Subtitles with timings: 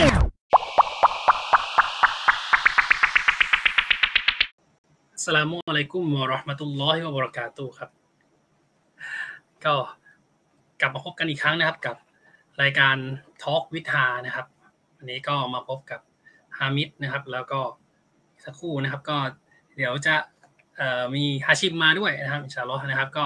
[0.00, 0.02] ส
[5.36, 7.90] ลามุอะลัยกุมวะราะห์มะตุลลอฮิวะบะเราะกาตุครับ
[9.64, 9.74] ก็
[10.80, 11.96] กลับมาพบกันอีกครั้งนะครับกับ
[12.62, 12.96] รายการ
[13.42, 14.46] ทอล์กวิทานะครับ
[14.96, 16.00] วันนี้ก็มาพบกับ
[16.58, 17.60] ฮามิดนะครับ แล้วก็
[18.44, 19.16] สักครู่นะครับก็
[19.76, 20.14] เดี๋ยวจะ
[21.14, 23.24] มีฮาชิมมาด้วยนะครับอินชาอัลลอฮ์นะครับก็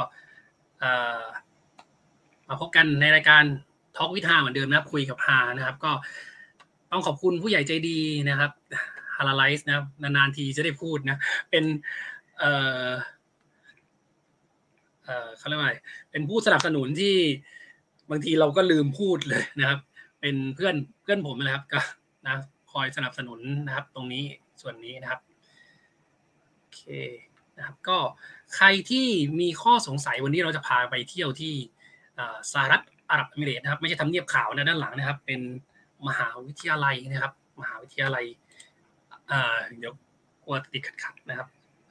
[2.48, 3.45] มาพบกันในรายการ
[3.96, 5.93] ทอล์กวิทาเหมือนเดิมนะครับคุยกับฮานะครับ ก็
[6.95, 7.98] ต้องขอบคุณผู้ใหญ่ใจดี
[8.29, 8.50] นะครับ
[9.16, 11.18] ฮาลาไลซ์นะครับนานๆทีจะได้พูดนะ
[11.50, 11.64] เป็น
[12.39, 12.52] เอ่
[12.86, 12.90] อ
[15.04, 15.75] เอ่อเขาเรียกว่าอะไร
[16.11, 17.14] เป็นผู้สนับสนุนที่
[18.11, 19.79] บางทีเราก็ลืมพูดเลยนะครับ
[20.21, 21.80] เป็นเพื่อนเพื่อนผมนะครับก็
[22.26, 22.35] นะ
[22.72, 24.24] คอยสนับสนุนนะครับ ตรงนี้
[24.61, 25.21] ส่วนนี้นะครับ
[26.57, 26.82] โอเค
[27.57, 27.99] นะครับก็
[28.57, 29.07] ใครที่
[29.40, 31.54] มีข้อสงสัยวันนี้เราจะพาไปเที่ยวที่
[32.52, 35.41] สหรัฐอาหรับเอมิเรตส์นะครับ ไม่ใช่ทำเนียบขาวนะด้านหลังนะครับ เป็น
[36.08, 38.27] มหาวิทยาลัยนะครับ มหาวิทยาลัย
[39.31, 39.92] อ่าเดี๋ยว
[40.44, 41.48] กลัวติดขัดๆนะครับ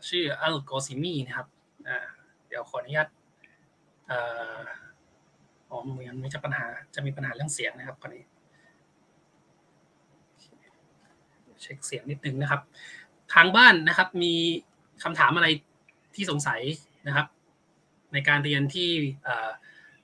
[0.10, 1.48] ชื่ออัลโกซิมีนะครับ
[1.88, 1.98] อ่า
[2.48, 3.08] เดี๋ยวขออนุญาต
[4.12, 4.20] อ่
[4.60, 4.64] อ
[5.70, 8.24] อ๋อมันม่จะปัญหาจะมีปัญหาเรื่องเสียงนะครับตอนนี้
[11.62, 12.62] เช็คเสียงนิดนึงนะครับ
[13.34, 14.34] ทางบ้านนะครับมี
[15.04, 15.48] คำถามอะไร
[16.16, 16.62] ที่สงสัย
[17.08, 17.28] นะครับ
[18.14, 18.90] ในการเรียนที่
[19.28, 19.50] อ่อ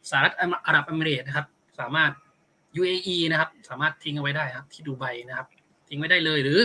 [0.10, 0.34] สหรัฐ
[0.66, 1.48] อาหรับเอมิเรตส์นะครับ
[1.80, 2.12] สามารถ
[2.80, 5.48] UAE นะครับ สามารถทิ้งเอาไว้ได้ครับ ที่ดูไบนะครับ
[5.88, 6.60] ทิ้งไว้ได้เลยหรือ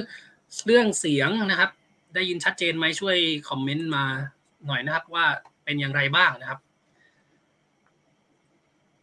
[0.66, 1.70] เรื่องเสียงนะครับ
[2.14, 3.16] ได้ยินชัดเจนไหมช่วย
[3.48, 4.04] คอมเมนต์มา
[4.66, 5.26] หน่อยนะครับว่า
[5.64, 6.60] เป็นอย่างไรบ้างนะครับ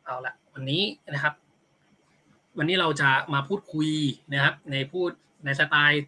[0.03, 1.33] เอาละวันนี้นะครับ
[2.57, 3.89] วันนี้เราจะมาพูดคุย
[4.33, 5.11] นะครับ ในพูด
[5.45, 6.05] ในสไตล์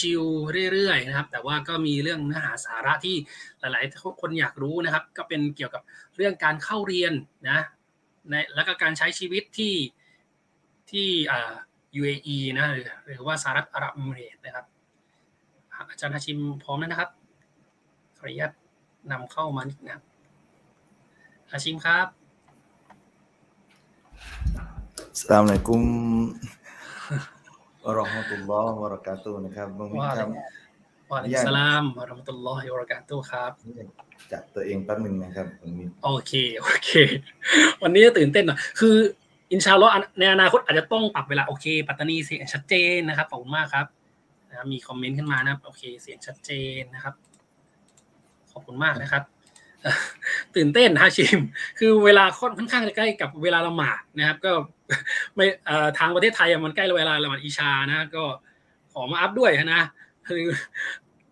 [0.00, 3.16] ชิวๆเรื่อยๆนะครับ แต่ว่าก็มีเรื่องเนื้อหาสาระที่
[3.60, 5.82] หลาย ๆ คนอยากรู้นะครับ ก็เป็นเกี่ยวกับ
[6.16, 7.12] เรื่องการเข้าเรียน
[7.48, 7.64] นะ
[8.28, 9.74] ในแล้วก็การใช้ชีวิตที่
[10.90, 11.54] ที่อ่า
[12.00, 14.64] UAE นะหรือหรือว่าสหรัฐอาหรับเอมิเรตส์นะครับ
[15.88, 17.10] อาจารย์ฮาชิมพร้อมแล้วนะครับ
[18.18, 18.52] ขออนุญาต
[19.10, 20.04] นำเข้ามานิดนะครับ
[21.50, 22.06] ฮาชิมครับ
[25.20, 25.82] สลามอะลัยกุม
[27.84, 30.28] วะเราะห์มะตุลลอฮ์วะบะเราะกาตุฮ์นะครับบางทีว่าครับ
[31.12, 33.52] วะอะลัยกุมสลามวะเราะห์มะตุลลอฮิวะบะเราะกาตุฮ์ครับ
[34.32, 36.90] จับตัวเองแป๊บหนึ่งนะครับผมมีโอเคโอเค
[37.82, 38.96] วันนี้ตื่นเต้นหน่อยคือ
[39.52, 43.86] อินชาอัลลอฮ์ในอนาคตอาจจะต้องปรับเวลาโอเค ปัตตานีเสียงชัดเจนนะครับขอบคุณมากครับ
[44.48, 47.14] นะครับมีคอมเมนต์ขึ้นมานะครับโอเค เสียงชัดเจนนะครับ
[48.52, 49.22] ขอบคุณมากนะครับ
[49.82, 49.98] เอ่อ
[50.56, 51.40] ตื่นเต้นฮาชิม
[51.78, 54.52] คือเวลาค่อนข้างจะใกล้กับเวลาละหมาดนะครับ ก็
[55.34, 58.24] ไม่เอ่อทางประเทศไทยอะมันใกล้เวลาละหมาดอิชานะ ก็
[58.92, 59.82] ขอมาอัพด้วยนะ
[60.28, 60.44] คือ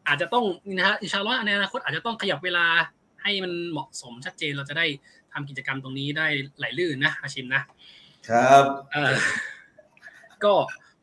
[0.06, 2.66] อาจจะต้องนี่นะฮะอินชาอัลลอฮ์ในอนาคตอาจจะต้องขยับเวลา
[3.22, 4.86] ให้มันเหมาะสมชัดเจนเราจะได้
[5.32, 6.26] ทำกิจกรรมตรงนี้ได้
[6.58, 7.62] ไหลลื่นนะฮาชิมนะ
[8.28, 9.14] ครับเออ
[10.44, 10.54] ก็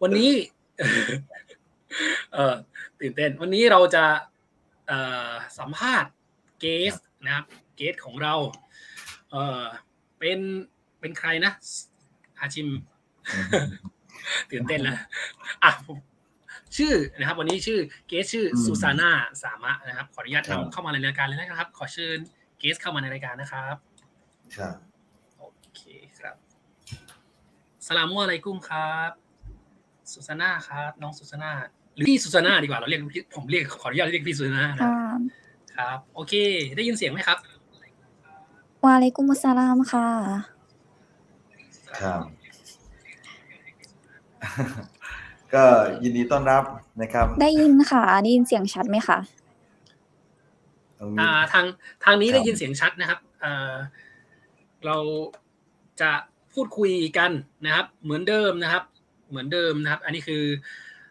[0.03, 0.31] วันนี้
[2.34, 2.56] เออ
[3.00, 4.06] ตื่นเต้น วันนี้เราจะ
[4.88, 6.12] เอ่อสัมภาษณ์
[6.59, 6.94] เกส
[7.25, 8.34] นะครับเกสของเรา
[9.31, 9.63] เออ
[10.19, 10.40] เป็น
[11.00, 11.52] เป็นใครนะ
[12.40, 12.69] ฮาชิม
[14.52, 14.97] ตื่นเต้นแล้ว
[15.63, 15.97] อะผม
[16.77, 19.09] ชื่อนะครับ วันนี้ชื่อเกสชื่อซูซาน่า
[19.43, 22.17] สามะนะครับขออนุญาตนำเข้ามาในรายการเลยนะครับ ขอเชิญ
[22.59, 23.75] เกสเข้ามาในรายการนะครับ
[24.57, 24.75] ครับ
[25.37, 25.81] โอเค
[26.19, 26.35] ครับ
[27.87, 29.11] สลามุอะลัยกุมครับ
[30.11, 31.51] สุสาน่าครับน้องสุสาน่า
[31.95, 34.97] หรือพี่สุสาน่าดีกว่าเราเรียกพี่ผมเรียกขออนุญาตเรียกพี่สุสาน่านะค่ะ
[35.75, 36.33] ครับ โอเค
[36.75, 37.37] ได้ยินเสียงไหมครับ
[38.85, 40.07] วาเลกุมุสสลามค่ะ
[42.01, 42.21] ครับ
[45.53, 45.63] ก็
[46.03, 46.63] ยินดีต้อนรับ
[47.01, 49.19] นะครับ ได้ยินค่ะได้ยินเสียงชัดไหมคะ
[51.00, 51.66] น้องมิอ่าทาง
[52.03, 53.73] ทางนี้ครับได้ยินเสียงชัดนะครับเอ่อ
[54.85, 54.97] เรา
[56.01, 56.11] จะ
[56.53, 57.31] พูดคุยกัน
[57.66, 58.84] นะครับ เหมือนเดิมนะครับ
[59.29, 60.44] เหมือนเดิมนะครับ อันนี้คือ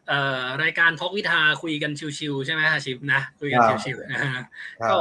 [0.09, 4.45] เอ่อรายการทอล์กวิทาคุยกันชิวๆใช่ไหมฮะชิมนะคุยกันชิวๆนะฮะครับ
[4.91, 4.99] ก็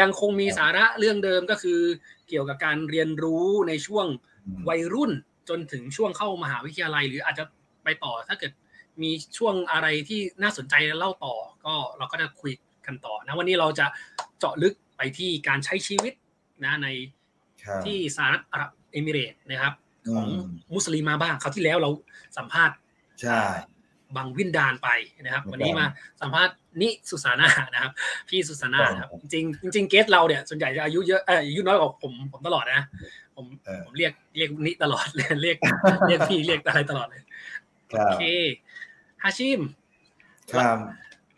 [0.00, 1.80] ยังคงมีสาระเรื่องเดิมก็คือ
[2.28, 4.06] เกี่ยวกับการเรียนรู้ในช่วง
[4.68, 5.12] วัยรุ่น
[5.48, 7.44] จนถึงช่วงเข้ามหาวิทยาลัย หรืออาจจะ
[7.86, 8.52] ไปต่อ ถ้าเกิด
[9.02, 11.34] มีช่วงอะไรที่น่าสนใจเล่าต่อ
[11.64, 12.52] ก็เราก็จะคุย
[12.86, 13.86] กันต่อนะวันนี้เราจะ
[14.38, 16.12] เจาะลึกไปที่การใช้ชีวิต
[16.64, 16.88] นะใน
[17.64, 19.74] ครับที่สหรัฐอาหรับเอมิเรตส์นะครับ
[20.14, 21.90] ของอืมมุสลิมมาบ้างคราวที่แล้วเรา
[22.36, 22.76] สัมภาษณ์
[23.22, 23.42] ใช่
[24.16, 24.88] บางวินดานไป
[25.22, 25.86] นะครับครับ วันนี้มา
[26.20, 27.92] สัมภาษณ์นิสุสานานะครับ
[28.28, 32.82] พี่สุสานานะครับครับจริงๆจริงๆเกสเราเนี่ยส่วนใหญ่จะอายุเยอะเอออายุน้อยกว่าผมผมตลอดนะ
[33.36, 35.56] ผมเออผมเรียกเรียกนิตลอดเลยเรียก
[36.08, 37.26] เรียกพี่เรียกอะไรตลอดเลยครั
[37.90, 38.22] โอบเค
[39.22, 39.60] ฮาชิม
[40.52, 40.78] ครับ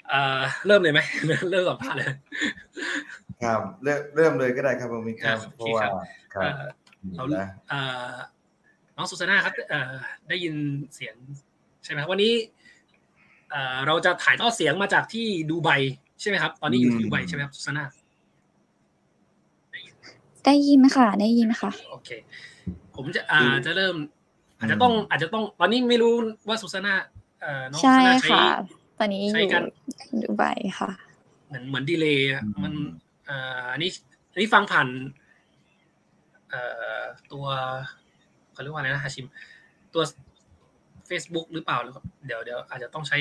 [0.09, 1.00] เอ่อเริ่มเลยไหม
[1.50, 2.06] เริ่มสัมภาษณ์เลย
[3.43, 5.93] ครับเริ่มเริ่มเลยก็ได้ครับผมมีครับอ่าโอเคเพราะว่าครับ
[6.35, 6.65] ครับเอ่อ
[7.17, 7.81] เรานะเอ่
[8.11, 8.12] อ
[8.97, 9.93] น้องสุสานาครับเอ่อ
[10.29, 10.55] ได้ยิน
[10.95, 11.15] เสียง
[11.85, 12.33] ใช่ไหมครับวันนี้
[13.51, 15.71] เอ่อเราจะถ่ายทอดเสียงมาจากที่ดูไบ
[16.21, 17.85] ใช่ไหมครับ ตอนนี้อยู่ที่ดูไบใช่ไหมครับสุสานา
[20.44, 22.11] ได้ยินค่ะ ได้ยินค่ะ โอเค
[22.97, 23.97] ผมจะอ่าจะเริ่ม
[24.58, 26.12] อาจจะต้องอาจจะต้องตอนนี้ไม่รู้
[26.49, 26.94] ว่าสุสานา
[27.40, 28.43] เอ่อน้องสุใช่สานาใช้ค่ะ
[28.99, 29.62] ตอนนี้อใช้ยู่กัน
[30.22, 30.44] ดูไบ
[30.78, 30.90] ค่ะ
[31.46, 32.72] เหมือนเหมือนดีเลย์อะอืมมัน
[33.26, 33.90] เอ่ออันนี้
[34.32, 34.88] อันนี้ฟังผ่าน
[36.50, 36.62] เอ่
[36.99, 37.00] อ
[37.32, 37.46] ตัว
[38.52, 39.26] เขาเรียกว่าอะไรนะฮาชิม
[39.94, 40.02] ตัว
[41.10, 41.94] Facebook หรือเปล่าหรือ
[42.26, 43.19] เดี๋ยวเดี๋ยวอาจจะต้องใช้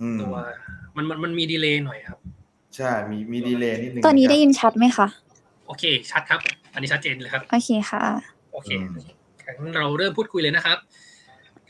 [0.00, 0.34] อืมตัว
[0.96, 2.18] มันมันมันมีดีเลย์หน่อยครับ
[2.76, 5.06] ใช่มีมีดีเลย์นิดนึงตอนนี้ะครับได้ยินชัดไหมคะ
[5.66, 6.40] โอเค ชัดครับ
[6.72, 8.02] อันนี้ชัดเจนเลยครับ โอเคค่ะ
[8.52, 9.21] โอเคอืมงั้น
[9.76, 10.78] เราเริ่มพูดคุยเลยนะครับ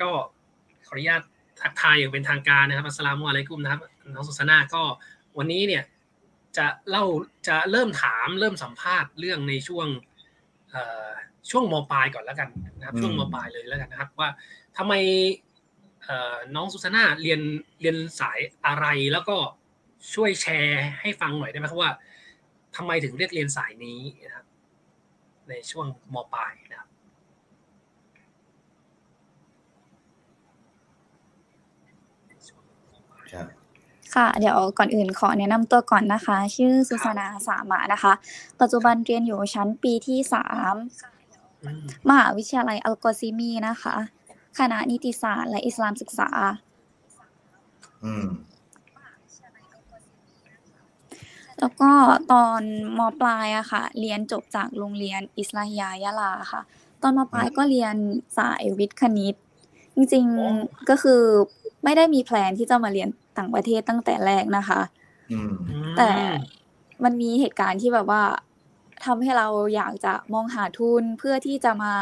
[0.01, 0.11] ก็
[0.87, 1.23] ขออนุญาต
[1.61, 3.81] ทักทายอย่างเป็นทางการนะครับอัสสลามุอะลัยกุมนะครับ
[4.15, 4.83] น้องสุสานาก็
[5.39, 5.85] วันนี้เนี่ย
[6.57, 7.05] จะเล่า
[7.49, 9.87] จะเริ่มถามเริ่มสัมภาษณ์เรื่องในช่วง
[10.71, 11.11] เอ่อ
[11.51, 12.49] ช่วงมปลายก่อนแล้วกัน
[12.79, 14.29] นะครับอืมช่วงมปลายเลยแล้วกันนะครับ ว่า
[14.77, 14.95] ทำไม
[16.03, 17.41] เอ่อน้องสุสานาเรียน
[17.81, 19.37] เรียนสายอะไรแล้วก็
[20.15, 21.93] ช่วยแชร์ให้ฟังหน่อยได้ไหมครับว่า
[22.77, 24.47] ทำไมถึงเรียกเรียนสายนี้นะครับ
[25.49, 26.89] ในช่วงมปลายนะ
[33.33, 33.63] ครับครับ
[34.15, 38.13] ค่ะ เดี๋ยวก่อนอื่นขอแนะนำตัวก่อนนะคะ ชื่อสุสานาสามะนะคะ
[38.61, 40.75] ปัจจุบันเรียนอยู่ชั้นปีที่สาม
[41.65, 43.97] อืมมหาวิทยาลัยอัลกอซิมีนะคะ
[44.59, 46.31] คณะนิติศาสตร์และอิสลามศึกษา
[48.05, 48.27] อืม
[51.59, 51.91] แล้วก็
[52.33, 52.63] ตอน
[52.99, 56.63] มปลายอะค่ะ เรียนจบจากโรงเรียนอิสลาฮิยายะลาค่ะ
[57.03, 57.95] ตอนมปลายก็เรียน
[58.39, 59.35] สายวิทย์คณิต
[59.95, 61.23] จริงๆก็คือ
[61.85, 63.09] ไม่ได้มีแพลนที่จะมาเรียน
[63.39, 64.81] ต่างประเทศตั้งแต่แรกนะคะ
[65.33, 65.53] อืม
[65.97, 66.11] แต่
[67.05, 68.23] มันมีเหตุการณ์ที่แบบว่า
[69.05, 71.93] ทำให้เราอยากจะมองหาทุนเพื่อที่จะมา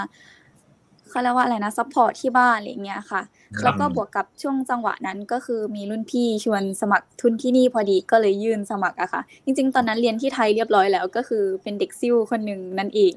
[1.09, 3.23] เขาเรียกว่าอะไรนะ support ที่บ้านอะไรอย่างเงี้ยค่ะ
[3.59, 13.15] ครับแล้วก็บวกกับช่วงจังหวะนั้นก็คือมีรุ่นพี่ชวนสมัครทุนที่นี่พอดีก็เลยยื่นสมัครอะค่ะ จริง ๆ ตอนนั้นเรียนที่ไทยเรียบร้อยแล้วก็คือเป็นเด็กซิ่วคนหนึ่งนั่นเอง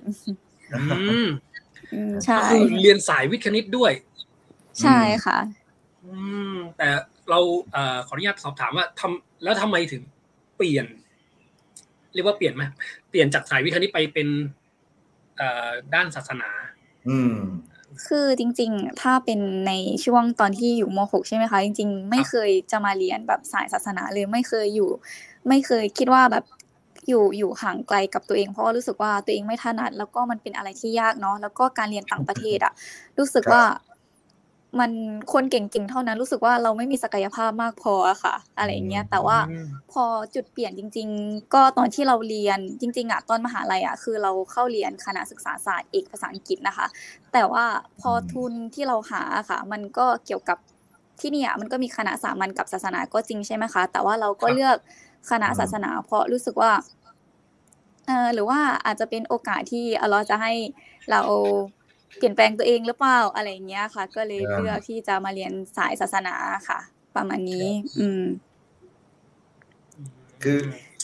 [0.76, 0.84] อื
[1.24, 1.26] ม
[1.94, 3.92] อืมใช่ก็คือเรียนสายวิทย์คณิตด้วย
[4.82, 5.40] ใช่ค่ะ
[6.06, 6.18] อื
[6.54, 6.90] มแต่
[7.30, 7.40] เรา
[7.72, 10.02] เอ่อขออนุญาตสอบถามว่าทำแล้วทำไมถึง
[10.58, 10.86] เปลี่ยน
[12.14, 12.64] เรียกว่าเปลี่ยนไหม
[13.10, 14.28] เปลี่ยนจากสายวิทย์คณิตไปเป็น
[15.38, 16.50] เอ่อด้านศาสนา
[17.10, 17.38] อืม
[18.08, 19.72] คือจริงๆ ถ้าเป็นใน
[20.06, 24.90] ช่วงตอนที่อยู่ม .6 ใช่ไหมคะ จริง ๆ ไม่เคยจะมาเรียนแบบสายศาสนาเลยไม่เคยอยู่
[25.48, 26.46] ไม่เคยคิดว่าแบบ
[27.08, 32.74] อยู่อยู่ห่างไกลกับตัวเอง เพราะว่ารู้สึกว่าตัวเองไม่ถนัดแล้วก็มันเป็นอะไรที่ยากเนาะแล้วก็การเรียนต่างประเทศอะ
[33.20, 33.64] รู้สึกว่า
[34.80, 34.92] มัน
[35.34, 40.06] คนเก่งๆเท่านั้นรู้สึกว่าเราไม่มีศักยภาพมากพออะค่ะ อะไรอย่างเงี้ยแต่ว่าอืมพอ
[40.36, 46.86] จุดเปลี่ยนจริง ๆ ก็ตอนที่เราเรียนจริง ๆอะตอนมหาลัยอะคือเราเข้าเรียนคณะศึกษาศาสตร์เอกภาษาอังกฤษนะคะ
[47.34, 47.66] แต่ว่า
[48.02, 50.58] พอทุนที่เราหาอะค่ะ มันก็เกี่ยวกับ
[51.20, 54.78] ที่เนี่ยมันก็มีคณะสามัญกับศาสนาก็จริงใช่ไหมคะ แต่ว่าเราก็ครับเลือก
[55.30, 56.72] คณะศาสนา เพราะรู้สึกว่า
[58.08, 60.54] เออหรือว่าอาจจะเป็นโอกาสที่อัลเลอฮ์จะให้
[61.12, 61.22] เรา
[62.18, 66.36] เปลี่ยนแปลงตัวเองหรือเปล่าอะไรอย่างเงี้ยค่ะ ก็เลยครับเลือกที่จะมาเรียนสายศาสนา
[66.70, 66.80] ค่ะ
[67.16, 67.68] ประมาณนี้
[68.00, 68.24] อืม
[70.44, 70.60] คือ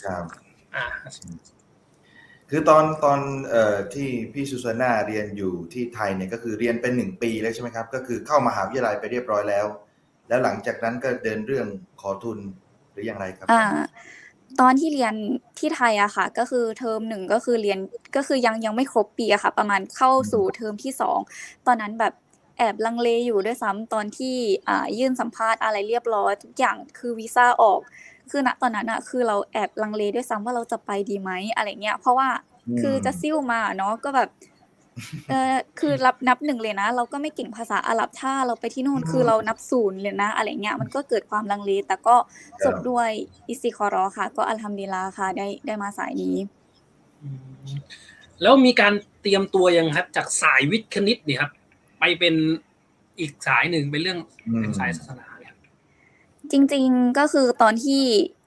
[0.05, 0.23] ครับ
[0.75, 0.85] อ่า
[2.49, 3.19] คือตอนตอน
[3.49, 9.65] เอ่อที่พี่ซูซาน่าเรียนอยู่ที่ไทยเนี่ยก็คือเรียนเป็นหนึ่งปีแล้วใช่ไหมครับ ก็คือเข้ามหาวิทยาลัยไปเรียบร้อยแล้ว
[10.27, 11.67] แล้วหลังจากนั้นก็เดินเรื่อง
[12.01, 12.39] ขอทุน
[12.91, 13.65] หรืออย่างไรครับ อ่า
[14.59, 15.13] ตอนที่เรียน
[15.59, 17.79] ที่ไทยอะค่ะ ก็คือเทอมหนึ่งก็คือเรียน
[18.15, 21.19] ก็คือยังยังไม่ครบปีอะค่ะ ประมาณเข้าสู่เทอมที่สอง
[21.67, 22.13] ตอนนั้นแบบ
[22.57, 24.35] แอบลังเลอยู่ด้วยซ้ำตอนที่
[24.67, 27.79] อ่ายื่นสัมภาษณ์อะไรเรียบร้อยทุกอย่างคือวีซ่าออก
[28.31, 32.29] คือณตอนนั้นอะคือเราแอบลังเลด้วยซ้ำว่าเราจะไปดีไหมอะไรเงี้ยเพราะว่า
[32.67, 34.29] อืมคือจะซิ่วมาเนาะก็แบบ
[35.29, 42.15] เออคือรับนับหนึ่งเลยนะ เราก็ไม่เก่งภาษาอาหรับถ้าเราไปที่นู่นคือเรานับศูนย์เลยนะ อะไรเงี้ยมันก็เกิดความลังเลแต่ก็
[42.65, 43.09] จบด้วย
[43.49, 46.35] อิสติคอรอค่ะ ก็อัลฮัมดุลิลลาห์ค่ะได้ได้มาสายนี้
[47.21, 47.39] อืม
[48.41, 51.51] แล้วมีการเตรียมตัวยังครับ จากสายวิทย์คณิตเนี่ยครับ
[51.99, 52.35] ไปเป็น
[53.19, 55.53] อีกสายหนึ่งเป็นเรื่องอืมเป็นสายศาสนาเนี่ย
[56.51, 58.03] จริง ๆก็คือตอนที่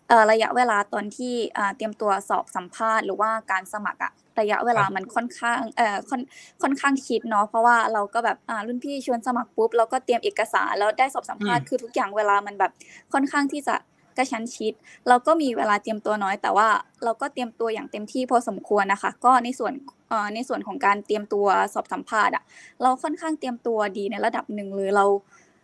[0.09, 6.23] เอ่อระยะเวลาตอนที่อ่าเตรียมตัวสอบสัมภาษณ์ หรือว่าการสมัครอะ ระยะเวลามันค่อนข้างเอ่อค่อน
[6.63, 12.73] ค่อนข้างคิดเนาะเพราะว่าเราก็แบบอ่ารุ่นพี่ชวนสมัครปุ๊บเราก็เตรียมเอกสารแล้วได้สอบสัมภาษณ์คือทุกอย่างเวลามันแบบ
[13.13, 13.77] ค่อนข้างที่จะ
[14.19, 14.73] กระชั้นชิด
[15.09, 16.69] เราก็มีเวลาเตรียมตัวน้อย แต่ว่า
[17.05, 19.73] เราก็เตรียมตัวอย่างเต็มที่พอสมควรนะคะ ก็ในส่วน
[20.09, 22.43] เอ่อในส่วนของการเตรียมตัวสอบสัมภาษณ์อะ
[22.83, 25.05] เราค่อนข้างเตรียมตัวดีในระดับหนึ่งเลยเรา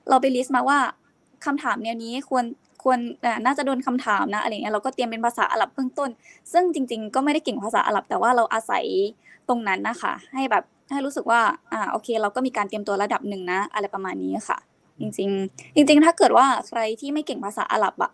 [0.08, 0.78] เราไปลิสต์มาว่า
[1.44, 2.44] คำถามแนวนี้ควร
[2.82, 2.98] ควร
[3.44, 6.10] น่าจะโดนคำถามนะอะไรเงี้ยเราก็เตรียมเป็นภาษาอาหรับเบื้องต้น
[6.52, 8.84] ซึ่งจริง ๆ ก็ไม่ได้เก่งภาษาอาหรับ แต่ว่าเราอาศัย
[9.48, 11.40] ตรงนั้นนะคะ ให้แบบให้รู้สึกว่า
[11.72, 14.58] อ่าโอเค เราก็มีการเตรียมตัวระดับหนึ่งนะ อะไรประมาณนี้ค่ะ
[15.00, 18.10] จริง ๆ จริง ๆ ถ้าเกิดว่าใครที่ไม่เก่งภาษาอาหรับอะ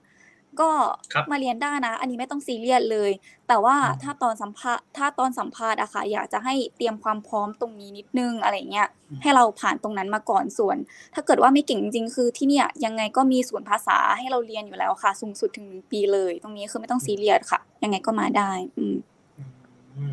[0.60, 0.70] ก็
[1.12, 3.10] ครับมาเรียนได้นะ อันนี้ไม่ต้องซีเรียสเลย
[3.48, 8.88] แต่ว่าอืมถ้าตอนสัมภาษณ์ถ้าตอนสัมภาษณ์อะค่ะ อยากจะให้เตรียมความพร้อมตรงนี้นิดนึงอะไรเงี้ย
[9.22, 10.76] ให้เราผ่านตรงนั้นมาก่อนส่วน
[11.14, 18.96] ถ้าเกิดว่าไม่เก่งจริงๆคือที่เนี่ยยังไงก็มีศูนย์ภาษาให้เราเรียนอยู่แล้วค่ะ สูงสุดถึงหนึ่งปีเลย ตรงนี้คือไม่ต้องซีเรียสค่ะ ยังไงก็มาได้ อืม
[19.94, 20.12] อืม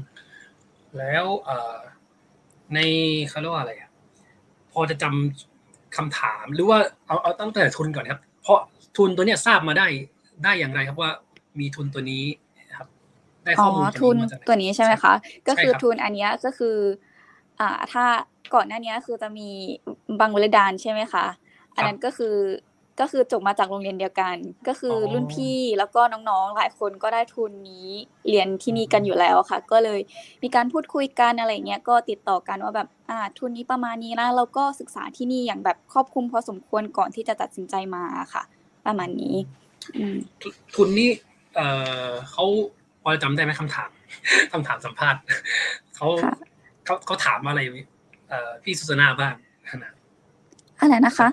[0.97, 1.77] แล้วเอ่อ
[2.73, 2.79] ใน
[3.29, 3.89] เขาเรียกว่าอะไรอะ
[4.71, 8.59] พอจะจำคำถามหรือว่าเอาเอาตั้งแต่ทุนก่อนครับ เพราะ
[8.97, 9.87] ทุนตัวเนี้ยทราบมาได้
[10.43, 11.11] ได้อย่างไรครับว่า
[11.59, 12.23] มีทุนตัวนี้
[12.77, 12.87] ครับ
[13.43, 15.13] ได้อ๋ข้ออมูลทุนมาจากไหตัวนี้ใช่ไหมคะ
[15.47, 16.75] ก็คือใช่รับทุนอันเนี้ยก็คือ
[17.59, 18.05] อ่าถ้า
[18.53, 19.49] ก่อนหน้านี้คือจะมี
[20.19, 21.25] บังวลดานใช่ไหมคะ
[21.75, 22.35] อันนั้นก็คือ
[22.99, 24.35] ก็คือจบมาจากโรงเรียนเดียวกัน
[24.67, 27.89] ก็คือออรุ่นพี่แล้วก็น้องๆ หลายคนก็ได้ทุนนี้
[28.29, 29.99] เรียนที่นี่กันอยู่แล้วค่ะ ก็เลย
[30.43, 38.43] มีการพูดคุยกันอะไรเงี้ยก็ติดต่อกันว่าแบบอ่าทุนนี้ประมาณนี้นะเราก็ศึกษาที่นี่อย่างแบบครอบคลุมพอสมควรก่อนที่จะตัดสินใจมาค่ะ
[38.85, 39.60] ประมาณนี้อืม
[40.41, 41.09] ทุทุนนี่
[41.55, 41.67] เอ่
[42.07, 42.45] อเขา
[43.03, 43.89] พอจำได้ไหมคำถาม
[44.53, 45.21] คำถามสัมภาษณ์
[45.95, 46.33] เขาค่ะ
[46.85, 47.61] เขาเขาถามอะไร
[48.29, 49.33] เอ่อพี่สุสนาบ้าง
[49.83, 49.93] นะ
[50.79, 51.27] อะไรนะคะ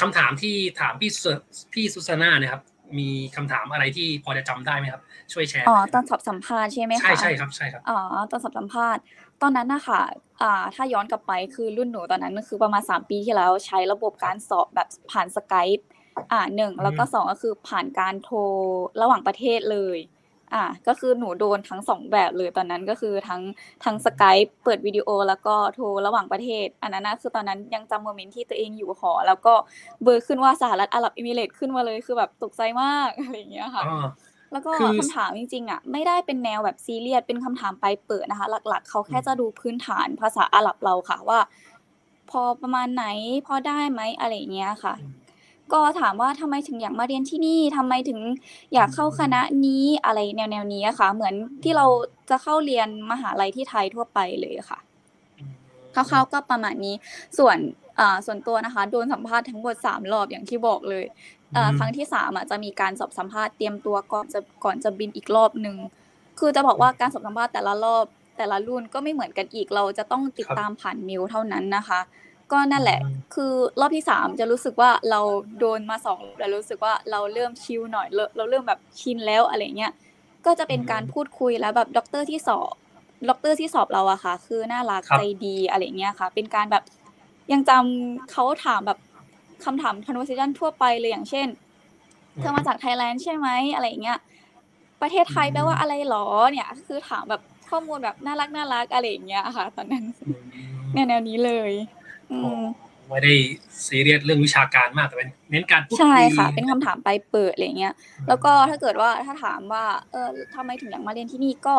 [0.00, 1.30] คำถามที่ถามพี่สุ
[1.72, 2.62] พี่สุสนาเนี่ยครับ
[2.98, 7.98] มีคำถามอะไรที่พอจะจำได้ไหมครับ ช่วยแชร์อ๋อหยตอนสอบสัมภาษณ์ใช่ไหมคะใช่ใช่ครับใช่ครับอ๋อ
[8.30, 9.02] ตอนสอบสัมภาษณ์
[9.42, 10.00] ตอนนั้นนะคะ
[10.42, 15.68] อ่าถ้าย้อนกลับไปคือรุ่นหนูตอนนั้นก็คือประมาณสามปีที่แล้วใช้ระบบการสอบแบบผ่านสกาย
[16.32, 18.36] อ่าหนึ่งอืมแล้วก็สองก็คือผ่านการโทร
[19.02, 19.98] ระหว่างประเทศเลย
[20.54, 23.42] อ่า ก็คือหนูโดนทั้งสองแบบเลยตอนนั้นก็คือทั้ง
[23.84, 29.54] ทั้งสกายเปิดวิดีโอแล้วก็โทรระหว่างประเทศ อันนั้นนะคือตอนนั้นยังจำโมเมนต์ที่ตัวเองอยู่หอแล้วก็
[30.02, 33.90] เบอร์ขึ้นว่าสหรัฐอาหรับเอมิเรตส์ขึ้นมาเลยคือแบบตกใจมากอะไรอย่างเงี้ยค่ะอ๋อ
[34.52, 41.40] แล้วก็คือคำถามจริงๆอะไม่ได้เป็นแนวแบบซีเรียสเป็นคำถามไปลายเปิดนะคะ หลักๆ เขาแค่อืมจะดูพื้นฐานภาษาอาหรับเราค่ะว่า
[42.30, 43.06] พอประมาณไหน
[43.46, 44.94] พอได้ไหมอะไรอย่างเงี้ยค่ะ
[45.72, 48.20] ก็ถามว่าทำไมถึงอยากมาเรียนที่นี่ทำไมถึง
[48.74, 51.86] อยากเข้าคณะนี้อะไรแนวๆนี้อะค่ะ เหมือนที่เรา
[52.30, 54.78] จะเข้าเรียนมหาลัยที่ไทยทั่วไปเลยค่ะ
[55.94, 56.94] คร่าวๆก็ประมาณนี้
[57.38, 57.56] ส่วน
[57.98, 61.04] อ่าส่วนตัวนะคะโดนสัมภาษณ์ทั้งหมดสามรอบอย่างที่บอกเลย
[61.52, 65.76] เอ่ออืมครั้งที่สามอะจะมีการสอบสัมภาษณ์เตรียมตัวก่อนจะก่อนจะบินอีกรอบหนึ่ง
[66.38, 68.04] คือจะบอกว่าการสอบสัมภาษณ์แต่ละรอบ
[68.38, 72.00] แต่ละรุ่นก็ไม่เหมือนกันอีกเราจะต้องติดครับตามผ่านมิวเท่านั้นนะคะ
[72.52, 75.20] ก็นั่นแหละอืมคือรอบที่สามจะรู้สึกว่าเรา
[75.60, 79.92] โดนมาสองรอบแล้วรู้สึกว่าเราเริ่ม chill หน่อยเราเราเริ่มแบบชินแล้วอะไรเงี้ย
[80.46, 82.72] ก็จะเป็นการพูดคุยแล้วแบบด็อกเตอร์ที่สอบ
[83.28, 86.84] ด็อกเตอร์ที่สอบเราอะค่ะ คือน่ารักครับใจดีอะไรเงี้ยค่ะ เป็นการแบบ
[87.52, 88.98] ยังจำเขาถามแบบ
[89.64, 91.46] คำถาม conversation ทั่วไปเลยอย่างเช่น
[92.38, 94.18] เธอมาจากไทยแลนด์ใช่ไหมอะไรอย่างเงี้ย
[95.02, 100.40] ประเทศไทยอืมแปลว่าอะไรหรอเนี่ย คือถามแบบข้อมูลแบบน่ารักน่ารักอะไรอย่างเงี้ยค่ะ ตอนนั้นอืม
[100.92, 102.05] แนวแนวนี้เลยอืม
[103.08, 103.32] ไม่ได้
[103.86, 107.94] ซีเรียสเรื่องวิชาการมากแต่เป็นเน้นการพูดใช่คุยค่ะ เป็นคำถามไปเปิดอะไรเงี้ย
[108.28, 111.74] แล้วก็ถ้าเกิดว่าถ้าถามว่า เออทำไมถึงอยากมาเรียนที่นี่ก็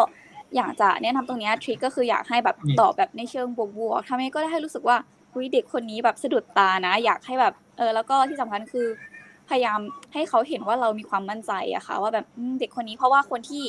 [0.55, 4.97] อยากจะแนะนำตรงเนี้ทริคก็คืออยากให้แบบอืมตอบแบบในเชิงบวกๆทำให้ก็ได้ให้รู้สึกว่า
[5.33, 8.87] อุ๊ยเด็กคนนี้แบบสะดุดตานะ อยากให้แบบเออแล้วก็ที่สำคัญคือ
[9.49, 9.79] พยายาม
[10.13, 13.63] ให้เขาเห็นว่าเรามีความมั่นใจอะค่ะ ว่าแบบอืมเด็กคนนี้เพราะว่าคนที่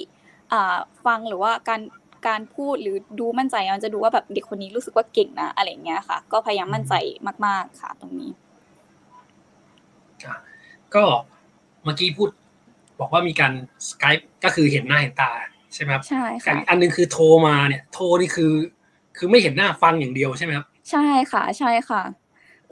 [0.52, 1.80] อ่าฟังหรือว่าการ
[2.26, 6.94] การพูดหรือดูมั่นใจมันจะดูว่าแบบเด็กคนนี้รู้สึกว่าเก่งนะอะไรอย่างเงี้ยค่ะ ก็พยายามมั่นใจ
[7.46, 8.30] มาก ๆค่ะ ตรงนี้
[10.24, 10.36] อะ
[10.94, 11.04] ก็
[11.84, 12.28] เมื่อกี้พูด
[13.00, 13.52] บอกว่ามีการ
[13.88, 15.30] สกายก็คือเห็นหน้าเห็นตา
[15.74, 18.52] ใช่ไหมครับใช่แต่ค่ะอีกอันหนึงคือโทรมาเนี่ย โทรนี่คือ
[19.16, 22.02] คือไม่เห็นหน้าฟังอย่างเดียวใช่ไหมครับใช่ค่ะ ใช่ค่ะ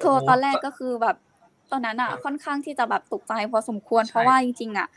[0.01, 1.17] โทรโอ้โหตอนแรกก็คือแบบ
[1.71, 4.89] ตอนนั้นอะเออค่อนข้างที่จะแบบตกใจพอสมควรใช่เพราะว่าจริงๆอะ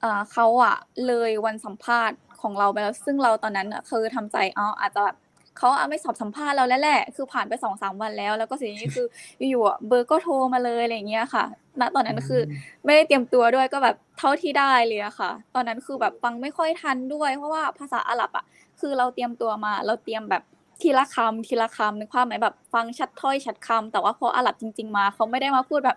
[0.00, 5.16] เอ่อเขาอะเลยวันสัมภาษณ์ ของเราไปแล้ว ซึ่งเราตอนนั้นอะคือทำใจอ๋ออาจจะแบบ
[5.58, 9.06] เขาอะไม่สอบสัมภาษณ์เราแล้วแหละ คือผ่านไปสองสามวันแล้ว แล้วก็สิ่งนี้คือ
[9.50, 11.44] อยู่ๆอะเบอร์ก็โทรมาเลยอะไรอย่างเงี้ยค่ะ
[11.80, 12.42] ณ ตอนนั้นคือ
[12.84, 18.44] ไม่ได้เตรียมตัวด้วยก็แบบเท่าที่ได้เลยอะค่ะ ตอนนั้นคือแบบฟังไม่ค่อยทันด้วย เพราะว่าภาษาอาหรับอะ
[18.80, 20.42] คือเราเตรียมตัวมา เราเตรียมแบบ
[20.82, 25.96] ทีละคำทีละคำนึกภาพไหมแบบฟังชัดถ้อยชัดคำแต่ว่าพออาหรับจริง ๆ มาเขาไม่ได้มาพูดแบบ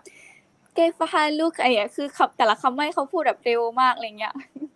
[0.74, 4.34] เกฟาฮาลูกอะไรอย่างเงี้ยคือคำแต่ละคำไม่เขาพูดแบบเร็วมากอะไรเงี้ย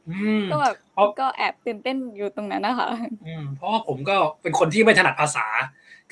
[0.09, 2.89] อืมก็แบบเพราะก็แอบตื่นเต้นอยู่ตรงนั้นนะคะ
[3.27, 5.47] อืมเพราะว่าผมก็เป็นคนที่ไม่ถนัดภาษา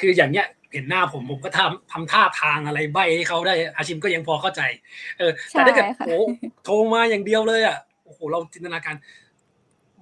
[0.00, 4.62] คืออย่างเนี้ยเห็นหน้าผมผมก็ทำทำท่าทางอะไรใบให้เขาได้อาชิมก็ยังพอเข้าใจ
[5.18, 6.18] เออ แต่ถ้าเกิดใช่ค่ะโอ้
[6.64, 8.94] โทรมาอย่างเดียวเลยอะโอ้โหเราจินตนาการ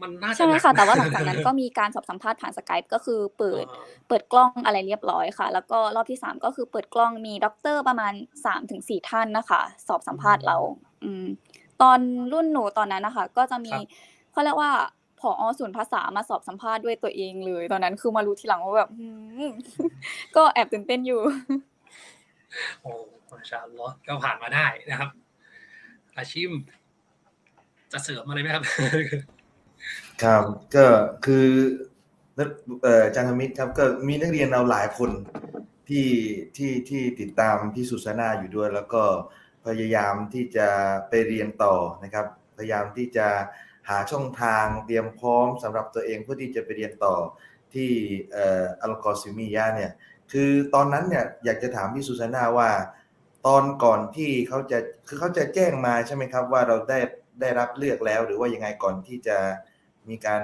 [0.02, 8.12] มันน่าจะใช่หนักค่ะแต่ว่าหลังจากนั้นก็มีการสอบสัมภาษณ์ผ่านสกายก็คือเปิดอ่าเปิดกล้องอะไรเรียบร้อยค่ะ แล้วก็รอบที่สามก็คือเปิดกล้องมีด็อกเตอร์ประมาณ
[8.46, 10.56] สามถึงสี่ท่านนะคะ สอบสัมภาษณ์เรา
[11.04, 11.26] อืม
[11.82, 11.98] ตอน
[12.32, 13.84] รุ่นหนูตอนนั้นนะคะ ก็จะมีครับ
[14.32, 14.70] เขาเรียกว่า
[15.20, 19.08] พผอศูนย์ภาษามาสอบสัมภาษณ์ด้วยตัวเองเลย ตอนนั้นคือมารู้ทีหลังว่าแบบหื
[19.48, 19.50] ม
[20.36, 21.20] ก็แอบตื่นเต้นอยู่
[22.82, 22.90] โอ้
[23.30, 25.10] มาชาอัลลอฮ์ก็ผ่านมาได้นะครับ
[26.16, 26.52] อาชิม
[27.92, 28.62] จะเสริมอะไรไหมครับ
[30.24, 30.44] ครับ
[30.76, 30.86] ก็
[31.24, 31.46] คือ
[33.04, 35.10] อาจารย์ธมิตรครับก็มีนักเรียนเราหลายคน
[35.88, 36.08] ที่
[36.56, 39.02] ที่ที่ติดตามพี่สุสานาอยู่ด้วย แล้วก็
[39.66, 40.68] พยายามที่จะ
[41.08, 41.74] ไปเรียนต่อ
[42.04, 42.26] นะครับ
[42.56, 43.26] พยายามที่จะ
[43.88, 47.16] หาช่องทางเตรียมพร้อมสำหรับตัวเองเพื่อที่จะไปเรียนต่อ
[47.74, 47.90] ที่
[48.82, 49.92] อัลกอซิมียะเนี่ย
[50.32, 52.70] คือตอนนั้นเนี่ยอยากจะถามพี่สุสานาว่า
[53.46, 56.98] ตอนก่อนที่เขาจะคือเขาจะแจ้งมาใช่ไหมครับ ว่าเราได้
[57.40, 59.38] ได้รับเลือกแล้วหรือว่ายังไงก่อนที่จะ
[60.10, 60.42] มีการ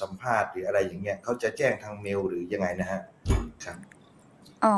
[0.00, 3.00] สัมภาษณ์หรืออะไรอย่างเงี้ยเขาจะแจ้งทางเมลหรือยังไงนะฮะ
[3.66, 3.78] ครับ
[4.66, 4.76] อ๋อ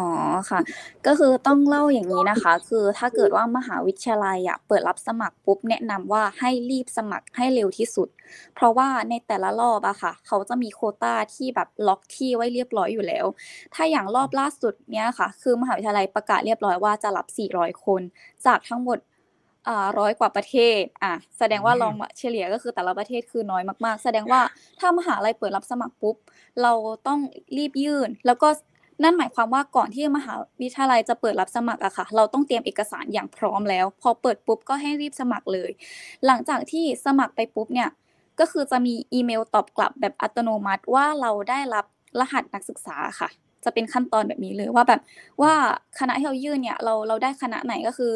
[0.51, 0.61] ค่ะ
[1.07, 8.09] ก็คือต้องเล่าอย่างนี้นะคะ คือถ้าเกิดว่ามหาวิทยาลัยอะเปิดรับสมัครปุ๊บแนะนำว่าให้รีบสมัครให้เร็วที่สุด
[8.55, 13.27] เพราะว่าในแต่ละรอบอะค่ะ เขาจะมีโคต้าที่แบบล็อกที่ไว้เรียบร้อยอยู่แล้ว
[13.75, 18.01] ถ้าอย่างรอบล่าสุดเนี้ยค่ะ คือมหาวิทยาลัยประกาศเรียบร้อยว่าจะรับ 400 คน
[18.47, 18.99] จากทั้งหมด
[19.69, 24.41] อ่าร้อยกว่าประเทศอะแสดงว่าอืมลองมาเฉลี่ยก็คือแต่ละประเทศคือน้อยมากๆ แสดงว่า
[24.81, 26.17] ถ้ามหาลัยเปิดรับสมัครปุ๊บ
[26.63, 26.73] เรา
[27.07, 27.21] ต้อง
[27.57, 28.49] รีบยื่น แล้วก็
[29.03, 35.71] นั่นหมายความว่าก่อนที่มหาวิทยาลัยจะเปิดรับสมัครอะค่ะ เราต้องเตรียมเอกสารอย่างพร้อมแล้ว พอเปิดปุ๊บก็ให้รีบสมัครเลย
[36.27, 37.89] หลังจากที่สมัครไปปุ๊บเนี่ย
[38.41, 41.85] ก็คือจะมีอีเมลตอบกลับแบบอัตโนมัติว่าเราได้รับ
[42.21, 43.29] รหัสนักศึกษาค่ะ
[43.65, 45.01] จะเป็นขั้นตอนแบบนี้เลยว่าแบบ
[45.43, 45.53] ว่า
[45.99, 48.13] คณะที่เรายื่นเนี่ยเราเราได้คณะไหนก็คือ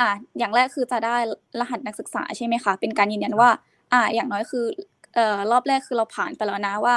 [0.00, 1.16] อะอย่างแรกคือจะได้
[1.60, 3.50] รหัสนักศึกษาใช่ไหมคะเป็นการยืนยันว่า
[3.92, 4.66] อะอย่างน้อยคือ
[5.14, 6.96] เอ่อรอบแรกคือเราผ่านไปแล้วนะว่า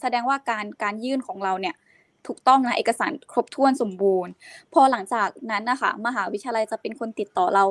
[0.00, 1.74] แสดงว่าการการยื่นของเราเนี่ย
[2.26, 4.32] ถูกต้องนะเอกสารครบถ้วนสมบูรณ์
[4.72, 7.64] พอหลังจากนั้นนะคะมหาวิทยาลัยจะเป็นคนติดต่อเรา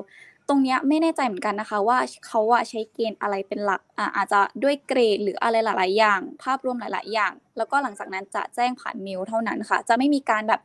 [0.49, 1.97] ตรงเนี้ยไม่แน่ใจเหมือนกันนะคะ ว่า
[2.27, 10.61] เขาอะใช้เกณฑ์อะไรเป็นหลักอะอาจจะด้วยเกรดหรืออะไรหลาย ๆ อย่าง ภาพรวมหลาย ๆ อย่าง แล้วก็หลังจากนั้นจะแจ้งผ่านเมลเท่านั้นค่ะ จะไม่มีการแบบ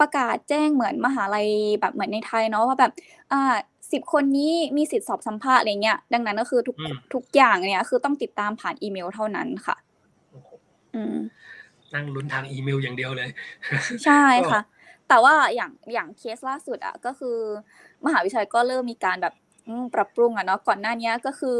[0.00, 1.48] ประกาศแจ้งเหมือนมหาลัย
[1.80, 2.92] แบบเหมือนในไทยเนาะว่าแบบ
[3.32, 3.54] อ่า
[3.92, 9.76] สิบคนนี้มีสิทธิ์สอบสัมภาษณ์อะไรเงี้ยดังนั้นก็คือทุกอืมทุกอย่างเนี่ยคือต้องติดตามผ่านอีเมลเท่านั้นค่ะ
[10.30, 10.48] โอ้โห
[10.94, 11.16] อืม
[11.94, 13.28] นั่งลุ้นทางอีเมลอย่างเดียวเลย
[14.04, 14.60] ใช่ก็ค่ะ
[15.08, 17.36] แต่ว่าอย่างอย่างเคสล่าสุดอะก็คือ
[18.04, 19.34] มหาวิทยาลัยก็เริ่มมีการแบบ
[19.66, 21.58] อืมปรับปรุงอะเนาะก่อนหน้านี้ก็คือ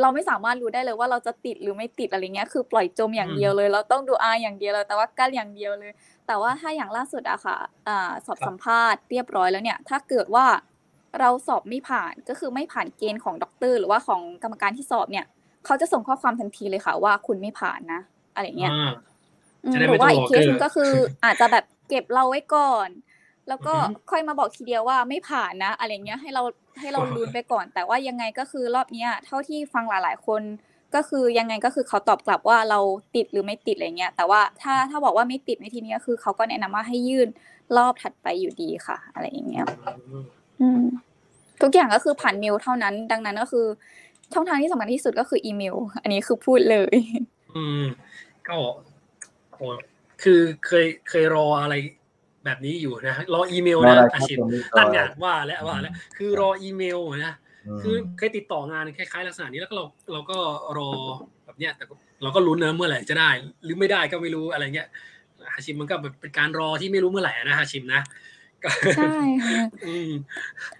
[0.00, 5.92] เราไม่สามารถรู้ได้เลยว่าเราจะติดหรือไม่ติดอะไรเงี้ยคือปล่อยจมอย่างเดียวเลย เราต้องดูอาอย่างเดียวเลยแต่ว่ากั้นอย่างเดียวเลย
[6.30, 7.56] แต่ว่าถ้าอย่างล่าสุดอะค่ะ
[7.88, 10.46] อ่าสอบครับสัมภาษณ์เรียบร้อยแล้วเนี่ย ถ้าเกิดว่า
[11.20, 15.26] เราสอบไม่ผ่านก็คือไม่ผ่านเกณฑ์ของด็อกเตอร์หรือว่าของกรรมการที่สอบเนี่ย
[15.64, 18.00] เขาจะส่งข้อความทันทีเลยค่ะ ว่าคุณไม่ผ่านนะ
[18.34, 18.90] อะไรเงี้ยอ่า
[19.66, 20.92] อืมจะได้ไม่รือว่าอีกต้องเคสหนึ่งก็คือ
[21.24, 22.88] อาจจะแบบเก็บเราไว้ก่อน
[23.48, 26.42] แล้วก็อือฮึค่อยมาบอกทีเดียวว่าไม่ผ่านนะ อะไรเงี้ยให้เรา
[26.80, 30.42] ให้เราลุ้นไปก่อน แต่ว่ายังไงก็คือรอบเนี้ย เท่าที่ฟังหลาย ๆ คน
[30.94, 32.80] ก็คือยังไงก็คือเขาตอบกลับว่าเรา
[33.16, 37.28] ติดหรือไม่ติดอะไรเงี้ยแต่ว่าถ้าถ้าบอกว่าไม่ติดในทีเนี้ยคือเขาก็แนะนำว่าให้ยื่น
[37.76, 39.66] รอบถัดไปอยู่ดีค่ะ อะไรอย่างเงี้ย
[40.10, 40.24] อืม
[40.60, 40.82] อืม
[41.62, 43.66] ทุกอย่างก็คือผ่านเมลเท่านั้น ดังนั้นก็คือ
[44.34, 46.96] ช่องทางที่สำคัญที่สุดก็คืออีเมล อันนี้คือพูดเลย
[47.56, 47.84] อืม
[48.46, 48.52] ก็
[49.54, 49.60] โห
[50.22, 51.74] คือเคยเคยรออะไร
[52.44, 57.34] แบบนี้อยู่นะรออีเมลรอนะอะไรครัอาบชิมตรงนี้นั่นรอไงอะไรว่าแล้วว่าแล้วคือรออีเมลนะม
[57.82, 60.38] คือเคยติดต่องานคล้ายๆลักษณะนี้แล้วก็เราเราก็
[60.78, 60.88] รอ
[61.44, 61.84] แบบเนี้ยแต่
[62.22, 63.30] เราก็ลุ้นนะเมื่อไหร่จะได้
[63.64, 64.88] หรือไม่ได้ก็ไม่รู้อะไรเงี้ย
[65.52, 68.02] ฮาชิมมันก็แบบเป็นการรอที่ไม่รู้เมื่อไหร่นะฮาชิมนะ
[68.64, 68.68] ก็
[68.98, 70.10] ใช่ค่ะอืม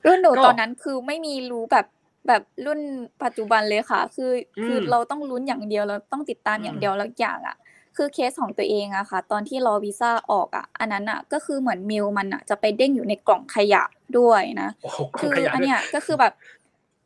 [0.06, 1.86] รุ่นหนูก็ตอนนั้นคือไม่มีรู้แบบ
[2.28, 2.80] แบบรุ่น
[3.24, 7.56] ปัจจุบันเลยค่ะ คืออมคือเราต้องลุ้นอย่างเดียวเราต้องติดตามอย่างอืมเดียวแล้วอย่างอะ
[7.96, 13.82] คือเคสของตัวเองอะค่ะ ตอนที่รอวีซ่าออกอะอันนั้นอะก็คือเหมือนเมลมันอะจะไปเด้งอยู่ในกล่องขยะ
[14.18, 16.32] ด้วยนะโอ้โหคือขยันอันด้วยเนี้ยก็คือแบบ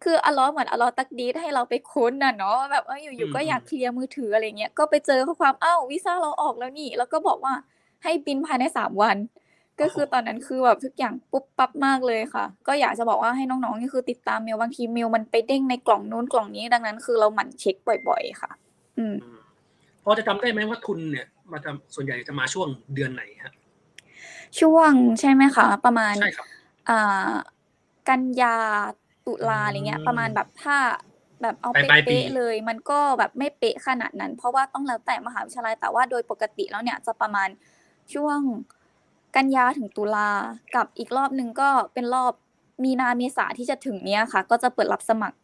[0.04, 7.54] คืออัลเลอฮ์เหมือนอัลเลอฮ์ตักดีดให้เราไปค้นน่ะเนาะว่าแบบเอออยู่ๆก็อืมอยากเคลียร์มือถืออะไรเงี้ยก็ไปเจอข้อความอ้าววีซ่าเราออกแล้วนี่ แล้วก็บอกว่า
[8.02, 9.16] ให้บินภายในสามวัน
[9.80, 17.76] ก็คือตอนนั้นคือแบบทุกอย่างปุ๊บปั๊บมากเลยค่ะ ก็อยากจะบอกว่าให้น้องๆนี่คือติดตามเมลบางทีเมลมันไปเด้งในกล่องนู้นกล่องนี้ดังนั้น คือเราหมั่นเช็ค
[18.08, 18.50] บ่อย ๆ ค่ะ
[18.98, 19.38] อืมอืม
[20.04, 23.52] พอจะจำได้ไหมว่าทุนเนี่ยมาจะส่วนใหญ่จะมาช่วงเดือนไหนฮะ
[24.60, 26.46] ช่วงใช่ไหมคะประมาณใช่ครับ
[26.88, 27.32] อ่า
[28.08, 28.56] กันยา
[29.26, 30.76] ตุลาอืมอะไรเงี้ย ประมาณแบบถ้า
[31.42, 37.48] แบบเอาปลายปลายปีเป๊ะๆเลยมันก็แบบไม่เป๊ะขนาดนั้น เพราะว่าต้องแล้วแต่มหาวิทยาลัยแต่ว่าโดยปกติแล้วเนี่ยจะประมาณ
[38.14, 38.38] ช่วง
[39.36, 40.30] กันยาถึงตุลา
[40.74, 42.32] กับอีกรอบหนึ่งก็เป็นรอบ
[42.84, 45.36] มีนาเมษาที่จะถึงเนี้ยค่ะ ก็จะเปิดรับสมัคร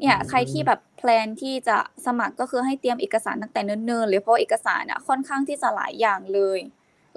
[0.00, 6.58] เนี่ยใครที่แบบแพลนที่จะสมัครก็คือให้เตรียมเอกสารตั้งแต่เนิ่นๆเลยเพราะว่าเอกสารอะค่อนข้างที่จะหลายอย่างเลย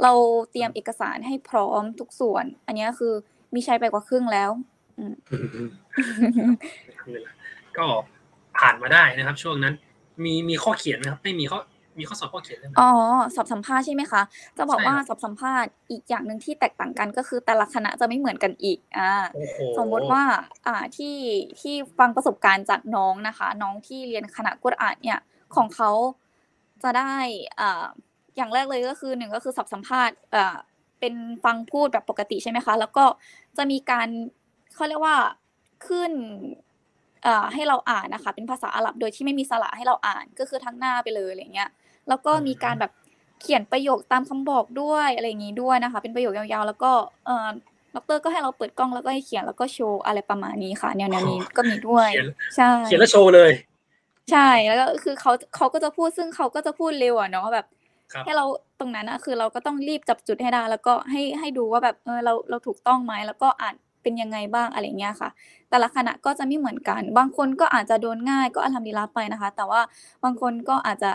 [0.01, 0.11] เรา
[0.51, 3.13] เตรียมเอกสารให้พร้อมทุกส่วน อันเนี้ยคือ
[3.53, 4.74] มีใช้ไปกว่าครึ่งแล้วอืม
[7.77, 7.85] ก็
[8.59, 9.73] ผ่านมาได้นะครับ ช่วงนั้น
[10.23, 11.59] มีมีข้อเขียนไหมครับ ไม่มีข้อ
[11.99, 12.91] มีข้อสอบข้อเขียนเลยอ๋อ
[13.35, 14.21] สอบสัมภาษณ์ใช่ไหมคะ
[14.57, 19.11] จะบอกว่าสอบสัมภาษณ์อีกอย่างหนึ่งที่แตกต่างกันก็คือแต่ละคณะจะไม่เหมือนกันอีกอ่า
[19.77, 20.23] สมมติว่า
[20.67, 21.15] อ่าที่
[21.61, 25.19] ที่ฟังประสบการณ์จากน้องนะคะ น้องที่เรียนคณะกุรอานเนี่ย
[25.55, 25.91] ของเขา
[26.83, 27.13] จะได้
[27.59, 27.85] อ่า
[28.37, 30.55] อย่างแรกเลยก็คือหนึ่งก็คือสอบสัมภาษณ์อ่า
[30.99, 31.13] เป็น
[31.45, 33.05] ฟังพูดแบบปกติใช่ไหมคะ แล้วก็
[33.57, 34.07] จะมีการ
[34.75, 35.15] เขาเรียกว่า
[35.87, 36.11] ขึ้น
[37.25, 41.69] อ่าให้เราอ่านนะคะ เป็นภาษาอาหรับโดยที่ไม่มีสระให้เราอ่านก็คือทั้งหน้าไปเลยอะไรเงี้ย
[42.07, 42.91] แล้วก็มีการแบบ
[43.41, 46.91] เขียนประโยคตามคำบอกด้วยอะไรอย่างนี้ด้วยนะคะ เป็นประโยคยาวๆ แล้วก็
[47.25, 47.49] เอ่อ
[47.95, 53.51] ดอกเตอรก็ให้เราเปิดกล้องแล้วก็ให้เขียนแล้วก็โชว์อะไรประมาณนี้ค่ะแนวๆนี้ก็มีด้วยเขียนใช่เขียนแล้วโชว์เลย
[54.31, 57.65] ใช่แล้วก็คือเขาเขาก็จะพูดซึ่งเขาก็จะพูดเร็วอะเนาะแบบ
[58.13, 58.45] ครับให้เรา
[58.79, 65.29] ตรงนั้นอะคือเราก็ต้องรีบจับจุดให้ได้แล้วก็ให้ให้ดูว่าแบบเออเราเราถูกต้องไหมแล้วก็อ่าน เป็นยังไงบ้างอะไรเงี้ยค่ะ
[65.69, 69.81] แต่ละคณะก็จะไม่เหมือนกัน บางคนก็อาจจะโดนง่ายก็อัลฮัมดุลิลละห์ไปนะคะ แต่ว่า
[70.23, 71.11] บางคนก็อาจจะ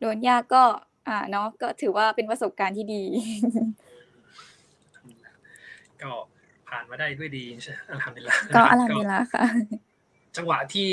[0.00, 0.62] โดนยากก็
[1.08, 3.02] อ่าเนาะก็ถือว่าเป็นประสบการณ์ที่ดี
[6.02, 6.12] ก็
[6.68, 9.44] ผ่านมาได้ด้วยดีใช่อัลฮัมดุลิลละห์ก็นะครับอัลฮัมดุลิลละห์ค่ะ
[10.36, 10.90] จังหวะที่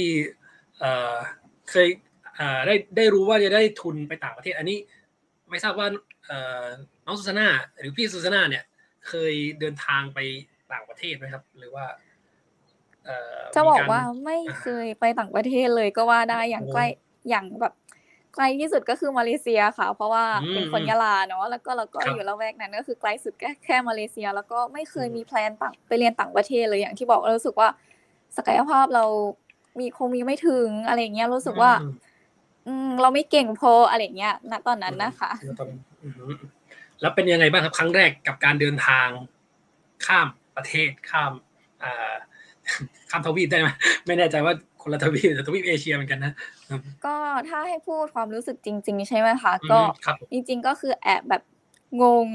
[0.80, 1.16] เอ่อ
[1.70, 1.88] เคย
[2.36, 4.78] เอ่อได้ได้รู้ว่าจะได้ทุนไปต่างประเทศ อันนี้
[5.50, 5.88] ไม่ทราบว่า
[6.28, 6.66] เอ่อ
[7.06, 7.48] น้องสุสานา
[7.80, 8.64] หรือพี่สุสานาเนี่ย
[9.08, 10.20] เคยเดินทางไป
[10.74, 11.86] ต่างประเทศไหมครับ หรือว่า
[13.06, 16.86] เอ่อจะบอกมีรว่าไม่เคยไปต่างประเทศเลยก็ว่าได้อย่างโอ้ใกล้
[17.30, 17.74] อย่างแบบ
[18.36, 27.70] ไกลที่สุดก็คือมาเลเซียค่ะ เพราะว่าอืมเป็นคนยะลาเนาะแล้วก็เราก็ครับอยู่ละแวกนั้นก็คือไกลสุดแค่แค่มาเลเซีย แล้วก็ไม่เคยมีแพลนต่างไปเรียนต่างประเทศเลยอย่างที่บอกรู้สึกว่า
[28.38, 29.06] ศักยภาพเรา
[29.80, 31.94] มีคงมีไม่ถึงอะไรอย่างเงี้ยรู้สึกว่าอืม
[32.68, 35.68] อืมเราไม่เก่งพออะไรอย่างเงี้ยณตอนนั้นนะคะแล้วตอน
[36.04, 36.34] อืม
[37.02, 39.08] แล้วเป็นยังไงบ้างครับครั้งแรกกับการเดินทาง
[40.06, 41.32] ข้าม ประเทศข้าม
[41.84, 42.14] อ่า
[43.10, 43.70] ข้ามทวีปได้ไหม
[44.06, 46.34] ไม่แน่ใจว่าคนละทวีปแต่ทวีปเอเชียเหมือนกันนะ
[47.06, 47.16] ก็
[47.50, 51.42] ถ้าให้พูดความรู้สึกจริง ๆ ใช่ไหมคะอืมก็ครับจริง ๆ ก็คือแอบแบบ
[52.02, 52.28] งง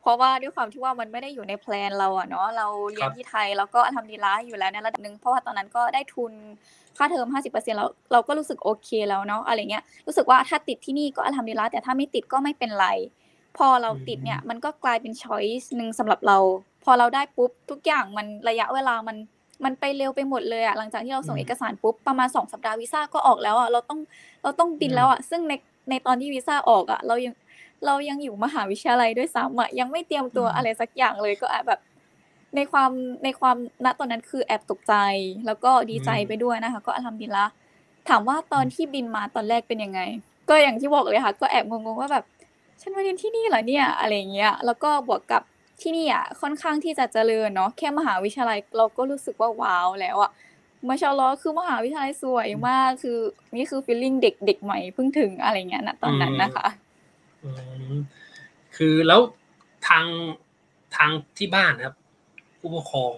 [0.00, 6.32] เพราะว่าด้วยความที่ว่ามันไม่ได้อยู่ในแพลนเราอะเนาะเราเรียนที่ไทยแล้วก็ทำดีละห์อยู่แล้วในระดับหนึ่งเพราะว่าตอนนั้นก็ได้ทุน
[6.96, 12.88] ค่าเทอม 50%แล้วเราก็รู้สึกโอเคแล้วเนาะอะไรเงี้ยรู้สึกว่าถ้าติดที่นี่ก็ทำดีละห์แต่ถ้าไม่ติดก็ไม่เป็นไร
[13.58, 16.38] พอเราติดเนี่ยมันก็กลายเป็นช้อยส์หนึ่งสำหรับเรา
[16.86, 19.16] พอเราได้ปุ๊บทุกอย่างมันระยะเวลามัน
[19.64, 24.00] มันไปเร็วไปหมดเลยอะหลังจากที่เราส่งอืมเอกสารปุ๊บประมาณสองสัปดาห์วีซ่าก็ออกแล้วอะเราต้อง
[24.42, 25.54] เราต้องบินแล้วอะซึ่งใน
[25.90, 27.34] ในตอนที่วีซ่าออกอะเรายัง
[27.86, 31.80] เรายังอยู่มหาวิทยาลัยด้วยซ้ำอะยังไม่เตรียมตัวอืมอะไรสักอย่างเลยก็แอบแบบ
[32.56, 32.90] ในความ
[33.24, 34.94] ในความณตอนนั้นคือแอบตกใจ
[35.46, 37.52] แล้วก็ดีใจไปด้วยนะคะ ก็อัลฮัมดุลิลละห์
[38.08, 40.00] ถามว่าตอนที่บินมาตอนแรกเป็นยังไง
[40.48, 42.24] ก็อย่างที่บอกเลยค่ะ ก็แอบงงๆว่าแบบ
[42.80, 45.42] ฉันมาเรียนที่นี่เหรอเนี่ย อะไรอย่างเงี้ย แล้วก็บวกกับ
[45.80, 50.30] ที่นี่อะค่อนข้างที่จะเจริญเนาะแค่มหาวิทยาลัยเราก็รู้สึกว่าว้าวแล้วอะ
[50.88, 53.18] มาชาอัลลอฮ์คือมหาวิทยาลัยสวยมากคือ
[53.56, 56.66] นี่คือฟีลลิ่งเด็กเด็กใหม่เพิ่งถึงอะไรเงี้ยนะตอนนั้นนะคะ
[57.42, 57.50] อื
[57.92, 57.94] ม
[58.76, 59.20] คือแล้ว
[59.88, 60.04] ทาง
[60.96, 61.94] ทางที่บ้านครับ
[62.60, 63.12] ผู้ปกครอง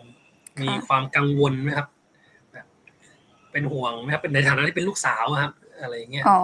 [0.63, 1.89] มีค่ะความกังวลไหมครับ
[2.53, 2.67] แบบ
[3.53, 6.41] เป็นห่วงไหมครับเป็นในฐานะที่เป็นลูกสาวอะครับอะไรอย่างเงี้ยอ๋อ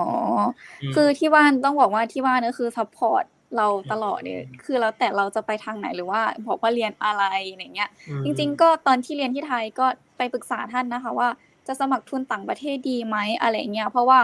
[0.90, 3.24] มคือที่บ้านต้องบอกว่าที่บ้านก็คือ support
[3.56, 7.90] เราตลอดเลยอืมคือแล้วแต่เราจะไปทางไหนหรือว่าบอกว่าเรียนอะไรอะไรเงี้ยอื
[8.20, 9.86] มจริง ๆ ก็ตอนที่เรียนที่ไทยก็
[10.16, 11.28] ไปปรึกษาท่านนะคะ ว่า
[11.66, 14.20] จะสมัครทุนต่างประเทศดีไหมอะไรเงี้ยเพราะว่า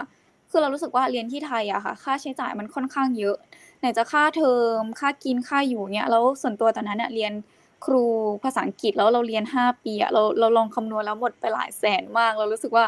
[0.50, 3.36] คือเรารู้สึกว่าเรียนที่ไทยอะค่ะ ค่าใช้จ่ายมันค่อนข้างเยอะ
[3.78, 7.32] ไหนจะค่าเทอมค่ากินค่าอยู่เนี่ยแล้วส่วนตัวตอนนั้นเนี่ยเรียน
[7.84, 8.04] ครู
[8.44, 12.84] ภาษาอังกฤษแล้วเราเรียนห้าปีอะเราเราลองคำนวณแล้วหมดไปหลายแสนมาก เรารู้สึกว่า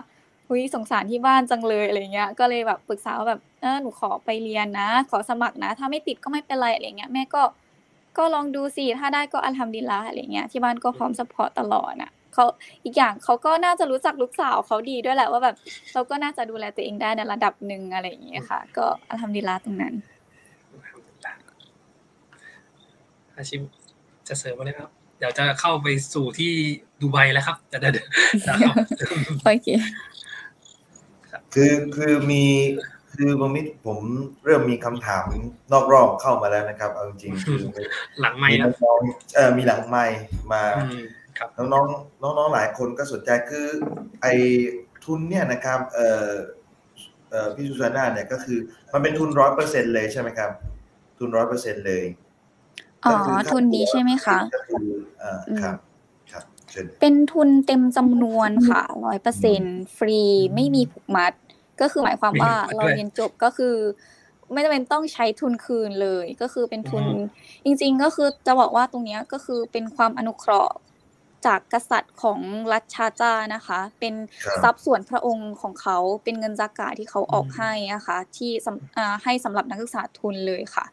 [0.48, 7.42] หูยสงสารที่บ้านจังเลยอะไรเงี้ยก็เลยแบบปรึกษาว่าแบบ เออหนูขอไปเรียนนะ ขอสมัครนะ ถ้าไม่ติดก็ไม่เป็นไรอะไรเงี้ยแม่ก็
[8.18, 12.44] ก็ลองดูสิถ้าได้ก็الحمد للهอะไรเงี้ยที่บ้านก็พร้อม support ตลอดอะเขา
[12.84, 15.56] อีกอย่างเขาก็น่าจะรู้จักลูกสาวเขาดีด้วยแหละว่าแบบ
[15.92, 19.94] เราก็น่าจะดูแลตัวเองได้ในระดับหนึ่งอะไรอย่างเงี้ยค่ะ ก็الحمد للهตรงนั้น
[23.36, 23.62] อาชิม
[24.28, 26.52] จะเสริมอะไรไหมครับ เดี๋ยวจะเข้าไปสู่ที่
[27.00, 27.88] ดูไบแล้วครับจะได้
[28.46, 28.72] จะเข้า
[29.44, 29.68] โอเค
[31.54, 32.44] คือคือมี
[33.14, 33.98] คือบมิตรผม
[34.44, 35.24] เริ่มมีคำถาม
[35.72, 37.60] นอกรอบเข้ามาแล้วนะครับ เอาจริงๆคือ
[38.20, 40.18] หลังไม่มีครับน้องๆเออมีหลังไมค์
[40.52, 41.04] มาอืม
[41.38, 43.66] ครับน้องๆน้องๆหลายคนก็สนใจคือ
[44.22, 44.26] ไอ
[45.04, 46.30] ทุนเนี่ยนะครับเอ่อ
[47.30, 48.58] เอ่อพี่สุสานาเนี่ยก็คือ
[48.92, 50.50] มันเป็นทุนร้อยเปอร์เซ็นเลยใช่ไหมครับ
[51.18, 52.04] ทุนร้อยเปอร์เซ็นเลย
[53.04, 54.84] อ๋อก็คือทุนนี้ใช่ไหมคะก็คือ
[55.18, 55.76] เอ่ออมครับ
[56.32, 59.62] ครับเชิญเป็นทุนเต็มจำนวนค่ะร้อยเปอร์เซ็น
[59.96, 60.20] ฟรี
[60.54, 61.32] ไม่มีผูกมัด
[61.80, 63.74] ก็คือหมายความว่าไม่มีผูกมัดเราด้วยเรียนจบก็คือ
[64.52, 67.04] ไม่จำเป็นต้องใช้ทุนคืนเลย ก็คือเป็นทุน
[67.64, 70.74] จริง ๆ ก็คือจะบอกว่าตรงเนี้ยก็คือเป็นความอนุเคราะห์
[71.46, 72.38] จากกษัตริย์ของ
[72.72, 80.84] รัชชาจานะคะ เป็นครับทรัพย์ส่วนพระองค์ของเขาเป็นเงินจากาที่เขาออกให้อะค่ะที่สำอ่าให้สำหรับนักศึกษาทุนเลยค่ะ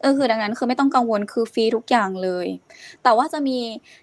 [0.00, 2.46] เออคือดังนั้นคือไม่ต้องกังวลคือฟรีทุกอย่างเลย
[3.02, 3.58] แต่ว่าจะมี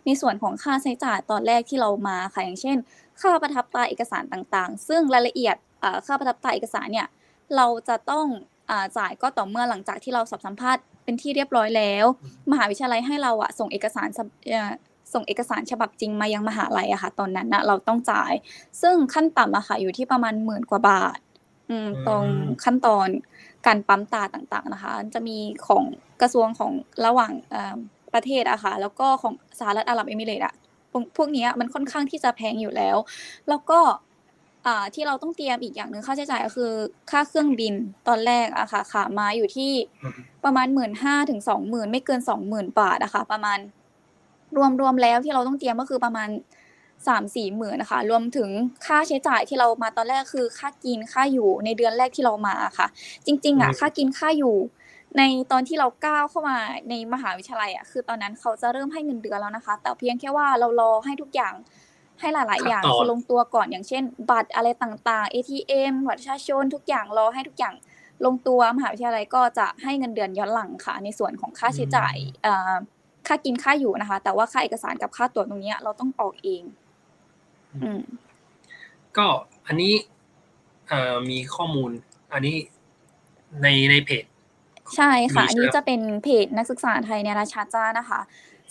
[0.05, 2.77] ในส่วนของค่าใช้จ่ายตอนแรกที่เรามาค่ะอย่างเช่น
[3.21, 5.70] ค่าประทับตราเอกสารต่างๆ ซึ่งรายละเอียดอ่า
[6.05, 7.07] ค่าประทับตราเอกสารเนี่ย
[7.55, 8.25] เราจะต้อง
[8.69, 12.05] อ่าจ่ายก็ต่อเมื่อหลังจากที่เราสอบสัมภาษณ์เป็นที่เรียบร้อยแล้ว
[12.51, 14.71] มหาวิทยาลัยให้เราอะส่งเอกสารสำเอ่อ
[15.13, 18.33] ส่งเอกสารฉบับจริงมายังมหาลัยอะค่ะ ตอนนั้นนะเราต้องจ่าย
[18.81, 21.19] ซึ่งขั้นต่ำอะค่ะอยู่ที่ประมาณหมื่นกว่าบาท
[21.69, 22.25] อืมอืมตรง
[22.63, 23.07] ขั้นตอน
[23.65, 25.83] การปั๊มตาต่างๆนะคะ จะมีของ
[26.21, 26.71] กระทรวงของ
[27.05, 27.77] ระหว่างเอ่อ
[28.13, 30.53] ประเทศอะค่ะแล้วก็ของสหรัฐอาหรับเอมิเรตส์อะ
[30.91, 32.97] พวกพวกเนี้ยมันค่อนข้างที่จะแพงอยู่แล้ว
[33.49, 33.79] แล้วก็
[34.65, 36.71] อ่าที่เราต้องเตรียมอีกอย่างหนึ่งค่าใช้จ่ายก็คือ
[37.11, 37.73] ค่าเครื่องบิน
[38.07, 39.71] ตอนแรกอะค่ะขามาอยู่ที่
[40.03, 40.13] อืม
[40.45, 43.59] ประมาณหมื่นห้าถึงสองหมื่นไม่เกินสองหมื่นบาทอะค่ะประมาณ
[44.57, 46.29] รวมรวมแล้วที่เราต้องเตรียมก็คือประมาณ
[47.07, 48.49] สามสี่หมื่นนะคะรวมถึง
[48.85, 52.87] ค่าใช้จ่ายที่เรามาตอนแรกคือค่ากินค่าอยู่ในเดือนแรกที่เรามาค่ะ
[53.25, 54.55] จริง ๆอะอืมค่ากินค่าอยู่
[55.17, 56.57] ในตอนที่เราก้าวเข้ามา
[56.89, 61.53] ในมหาวิทยาลัยอะคือตอนนั้นเขาจะเริ่มให้เงินเดือนแล้วนะคะ แต่เพียงแค่ว่าเรารอให้ทุกอย่าง
[62.21, 67.75] ให้หลาย ๆ อย่างขั้นตอนคือลงตัวก่อนอย่างเช่น บัตรอะไรต่างๆ ATM บัตรประชาชนทุกอย่างรอให้ทุกอย่าง
[68.25, 72.73] ลงตัวมหาวิทยาลัยก็จะให้เงินเดือนย้อนหลังค่ะ ในส่วนของค่าใช้จ่ายเอ่อ
[73.27, 76.63] ค่ากินค่าอยู่นะคะ แต่ว่าค่าเอกสารกับค่าตรวจตรงเนี้ยเราต้องออกเอง
[77.83, 78.01] อืม
[79.17, 79.27] ก็
[79.67, 79.93] อันนี้
[80.87, 81.91] เอ่อมีข้อมูล
[82.33, 82.55] อันนี้
[83.61, 84.25] ในในเพจ
[84.95, 88.19] ใช่ค่ะมีอันนี้ใช่ไหมจะเป็นเพจนักศึกษาไทยในราชาจ้านะคะ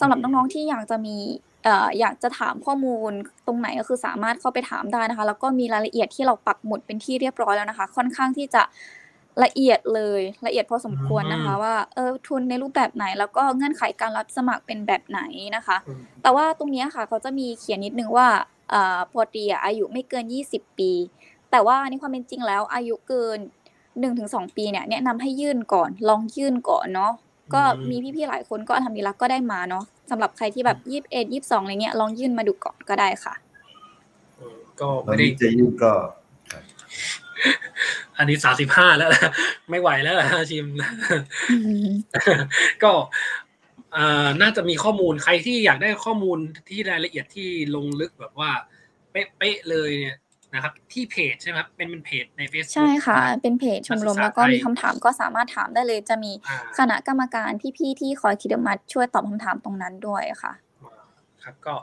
[0.00, 1.16] สำหรับน้อง ๆ ที่อยากจะมี
[1.49, 3.12] เอ่ออยากจะถามข้อมูล
[3.46, 8.62] ตรงไหนก็คือสามารถเข้าไปถามได้นะคะ แล้วก็มีรายละเอียดที่เราปักหมุดเป็นที่เรียบร้อยแล้วนะคะ ค่อนข้างที่จะ
[9.44, 15.20] ละเอียดเลยละเอียดพอสมควรนะคะ ว่าเออทุนในรูปแบบไหน แล้วก็เงื่อนไขการรับสมัครเป็นแบบไหน
[15.56, 18.28] นะคะอืมแต่ว่าตรงเนี้ยค่ะเขาจะมีเขียนนิดนึงว่า
[18.70, 20.92] เอ่อปอตรีอะอายุไม่เกิน 20 ปี
[21.50, 23.38] แต่ว่าในความเป็นจริงแล้วอายุเกิน
[23.98, 27.12] 1-2 ปีเนี่ยแนะนำให้ยื่นก่อนลองยื่นก่อนเนาะ
[27.54, 30.78] ก็อืมมีพี่ๆหลายคนก็ทำดีแล้วก็ได้มาเนาะสำหรับใครที่แบบ
[31.12, 33.34] 21 22อะไรเงี้ยลองยื่นมาดูก่อนก็ได้ค่ะ
[34.38, 35.92] อืมก็ตอนไม่ได้ นี้จะยื่นก็
[38.18, 39.30] อันนี้สามสิบห้าแล้วนะ
[39.70, 40.66] ไม่ไหวแล้วนะชิม
[42.82, 42.92] ก็
[43.92, 48.50] เอ่อน่าจะมีข้อมูลใครที่อยากได้ข้อมูลที่รายละเอียดที่ลงลึกแบบว่า
[49.10, 50.16] เป๊ะๆเลยเนี่ย
[50.54, 60.52] นะครับ ที่เพจใช่ไหมครับเป็นเป็นเพจใน Facebook ใช่ค่ะ เป็นเพจชมรมนักศึกษาแล้วก็มีไทยคำถามก็สามารถถามได้เลย จะมีอ่าคณะกรรมการพี่ๆที่คอยคิดมาช่วยตอบคำถามตรงนั้นด้วยค่ะ
[61.44, 61.74] ครับก็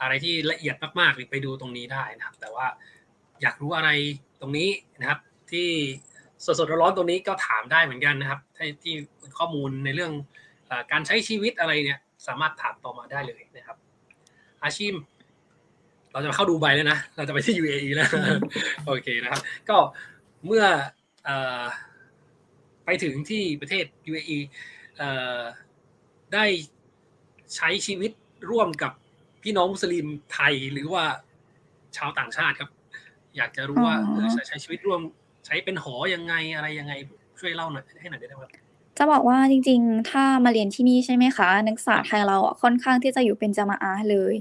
[0.00, 2.66] อะไรที่ละเอียดมากๆไปดูตรงนี้ได้นะครับ แต่ว่า
[3.42, 3.90] อยากรู้อะไร
[4.40, 4.68] ตรงนี้
[5.00, 5.20] นะครับ
[5.52, 5.68] ที่
[6.44, 8.94] สดๆร้อนๆตรงนี้ก็ถามได้เหมือนกันนะครับที่ที่
[9.38, 10.12] ข้อมูลในเรื่อง
[10.66, 13.76] เออการใช้ชีวิตอะไรเนี่ยสามารถถามต่อมาได้เลยนะครับ
[14.62, 14.94] อาชิม
[16.18, 18.08] เราจะเข้าดูไบแล้วนะ เราจะไปที่ UAE แล้ว
[18.86, 19.76] โอเคนะครับ ก็
[20.46, 20.64] เมื่อ
[21.24, 21.30] เอ
[21.62, 21.64] อ
[22.84, 24.38] ไปถึงที่ประเทศ UAE
[24.96, 25.40] เอ่อ
[26.34, 26.44] ได้
[27.56, 28.10] ใช้ชีวิต
[28.50, 28.92] ร่วมกับ
[29.42, 31.04] พี่น้องมุสลิมไทยหรือว่า
[31.96, 32.70] ชาวต่างชาติครับ
[33.36, 35.00] อยากจะรู้ว่าอ๋อเออใช้ชีวิตร่วม
[35.46, 36.92] ใช้เป็นหอยังไงอะไรยังไง
[37.40, 38.52] ช่วยเล่าหน่อยให้หน่อยได้ไหมครับ
[38.98, 44.34] จะบอกว่าจริง ๆ ถ้ามาเรียนที่นี่ใช่ไหมคะ นักศึกษาไทยเราอะค่อนข้างที่จะอยู่เป็นจามาอะห์เลย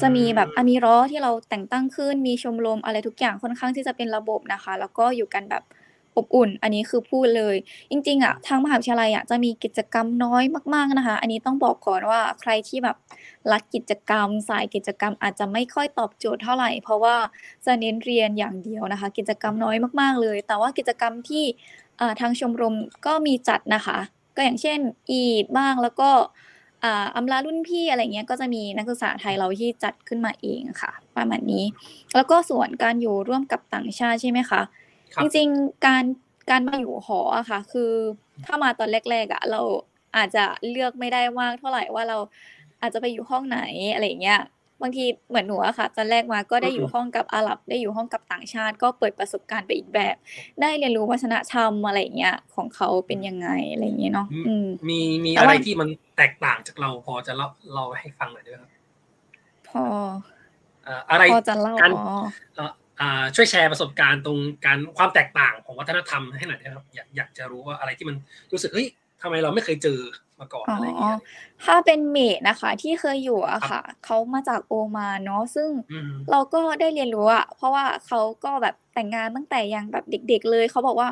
[0.00, 5.62] จะมีแบบอามีเรอที่เราแต่งตั้งขึ้นมีชมรมอะไรทุกอย่างค่อนข้างที่จะเป็นระบบนะคะ แล้วก็อยู่กันแบบ
[6.16, 7.56] อบอุ่น อันนี้คือพูดเลย
[7.90, 10.44] จริงๆอะทางมหาวิทยาลัยอะจะมีกิจกรรมน้อย
[10.74, 12.96] มากๆนะคะ อันนี้ต้องบอกก่อนว่าใครที่แบบ
[13.52, 17.16] รักกิจกรรม สายกิจกรรมอาจจะไม่ค่อยตอบโจทย์เท่าไหร่ เพราะว่า
[17.66, 21.44] จะเน้นเรียนอย่างเดียวนะคะ กิจกรรมน้อยมากๆเลย แต่ว่ากิจกรรมที่
[22.00, 22.74] อ่าทางชมรม
[23.06, 23.98] ก็มีจัดนะคะ
[24.36, 24.78] ก็อย่างเช่น
[25.10, 26.10] อีดบ้างแล้วก็
[26.84, 31.64] อ่าอำลารุ่นพี่อะไรเงี้ยก็จะมีนักศึกษาไทยเราที่จัดขึ้นมาเองค่ะ ประมาณนี้
[32.14, 34.62] แล้วก็ส่วนการอยู่ร่วมกับต่างชาติใช่ไหมคะ
[35.14, 36.04] ครับจริงๆการ
[36.50, 37.90] การมาอยู่หออะค่ะ คือ
[38.44, 39.60] ถ้ามาตอนแรกๆอะเรา
[40.16, 42.18] อาจจะเลือกไม่ได้มากเท่าไหร่ว่าเรา
[42.80, 43.60] อาจจะไปอยู่ห้องไหน
[43.94, 44.40] อะไรเงี้ย
[44.82, 50.16] บางทีเหมือนหนูอะค่ะตอนแรกมาก็ได้อยู่ห้องกับอาหรับได้อยู่ห้องกับต่างชาติ ก็เปิดประสบการณ์ไปอีกแบบ
[50.60, 58.70] ได้เรียนรู้วัฒนธรรมอะไรเงี้ยของเขาเป็นยังไงอะไรเงี้ยเนาะอืมมีมีแต่อะไรว่าที่มันแตกต่างจากเราพอจะเล่าเล่าให้ฟังหน่อยด้วยครับ
[59.68, 59.82] พอ
[60.84, 62.16] เอ่ออะไรพอจะเล่าการอ๋อ
[62.54, 68.16] เอ่ออ่าช่วยแชร์ประสบการณ์ตรงการความแตกต่างของวัฒนธรรมให้หน่อยนะครับอยากอยากจะรู้ว่าอะไรที่มัน
[68.52, 68.88] รู้สึกเฮ้ย
[69.22, 69.98] ทำไมเราไม่เคยเจอ
[70.40, 71.18] มาก่อนอ๋ออะไรอย่างเงี้ย
[71.64, 81.08] ถ้าเป็นเมดนะคะ ที่เคยอยู่อะครับค่ะเขามาจากโอมานเนาะซึ่งอืมเราก็ได้เรียนรู้อะเพราะว่าเขาก็แบบแต่งงานตั้งแต่ยังแบบเด็ก ๆ เลยเขาบอกว่า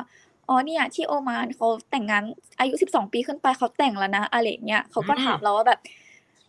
[0.47, 2.23] อ๋อเนี่ยที่โอมานเขาแต่งงาน
[2.59, 5.79] อายุ12ปีขึ้นไปเขาแต่งแล้วนะอะไรอย่างเงี้ยเขาก็ถามเราว่าแบบ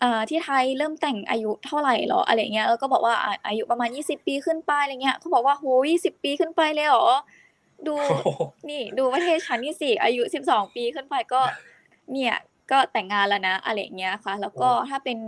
[0.02, 7.06] อ่าที่ไทยเริ่มแต่งอายุเท่าไหร่หรออะไรเงี้ยแล้วก็บอกว่าอ่าอายุประมาณยี่สิบปีขึ้นไปอะไรเงี้ยเขาบอกว่าโหยี่สิบปีขึ้นไปเลยเหรอ
[7.86, 11.40] ดูโอ้โหนี่ดูประเทศฉันนี่สิอายุสิบสองปีขึ้นไปก็
[12.12, 12.36] เนี่ย
[12.70, 15.18] ก็แต่งงานแล้วนะอะไรอย่างเงี้ยค่ะ แล้วก็ถ้าเป็น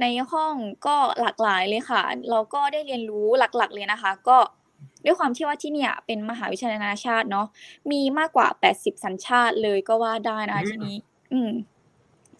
[0.00, 0.54] ในห้อง
[0.86, 4.38] ก็หลากหลายเลยค่ะ เราก็ได้เรียนรู้หลักๆเลยนะคะ ก็
[5.04, 7.46] ด้วยความที่ว่าที่เนี่ยเป็นมหาวิทยาลัยนานาชาติเนาะ
[7.90, 10.96] มีมากกว่าแปดสิบสัญชาติเลยก็ว่าได้นะคะที่นี้
[11.32, 11.50] อืม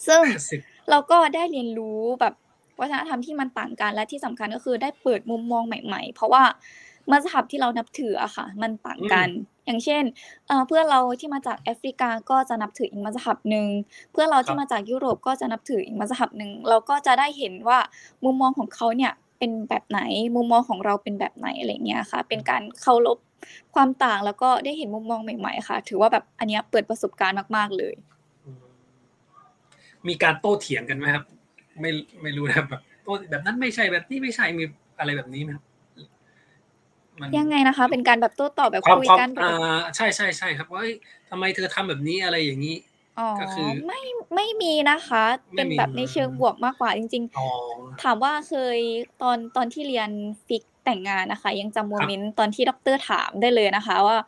[0.07, 0.61] ซึ่งสิบ
[0.91, 2.35] เราก็ได้เรียนรู้แบบ
[2.81, 6.43] วัฒนธรรมที่มันต่างกันและที่สำคัญก็คือได้เปิดมุมมองใหม่ ๆ เพราะว่า
[7.11, 9.29] มัสยิดที่เรานับถืออะค่ะ มันต่างกัน
[9.67, 10.03] อย่างเช่น
[10.47, 13.67] เอ่อเพื่อนเราที่มาจากแอฟริกาก็จะนับถืออีกมัสยิดหนึ่ง
[14.13, 17.79] เพื่อนเราที่มาจากยุโรปก็จะนับถืออีกมัสยิดหนึ่งเราก็จะได้เห็นว่า
[18.25, 20.01] มุมมองของเขาเนี่ยเป็นแบบไหน
[20.37, 23.19] มุมมองของเราเป็นแบบไหนอะไรเงี้ยค่ะ เป็นการเคารพ
[23.75, 27.95] ความต่างแล้วก็ได้เห็นมุมมองใหม่ๆค่ะ ถือว่าแบบอันเนี้ยเปิดประสบการณ์มากๆเลย
[30.09, 31.25] มีการโต้เถียงกันไหมครับ
[31.81, 31.91] ไม่
[32.23, 34.65] ไม่รู้นะครับแบบโต้แบบนั้นไม่ใช่แบบนี้ไม่ใช่มี
[34.99, 35.65] อะไรแบบนี้ไหมครับ
[37.21, 40.95] มันยังไงนะคะ เป็นการแบบโต้ตอบแบบความคุยความกันปกอ่ติาใช่ใช่ใช่ครับว่าเอ้ย
[41.31, 42.77] ทำไมเธอทำแบบนี้อะไรอย่างนี้
[43.19, 44.01] อ๋อก็คือไม่
[44.35, 48.79] ไม่มีนะคะไม่มีเป็นแบบในเชิงบวกมากกว่าจริงอ๋อๆถามว่าเคย
[49.23, 50.11] ตอนตอนที่เรียน
[50.47, 54.19] فقه แต่งงานนะคะ ยังจำ moment ตอนที่ด็อกเตอร์ถามได้เลยนะคะ ว่า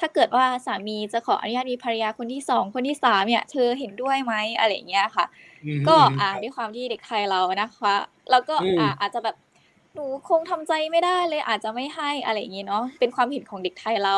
[0.00, 5.24] ถ้าเกิดว่าสามีจะขออนุญาตมีภรรยาคนที่สองคนที่สามเนี่ย เธอเห็นด้วยไหมอะไรอย่างเงี้ยค่ะ
[5.64, 7.94] อืมก็มอ่าครับด้วยความที่เด็กไทยเรานะคะ
[8.30, 9.36] แล้วก็อืมอ่าอาจจะแบบ
[9.96, 14.16] หนูคงทำใจไม่ได้เลยอาจจะไม่ให้อะไรอย่างงี้เนาะเป็นความเห็นของเด็กไทยเรา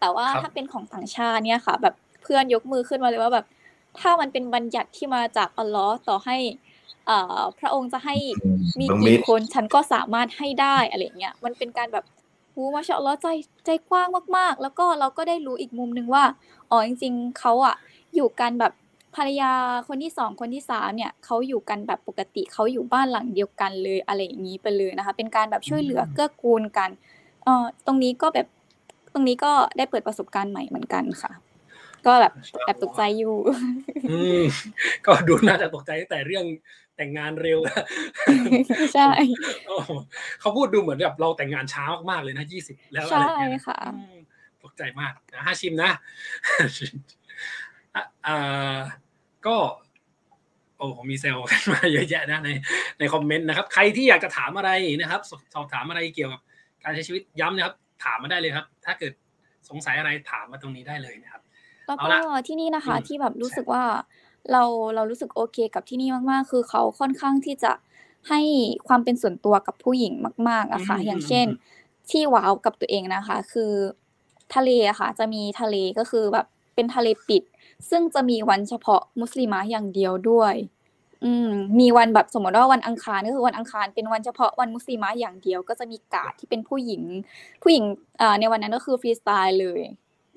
[0.00, 3.46] แต่ว่าครับถ้าเป็นของต่างชาติเนี่ยค่ะ แบบเพื่อนยกมือขึ้นมาเลยว่าแบบ
[3.98, 6.36] ถ้ามันเป็นบัญญัติที่มาจากอัลเลอฮ์ต่อให้
[7.06, 8.16] เอ่อพระองค์จะให้
[8.80, 12.04] มีบังมิกี่ดคนฉันก็สามารถให้ได้อะไรอย่างเงี้ยมันเป็นการแบบ
[12.54, 13.26] หูมาชาอัลลอฮ์ใจ
[13.66, 16.24] ใจกว้างมาก ๆ แล้วก็เราก็ได้รู้อีกมุมหนึ่งว่า
[16.70, 17.74] อ๋อจริง ๆเขาอะ
[18.14, 18.72] อยู่กันแบบ
[19.16, 19.52] ภรรยา
[19.88, 26.90] คนที่สองคนที่สามเนี่ยเขาอยู่กันแบบปกติเขาอยู่บ้านหลังเดียวกันเลยอะไรอย่างนี้ไปเลยนะคะ เป็นการแบบช่วยเหลืออืมเกื้อกูลกัน
[27.44, 28.46] เอ่อตรงนี้ก็แบบ
[29.14, 31.32] ตรงนี้ก็ได้เปิดประสบการณ์ใหม่เหมือนกันค่ะ
[32.06, 32.32] ก็แบบ
[32.66, 33.36] แอบตกใจอยู่
[34.10, 34.42] อืม
[35.06, 36.44] ก็ดูน่าจะตกใจตั้งแต่เรื่อง
[36.96, 37.58] แต่งงานเร็ว
[38.94, 39.10] ใช่
[39.68, 39.90] โอ้โห
[40.40, 44.16] เขาพูดดูเหมือนแบบเราแต่งงานช้ามากๆเลยนะยี่สิบแล้วอะไรใช่อย่างเงี้ยค่ะอืม
[44.62, 45.90] ตกใจมากนะห้าชิมนะ
[47.98, 48.76] อะอ่า
[49.46, 49.56] ก็
[50.76, 52.50] โอ้ผมมีเซลล์กันมาเยอะแยะนะใน
[52.98, 56.40] ในคอมเมนต์นะครับ ใครที่อยากจะถามอะไรนะครับสสอบถามอะไรเกี่ยวกับ
[56.84, 59.12] การใช้ชีวิตย้ำนะครับ ถามมาได้เลยครับ ถ้าเกิด
[59.68, 61.42] สงสัยอะไรถามมาตรงนี้ได้เลยนะครับ
[61.86, 63.84] แล้วเอาก็ละที่นี่นะคะอืมที่แบบรู้สึกว่า
[64.52, 64.62] เรา
[64.94, 67.72] เรารู้สึกโอเคกับที่นี่มากๆ คือเขาค่อนข้างที่จะ
[68.28, 68.40] ให้
[68.88, 70.12] ความเป็นส่วนตัวกับผู้หญิง
[70.48, 71.46] มาก ๆอะค่ะอืมอย่างเช่น
[72.10, 73.72] ที่ wow กับตัวเองนะคะ คือ
[74.54, 77.42] ทะเลอะค่ะ จะมีทะเลก็คือแบบเป็นทะเลปิด
[77.90, 80.54] ซึ่งจะมีวันเฉพาะมุสลิมะอย่างเดียวด้วย
[81.24, 87.02] อืม มีวันแบบสมมติว่าวันอังคารก็คือวันอังคารเป็นวันเฉพาะวันมุสลิมะอย่างเดียว ก็จะมีการ์ดที่เป็นผู้หญิง
[87.62, 87.84] ผู้หญิง
[88.20, 89.80] อ่าในวันนั้นก็คือฟรีสไตล์เลย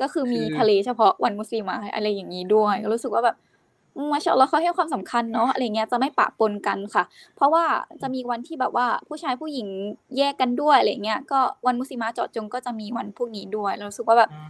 [0.01, 3.35] ก็คือมีคือทะเลเฉพาะวันมุสลิมะอะไรอย่างนี้ด้วยก็รู้สึกว่าแบบ
[3.95, 7.03] อืมما شاء اللهเขาให้ความสำคัญเนาะอะไรเงี้ยจะไม่ปะปนกันค่ะ
[7.35, 7.65] เพราะว่า
[8.01, 9.67] จะมีวันที่แบบว่าผู้ชายผู้หญิง
[10.17, 14.49] แยกกันด้วยอะไรเงี้ยก็วันมุสลิมะเจาะจงก็จะมีวันพวกนี้ด้วยแล้วรู้สึกว่าแบบอืม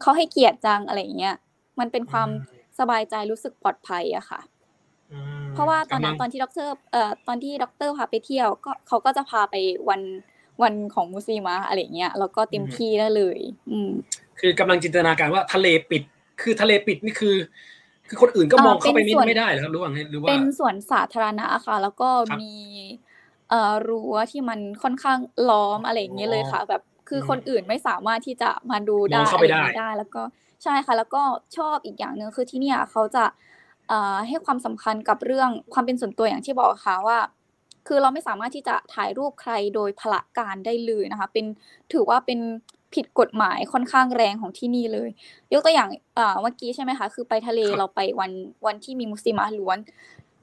[0.00, 1.34] เขาให้เกียรติจังอะไรเงี้ย
[1.80, 4.40] มันเป็นความอืมสบายใจรู้สึกปลอดภัยอะค่ะ
[5.10, 9.54] อืมเพราะว่าตอนนั้นกำลังตอนที่ด็อกเตอร์เอ่อตอนที่ด็อกเตอร์พาไปเที่ยวก็เขาก็จะพาไป
[9.88, 10.02] วัน
[10.62, 13.38] วันของมุสลิมะอะไรเงี้ยแล้วก็เต็มที่ได้เลย
[13.70, 13.90] อืม
[14.40, 16.02] คือกำลังจินตนาการว่าทะเลปิด
[16.42, 17.36] คือทะเลปิดนี่คือ
[18.08, 22.54] คือคนอื่นก็มองเข้าไปอ่าเป็นไม่ส่วนไม่ได้เหรอครับหรือว่าไงหรือว่าเป็นสวนสาธารณะค่ะ แล้วก็ครับมี
[23.50, 25.18] เอ่อรั้วที่มันค่อนข้าง
[25.50, 30.22] ล้อมอะไรอย่างเงี้ยเลยค่ะ แบบคือมคนอื่นไม่สามารถที่จะมาดูมได้องเข้าอะไปไรอย่างงี้ได้ได้ แล้วก็
[30.62, 31.22] ใช่ค่ะ แล้วก็
[31.56, 33.24] ชอบอีกอย่างหนึ่งคือที่เนี่ยเขาจะ
[33.88, 37.18] เอ่อให้ความสำคัญกับเรื่องความเป็นส่วนตัวอย่างที่บอกค่ะว่า
[37.86, 41.46] คือเราไม่สามารถที่จะถ่ายรูปใครโดยพละการได้เลยนะคะ เป็น
[41.92, 42.38] ถือว่าเป็น
[42.94, 45.08] ผิดกฎหมายค่อนข้างแรงของที่นี่เลย
[45.52, 48.32] ยกตัวอย่างอ่าเมื่อกี้ใช่ไหมคะ คือไปทะเลครับ เราไปวัน
[48.66, 49.78] วันที่มีมุสลิมะล้วน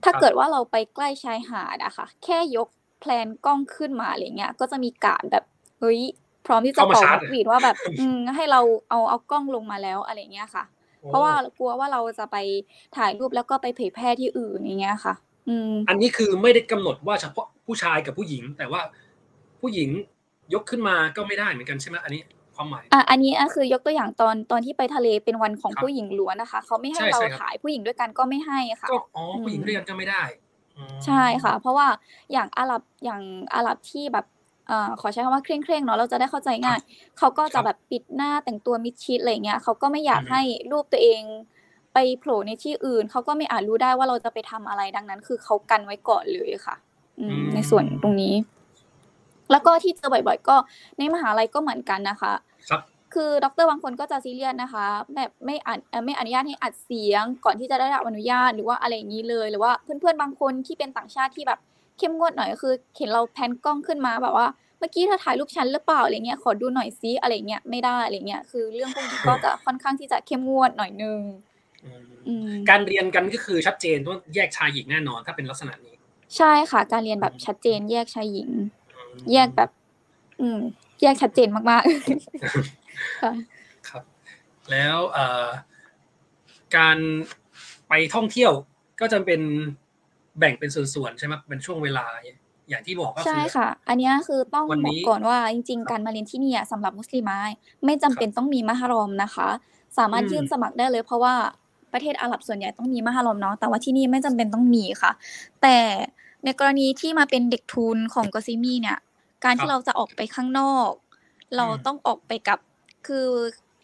[0.04, 2.68] ถ้าครับเกิดว่าเราไปใกล้ชายหาดอะค่ะ แค่ยก
[3.00, 5.44] แพลนกล้องขึ้นมาอะไรเงี้ย ก็จะมีการแบบ
[5.80, 6.00] เฮ้ย
[6.48, 10.64] พร้อมที่จะเข้ามาเป่าชาร์นจกหวีดว่าแบบ อืมให้เราเอาเอากล้องลงมาแล้วอะไรเงี้ยค่ะ
[11.08, 12.38] เพราะว่ากลัวว่าเราจะไป
[12.98, 15.14] ถ่ายรูปแล้วก็ไปเผยแพร่ที่อื่นอย่างเงี้ยค่ะ
[15.48, 18.82] อืมอันนี้คือไม่ได้กำหนดว่าเฉพาะผู้ชายกับผู้หญิง แต่ว่า
[19.62, 19.90] ผู้หญิง
[20.54, 22.22] ยกขึ้นมาก็ไม่ได้เหมือนกันใช่ไหมอันนี้
[22.56, 30.24] ความหมายอะอันนี้อะคือยกตัวอย่างตอนตอนที่ไปทะเลเป็นวันของครับผู้หญิงล้วนนะคะ เขาไม่ให้ใช่เราใช่ครับถ่ายผู้หญิงด้วยกันก็ไม่ให้ค่ะก็อ๋อผู้หญิงอืมด้วยกันก็ไม่ได้
[30.78, 31.88] อืมใช่ค่ะ เพราะว่า
[32.32, 33.22] อย่างอาหรับอย่าง
[33.56, 34.26] อาหรับที่แบบ
[34.68, 36.80] เอ่อขอใช้คำว่าเคร่งเคร่งๆเนาะเราจะได้เข้าใจง่าย
[37.18, 40.42] เขาก็ครัจะบแบบปิดหน้าแต่งตัวมิดชิดอะไรเงี้ยเขาก็ไม่อยากอืมให้
[40.72, 41.22] รูปตัวเอง
[41.94, 46.76] ไปไปโผล่ในที่อื่นเขาก็ไม่อาจรู้ได้ว่าเราจะไปทำอะไรดังนั้น คือเขากันไว้ก่อนเลยค่ะ
[47.20, 48.34] อืมในส่วนตรงนี้
[49.52, 50.56] แล้วก็ที่เจอบ่อย ๆ ก็
[50.98, 52.34] ในมหาลัยก็เหมือนกันนะคะ
[52.70, 52.82] ครับ
[53.14, 61.60] คือด็อกเตอร์บางคนก็จะซีเรียสนะคะ แบบไม่อัดเอ่อไม่อนุญาตให้อัดเสียง ก่อนที่จะได้รับอนุญาตหรือว่าอะไรอย่างนี้เลย หรือว่าเพื่อนๆบางคนที่เป็นต่างชาติที่แบบ
[61.98, 64.48] เข้มงวดหน่อยก็คือเห็นเราแพนกล้องขึ้นมาแบบว่า
[64.80, 71.20] เมื่อกี้เธอถ่ายรูปฉันหรือเปล่าอะไรเงี้ยขอดูหน่อยซิอะไรเงี้ยไม่ได้อะไรเงี้ยคือเรื่องพวกนี้ก็จะค่อนข้างที่จะเข้มงวดหน่อยนึง
[71.86, 75.96] อืมอืมการเรียนกันก็คือชัดเจนต้องแยกชายหญิงแน่นอนถ้าเป็นลักษณะนี้
[76.38, 78.50] ใช่ค่ะ การเรียนแบบชัดเจน แยกชายหญิง
[79.32, 79.70] แยกแบบ
[80.42, 80.60] อืม
[81.02, 83.32] แยกชัดเจนมากๆค่ะ
[83.90, 84.04] ครับ
[84.72, 85.48] แล้วเอ่อ
[86.78, 86.98] การ
[87.90, 88.52] ไปท่องเที่ยว
[89.00, 89.42] ก็จะเป็น
[90.40, 92.06] แบ่งเป็นส่วนๆใช่ไหมเป็นช่วงเวลา
[92.70, 97.32] อย่างที่บอกก็ใช่คือค่ะ อันเนี้ยคือต้องวันบนี้อกก่อนว่าจริง ๆ การมาเรียนที่เนี่ยสำหรับมุสลิม
[97.86, 99.50] ไม่จำเป็นต้องมีมหารอมนะคะ
[99.98, 101.36] สามารถอืมยื่นสมัครได้เลย เพราะว่า
[101.94, 105.12] ประเทศอาหรับส่วนใหญ่ต้องมีมหารอมเนาะแต่ว่าที่นี่ไม่จำเป็นต้องมีค่ะ
[105.62, 105.78] แต่
[106.44, 108.98] ในกรณีที่มาเป็นเด็กทุนของกอซิมีเนี่ย
[109.44, 110.92] การที่เราจะออกไปข้างนอก
[111.56, 112.60] เราต้องออกไปกับ
[113.08, 113.28] คือ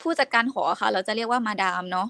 [0.04, 2.08] ผู้จัดการหอค่ะ เราจะเรียกว่ามาดามเนาะ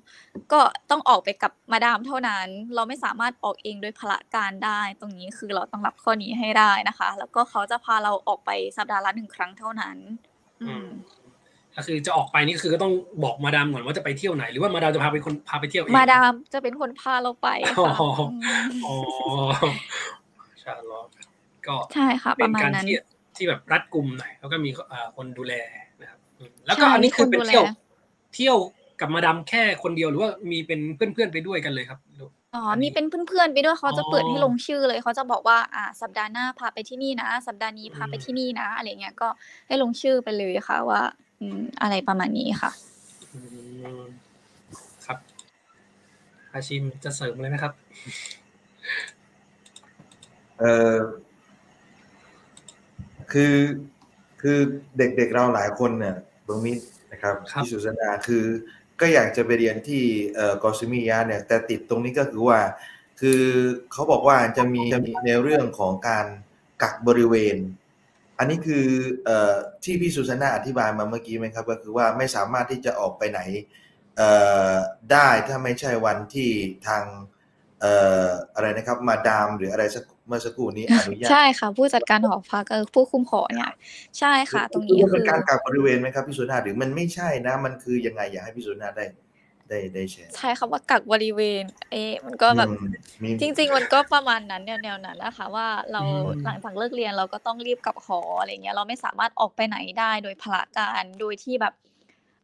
[0.51, 0.59] ก็
[0.91, 9.97] ต้องออกไปกับมาดามเท่านั้น เราไม่สามารถออกเองโดยพละการได้ ตรงนี้คือเราต้องรับข้อนี้ให้ได้นะคะ แล้วก็เขาจะพาเราออกไปสัปดาห์ละหนึ่งครั้งเท่านั้น
[10.61, 10.87] อืม
[11.75, 18.29] ก็คือจะออกไปนี่คือก็ต้องบอกมาดามก่อนว่าจะไปเที่ยวไหน หรือว่ามาดามจะพาไปคนพาไปเที่ยวเองมาดามจะเป็นคนพาเราไปอ๋อค่ะม
[18.85, 18.93] อ๋อ
[20.63, 21.01] ชาลอ
[21.67, 22.97] ก็ใช่ค่ะปเป็ระนมาณการนั้นที่
[23.35, 25.53] ที่แบบรัดกุมหน่อยแล้วก็มีเอ่อคนดูแล
[26.01, 27.65] นะครับอืมแล้วก็ใช่อันนี้คือเป็นมีคนดูแลเที่ยว
[28.36, 28.57] เที่ยว
[28.99, 39.27] กับมาดามแค่คนเดียวหรือว่ามีเป็นเพื่อนๆไปด้วยกันเลยครับหรืออ๋ออันนี้มีเป็นเพื่อนๆไปด้วยเขาจะเปิดอ๋อให้ลงชื่อเลยเขาจะบอกว่าอ่า สัปดาห์หน้าพาไปที่นี่นะ สัปดาห์นี้พาไปอืมที่นี่นะอะไรเงี้ยก็
[39.67, 41.01] ให้ลงชื่อไปเลยค่ะ ว่า
[41.39, 42.71] อืมอะไรประมาณนี้ค่ะ
[43.34, 43.39] อื
[43.99, 44.03] ม
[45.05, 45.17] ครับ
[46.53, 47.73] อาชิมจะเสริมเลยนะครับ
[50.59, 50.63] เอ
[50.93, 50.95] อ
[53.31, 53.55] คือ
[54.41, 54.57] คือ
[54.97, 56.15] เด็กๆเราหลายคนเนี่ย
[56.47, 56.75] ตรงนี้
[57.14, 58.45] นะครับครับที่สุสนาคือ
[59.01, 60.03] ก็อยากจะไปเรียนที่
[60.36, 62.59] เอ่อกอซิมิยะเนี่ยแต่ติดตรงนี้ก็คือว่า
[63.22, 63.41] คือ
[63.91, 66.26] เขาบอกว่าจะมีจะมีในเรื่องของการ
[66.82, 67.57] กักบริเวณ
[68.38, 68.88] อันนี้คือ
[69.26, 73.39] เอ่อที่พี่สุสนาอธิบายมาเมื่อกี้ไหมครับก็คือว่าไม่สามารถที่จะออกไปไหน
[74.18, 74.30] เอ่
[74.72, 74.74] อ
[75.11, 76.49] ได้ถ้าไม่ใช่วันที่
[76.88, 77.03] ทาง
[77.82, 77.93] เอ่
[78.26, 83.71] ออะไรนะครับมาดามหรืออะไรสัก เมื่อสักครู่นี้อนุญาตใช่ค่ะ ผู้จัดการหอพักเออผู้คุมหอเนี่ย
[84.19, 89.05] ใช่ค่ะ ตรงนี้มันคืเป็นอการกักบริเวณไหมครับพี่สุนาหรือมันไม่ใช่นะ มันคือยังไงอยากให้พี่สุนาได้
[89.69, 92.84] ได้ได้แชร์ใช่คำว่ากักบริเวณ เอ๊ะมันก็แบบอืม
[93.24, 96.07] มีจริง ๆ มันก็ประมาณนั้นแนวๆนั้นนะคะ ว่าเราอื
[96.38, 101.74] มหลังจากเลิกเรียนเราก็ต้องรีบกลับหออะไรเงี้ยเราไม่สามารถออกไปไหนได้โดยพละการโดยที่แบบ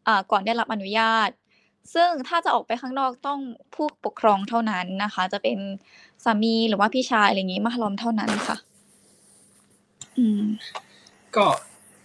[0.08, 1.30] อ่าก่อนได้รับอนุญาต
[1.94, 3.40] ซึ่งถ้าจะออกไปข้างนอกต้อง
[3.76, 5.58] ผู้ปกครองเท่านั้นนะคะ จะเป็น
[6.24, 8.58] สามีหรือว่าพี่ชายอะไรอย่างงี้มาลอมเท่านั้นค่ะ
[10.18, 10.44] อืม
[11.36, 11.46] ก็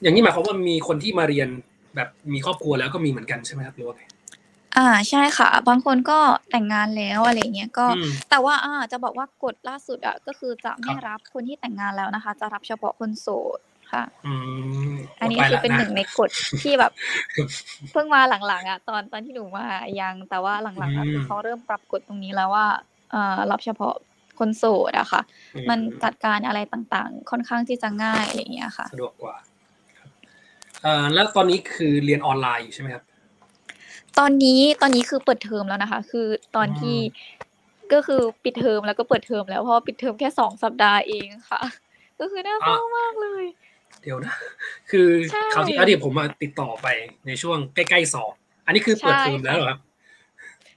[0.03, 1.49] อย่างนี้หมายความว่ามีคนที่มาเรียน
[1.97, 4.03] แบบมีครอบครัวแล้วก็มีเหมือนกันใช่ไหมครับหรือว่าไง
[4.77, 6.19] อ่าใช่ค่ะ บางคนก็
[6.51, 13.59] แต่งงานแล้วอะไรเงี้ยก็อืมแต่ว่าอ่าจะบอกว่ากฎล่าสุดอะก็คือจะไม่ครับรับคนที่แต่งงานแล้วนะคะ จะรับเฉพาะคนโสด
[13.95, 14.35] ค่ะอื
[14.91, 16.31] มอันนี้ไปคือละเป็นหนึ่งในกฎ
[16.63, 16.93] ที่แบบ
[17.37, 17.49] ครับ
[17.93, 19.67] เพิ่งมาหลังๆอะตอนตอนที่หนูมา
[20.01, 22.67] ยังแต่ว่าหลังๆอะอืมคือเขาเริ่มปรับกฎตรงนี้แล้วว่า
[23.11, 23.95] เอ่อรับเฉพาะ
[24.39, 25.23] คนโสดอะค่ะ
[25.55, 29.35] อืมันจัดการอะไรต่างๆ ค่อนข้างที่จะง่ายอะไรอย่างเงี้ยค่ะ สะดวกกว่า
[29.99, 30.09] ครับ
[30.83, 33.05] เอ่อแล้วตอนนี้คือเรียนออนไลน์อยู่ใช่ไหมครับ
[34.19, 36.27] ตอนนี้ตอนนี้คือเปิดเทอมแล้วนะคะ คือ
[36.57, 36.97] ตอนที่
[37.93, 41.63] ก็คือปิดเทอมแล้วก็เปิดเทอมแล้วเพราะว่าปิดเทอมแค่สองสัปดาห์เองค่ะ
[42.21, 43.45] ก็คือน่าเศร้ามากเลย
[44.05, 44.35] เดี๋ยวนะ
[44.91, 46.87] คือใช่คราวที่แล้วที่ผมมาติดต่อไป
[47.27, 48.33] ในช่วงใกล้ๆสอบ
[48.67, 49.79] อันนี้คือเปิดใช่เทอมแล้วเหรอครับ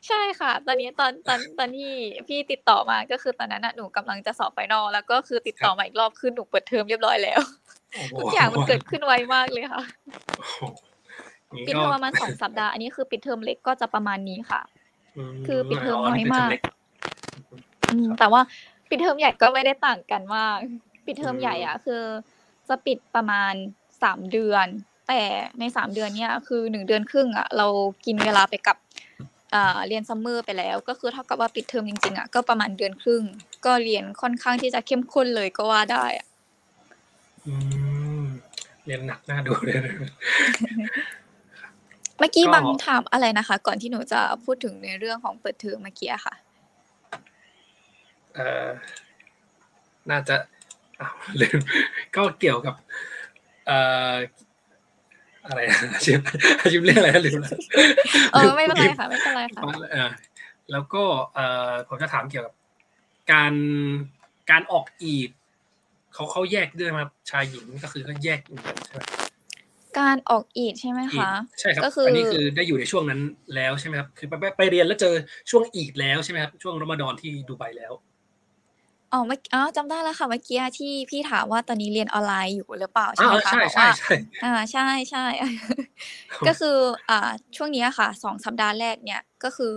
[0.07, 1.91] ใช่ค่ะ ตอนนี้ตอนตอนตอนที่
[2.27, 7.39] พี่ติดต่อมาก็คือตอนนั้นน่ะหนูกำลังจะสอบ final แล้วก็คือติดต่อมาอีกรอบคือหนูเปิดเทอมเรียบร้อยแล้ว
[7.93, 9.83] โอ้โหทุกอย่างมันเกิดขึ้นไวมากเลยค่ะ
[10.37, 10.61] โอ้โห
[11.55, 14.61] นี่ก็ปิดก็เทอมประมาณสองสัปดาห์อันนี้คือปิดเทอมเล็กก็จะประมาณนี้ค่ะ
[15.31, 16.59] คือปิดเทอมน้อยมากปิดเทอมเล็ก
[17.89, 18.41] อืมแต่ว่า
[18.89, 20.57] ปิดเทอมใหญ่ก็ไม่ได้ต่างกันมาก
[21.05, 22.01] ปิดเทอมอืมใหญ่อะคือ
[22.69, 23.53] จะปิดประมาณ
[24.03, 24.67] สามเดือน
[25.07, 25.21] แต่
[25.59, 27.67] ในสามเดือนเนี้ยคือหนึ่งเดือนครึ่งอะเรา
[28.05, 28.77] กินเวลาไปกับ
[29.53, 33.23] อ่าเรียน summer ไปแล้ว ก็คือเท่ากับว่าปิดเทอมจริงๆอะก็ประมาณเดือนครึ่ง
[33.65, 36.27] ก็เรียนค่อนข้างที่จะเข้มข้นเลยก็ว่าได้อะ
[37.45, 37.53] อื
[38.21, 38.23] ม
[38.85, 39.77] เรียนหนักน่าดูเลย
[42.19, 46.35] เมื่อกี้ก็บางถามอะไรนะคะ ก่อนที่หนูจะพูดถึงในเรื่องของเปิดเทอมเมื่อกี้อะค่ะ
[48.35, 48.67] เอ่อ
[50.09, 50.56] น่าจะอ้าว
[51.41, 51.59] ลืม
[52.15, 52.75] ก็เกี่ยวกับ
[53.67, 53.79] เอ่
[54.13, 54.15] อ
[55.47, 55.59] อะไร
[55.93, 56.19] อาชีพ
[56.61, 57.57] อาชีพเรื่องอะไรนะลืมแล้ว
[58.33, 60.09] เออไม่เป็นไรค่ะไม่เป็นไรค่ะเอ่อ
[60.71, 61.03] แล้วก็
[61.35, 62.53] เอ่อผมจะถามเกี่ยวกับ
[63.31, 63.53] การ
[64.51, 65.29] การออกอีด
[66.13, 69.01] เขาเขาแยกด้วยไหมครับชายหญิงก็คือก็แยกอยู่ใช่ไหม
[69.99, 73.21] การออกอีดใช่ไหมอีดคะใช่ครับก็คืออันนี้คือได้อยู่ในช่วงนั้น
[73.55, 75.13] แล้วใช่ไหมครับคือไปไปไปเรียนแล้วเจอ
[75.49, 77.93] ช่วงอีดแล้วใช่ไหมครับช่วงรอมฎอนที่ดูไบแล้ว
[79.13, 85.25] อ๋อเมื่ออ๋อจำได้แล้วค่ะเมื่อกี้ที่พี่ถามว่าตอนนี้เรียนออนไลน์อยู่หรือเปล่าใช่อ่าไหมคะใช่บอกใช่ว่าใช่อ่าใช่ใช่
[86.47, 86.77] ก็คือ
[87.09, 89.75] อ่าช่วงนี้อะค่ะสองสัปดาห์แรกเนี่ยก็คือ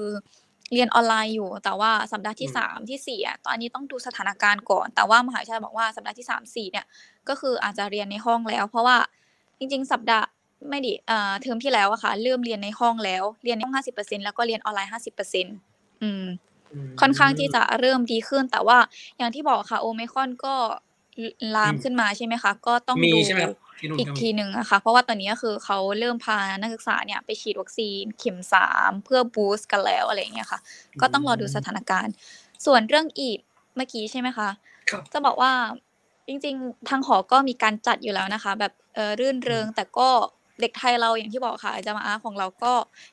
[0.72, 6.86] เรียนออนไลน์อยู่ แต่ว่าสัปดาห์ที่อืมสามที่สี่อะตอนนี้ต้องดูสถานการณ์ก่อน แต่ว่ามหาวิทยาลัยบอกว่าสัปดาห์ที่สามสี่เนี่ย
[7.28, 8.96] ก็คืออาจจะเรียนในห้องแล้ว เพราะว่า
[9.58, 10.26] จริง ๆ สัปดาห์
[10.68, 15.54] ไม่ดิอ่าเทอมที่แล้วอะค่ะเริ่มเรียนในห้องแล้วเรียนในห้องห้าสิบเปอร์เซ็นแล้วก็เรียนออนไลน์ห้าสิบเปอร์เซ็นต์
[16.02, 16.24] อืมม
[17.00, 18.78] ค่อนข้างที่จะเริ่มดีขึ้น แต่ว่า
[19.18, 20.54] อย่างที่บอกค่ะโอไมครอนก็
[21.56, 30.60] ลามอืมขึ้นมาใช่ไหมคะ ก็ต้องมีดูใช่ไหมครับที่นู่นอีกก็มีทีหนึ่งอะค่ะเพราะว่าตอนนี้ก็คือเขาเริ่มพานักศึกษาเนี่ยไปฉีดวัคซีนเข็มสามเพื่อบูสต์กันแล้วอะไรอย่างเงี้ยค่ะ
[31.00, 32.12] ก็ต้องรอดูสถานการณ์
[32.66, 33.40] ส่วนเรื่องอีด
[33.76, 34.48] เมื่อกี้ใช่ไหมคะ
[34.90, 35.52] ครับจะบอกว่า
[36.28, 40.08] จริงๆ ทางหอก็มีการจัดอยู่แล้วนะคะ แบบเออรื่นเริงแต่ก็
[40.62, 42.72] เด็กไทยเราอย่างที่บอกค่ะจะมาอาของเราก็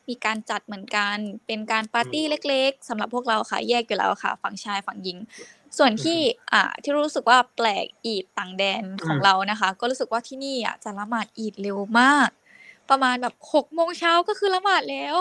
[0.10, 1.18] มีการจัดเหมือนกัน
[1.48, 5.18] เป็นการปาร์ตี้เล็ก ๆสำหรับพวกเราค่ะแยกอยู่แล้วค่ะ ฝั่งชายฝั่งหญิง
[5.78, 6.20] ส่วนที่
[6.54, 12.30] อ่าที่รู้สึกว่าแปลกอีดต่างแดนของอืมเรานะคะ ก็รู้สึกว่าที่นี่อะจะละหมาดอีดเร็วมาก
[12.90, 15.16] ประมาณแบบหกโมงเช้าก็คือละหมาดแล้ว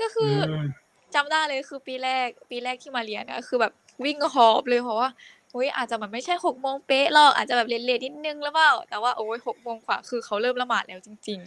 [0.00, 0.66] ก็คืออม
[1.14, 3.72] จำได้เลยคือปีแรก ปีแรกที่มาเรียนอะคือแบบ
[4.04, 5.08] วิ่งหอบเลยเพราะว่า
[5.52, 11.40] โอ้ยอาจจะแบบไม่ใช่หกโมงเป๊ะหรอกอาจจะแบบเลทๆนิดนึงหรือเปล่าแต่ว่าโอ้ยหกโมงกว่าคือเขาเริ่มละหมาดแล้วจริง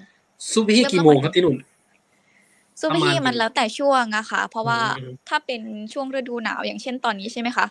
[0.51, 5.61] ซุปพี่กี่โมงครับที่นู่นๆซูประมาณพี่มันกี่แล้วแต่ช่วงอะค่ะ เพราะว่าอืมถ้าเป็น
[5.93, 7.65] ช่วงฤดูหนาวอย่างเช่นตอนนี้ใช่ไหมคะ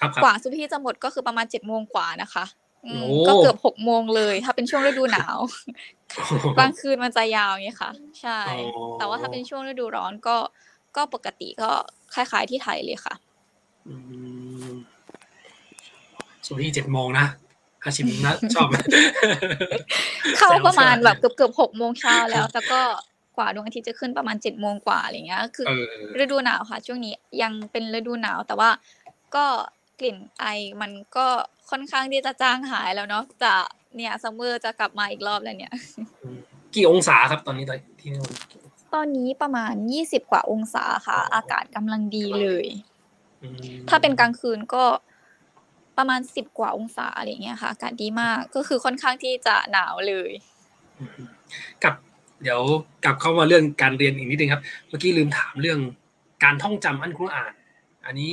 [0.00, 2.44] ครับครับกว่าซูพี่จะหมดก็คือประมาณเจ็ดโมงกว่านะคะ
[2.84, 5.38] อืมโอ้ก็เกือบหกโมงเลย ถ้าเป็นช่วงฤดูหนาว
[6.58, 7.90] กลางคืนมันจะยาวไงคะ
[8.20, 10.36] ใช่อ๋อแต่ว่าถ้าเป็นช่วงฤดูร้อนก็
[10.96, 11.70] ก็ปกติก็
[12.14, 13.14] คล้าย ๆที่ไทยเลยค่ะ
[13.88, 13.94] อื
[14.68, 14.72] ม
[16.46, 17.26] ซุปพี่เจ็ดโมงนะ
[17.84, 18.76] อาชิมนะชอบไหม
[20.38, 22.80] เข้าแซวประมาณแซวแบบเกือบเกือบหกโมงเช้าแล้วแต่ก็
[23.36, 25.84] กว่าดวงอาทิตย์จะขึ้นประมาณเจ็ดโมงกว่าอะไรเงี้ย คือเออ
[26.22, 28.70] ฤดูหนาวค่ะ ช่วงนี้ยังเป็นฤดูหนาว แต่ว่า
[29.34, 29.46] ก็
[30.00, 30.46] กลิ่นไอ
[30.80, 31.26] มันก็
[31.70, 33.52] ค่อนข้างที่จะจางหายแล้วเนาะจะ
[33.96, 35.74] เนี่ยซัมเมอร์จะกลับมาอีกรอบแล้วเนี่ย
[36.74, 37.64] กี่องศาครับตอนนี้
[38.00, 38.30] ที่นู่น
[38.94, 42.66] ตอนนี้ประมาณยี่สิบกว่าองศาค่ะอ๋อออากาศกำลังดีเลย
[43.42, 43.56] อืม
[43.88, 44.84] ถ้าเป็นกลางคืนก็
[46.00, 50.30] ประมาณสิบกว่าองศาอะไรเงี้ยค่ะอากาศดีมากก็คือค่อนข้างที่จะหนาวเลย
[50.98, 51.20] อืม
[51.84, 51.94] กับ
[52.42, 52.60] เดี๋ยว
[53.04, 55.80] กลับเข้ามาเรื่องการเรียนอีกนิดนึงครับ เมื่อกี้ลืมถามเรื่อง
[56.44, 57.52] การท่องจำอันกุรอาน
[58.06, 58.30] อันนี้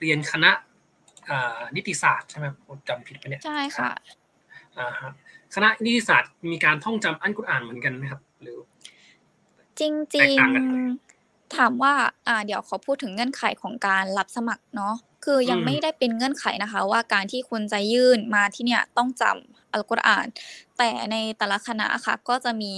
[0.00, 0.50] เรียนคณะ
[1.30, 3.90] อ่านิติศาสตร์ใช่ไหมครับผมจำผิดไปะเนี่ยใช่ค่ะ
[4.78, 5.12] อ่าฮะ
[5.54, 8.58] คณะนิติศาสตร์มีการท่องจำอันกุรอานเหมือนกันไหมครับหรือ
[9.78, 11.94] จริงแตกต่างกันๆถามว่า
[12.28, 14.94] อ่าเดี๋ยวขอพูดถึงเงื่อนไขของการรับสมัครเนาะ
[15.24, 20.26] คือยังอืมไม่ได้เป็นเงื่อนไขนะคะ ว่าการที่คุณจะยื่นมาที่เนี่ยต้องจำอัลกุรอาน
[20.78, 22.74] แต่ในแต่ละคณะค่ะก็จะมี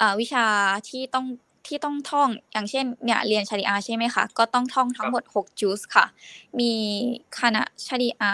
[0.00, 0.46] อ่าวิชา
[0.88, 1.26] ที่ต้อง
[1.66, 6.06] ที่ต้องท่องอย่างเช่นเนี่ยเรียนชาริอาใช่ไหมคะก็ต้องท่องทั้งหมด6จุสค่ะ
[6.60, 6.72] มี
[7.40, 8.32] คณะชาริอา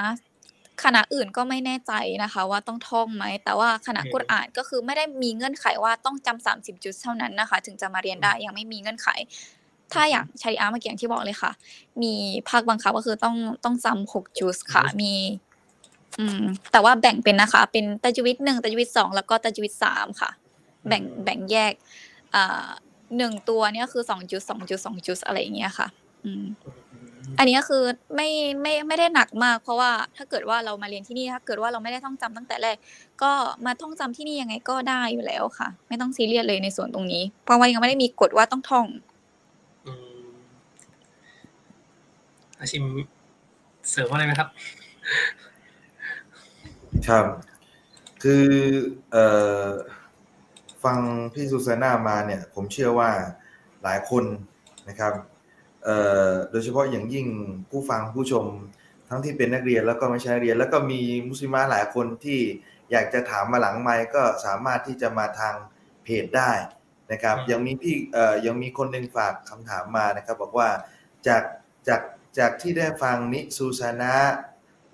[0.82, 9.08] คณะอื่นก็ไม่แน่ใจนะคะ ว่าต้องท่องไหม แต่ว่าคณะอืมกุรอานก็คือไม่ได้มีเงื่อนไขว่าต้องจำสามสิบจุดเท่านั้นนะคะ ถึงจะมาเรียนได้ยังไม่มีเงื่อนไข
[9.92, 11.50] ถ้าอย่างชาริอาเมื่อกี้อย่างที่บอกเลยค่ะ
[12.02, 12.12] มี
[12.48, 15.12] ภาคบังคับก็คือต้องต้องจำหกจุสค่ะ มี
[16.18, 20.30] อืม แต่ว่าแบ่งเป็นนะคะ เป็นตะจวิตหนึ่งตะจวิตสองแล้วก็ตะจวิตสามค่ะ
[20.88, 21.72] แบ่งแบ่งแยก
[22.34, 22.68] อ่า
[23.16, 25.86] หนึ่งตัวเนี่ยคือสองจุดสองจุดสองจุดอะไรอย่างเงี้ยค่ะ
[26.24, 26.44] อืม
[27.38, 27.82] อันนี้ก็คือ
[28.16, 28.28] ไม่
[28.62, 32.76] ไม่ไม่ได้หนักมาก เพราะว่าถ้าเกิดว่าเรามาเรียนที่นี่ถ้าเกิดว่าเราไม่ได้ท่องจำตั้งแต่แรก
[33.22, 33.32] ก็
[33.66, 38.86] มาท่องจำที่นี่ยังไงก็ได้อยู่แล้วค่ะ ไม่ต้องซีเรียสเลยในส่วนตรงนี้ เพราะว่ายังไม่ได้มีกฎว่าต้องท่อง
[39.86, 40.20] อืม
[42.60, 42.84] อาชิม
[43.90, 44.48] เสริมอะไรไหมครับ
[47.08, 47.26] ครับ
[48.22, 48.46] คือ
[49.12, 49.24] เอ่
[49.64, 49.68] อ
[50.84, 50.98] ฟัง
[51.34, 53.10] พี่ซูซาน่ามาเนี่ย ผมเชื่อว่า
[53.82, 54.24] หลายคน
[54.88, 55.12] นะครับ
[55.84, 55.96] เอ่
[56.28, 57.26] อโดยเฉพาะอย่างยิ่ง
[57.70, 58.46] ผู้ฟังผู้ชม
[59.08, 62.40] ทั้งที่เป็นนักเรียนแล้วก็ไม่ใช่นักเรียน แล้วก็มีมุสลิมาหลายคนที่
[62.90, 65.54] อยากจะถามมาหลังไมค์ก็สามารถที่จะมาทาง
[66.04, 66.52] เพจได้
[67.12, 70.68] นะครับอืมยังมีพี่เอ่อยังมีคนหนึ่งฝากคำถามมานะครับ บอกว่า
[71.26, 71.42] จาก
[71.88, 72.00] จาก
[72.38, 74.16] จากที่ได้ฟังนิซูซานะ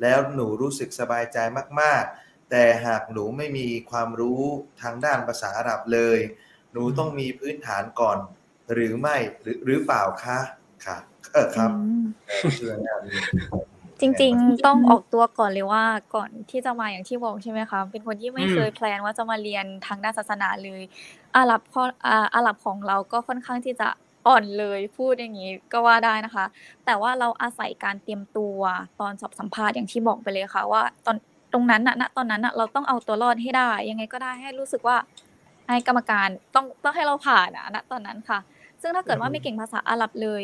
[0.02, 1.38] แล้วหนูรู้สึกสบายใจ
[1.80, 4.42] มาก ๆ แต่หากหนูไม่มีความรู้
[4.82, 6.18] ทางด้านภาษาอาหรับเลย
[6.72, 8.18] หนูต้องมีพื้นฐานก่อน
[8.72, 10.38] หรือไม่หรือหรือเปล่าคะ
[10.84, 10.96] ค่ะ
[11.32, 11.70] เออครับ
[12.56, 12.94] เชื่อแน่
[14.00, 15.84] จริง ๆ ต้องออกตัวก่อนเลยว่า
[16.14, 20.82] ก่อนที่จะมาอย่างที่บอกใช่ไหมคะเป็นคนที่ไม่เคยแพลนว่าจะมาเรียนทางด้านศาสนาเลย
[21.36, 23.88] อาหรับข้ออ่าอาหรับของเราก็ค่อนข้างที่จะ
[24.26, 26.44] อ่อนเลยพูดอย่างนี้ก็ว่าได้นะคะ
[26.84, 28.58] แต่ว่าเราอาศัยการเตรียมตัว
[29.00, 31.16] ตอนสอบสัมภาษณ์อย่างที่บอกไปเลยค่ะ ว่าตอน
[31.52, 34.96] ตรงนั้นน่ะณตอนนั้นน่ะเราต้องเอาตัวรอดให้ได้ ยังไงก็ได้ให้รู้สึกว่า
[35.68, 38.38] ให้กรรมการต้องต้องให้เราผ่านอะณตอนนั้นค่ะ
[38.80, 40.42] ซึ่งถ้าเกิดว่าไม่เก่งภาษาอาหรับเลย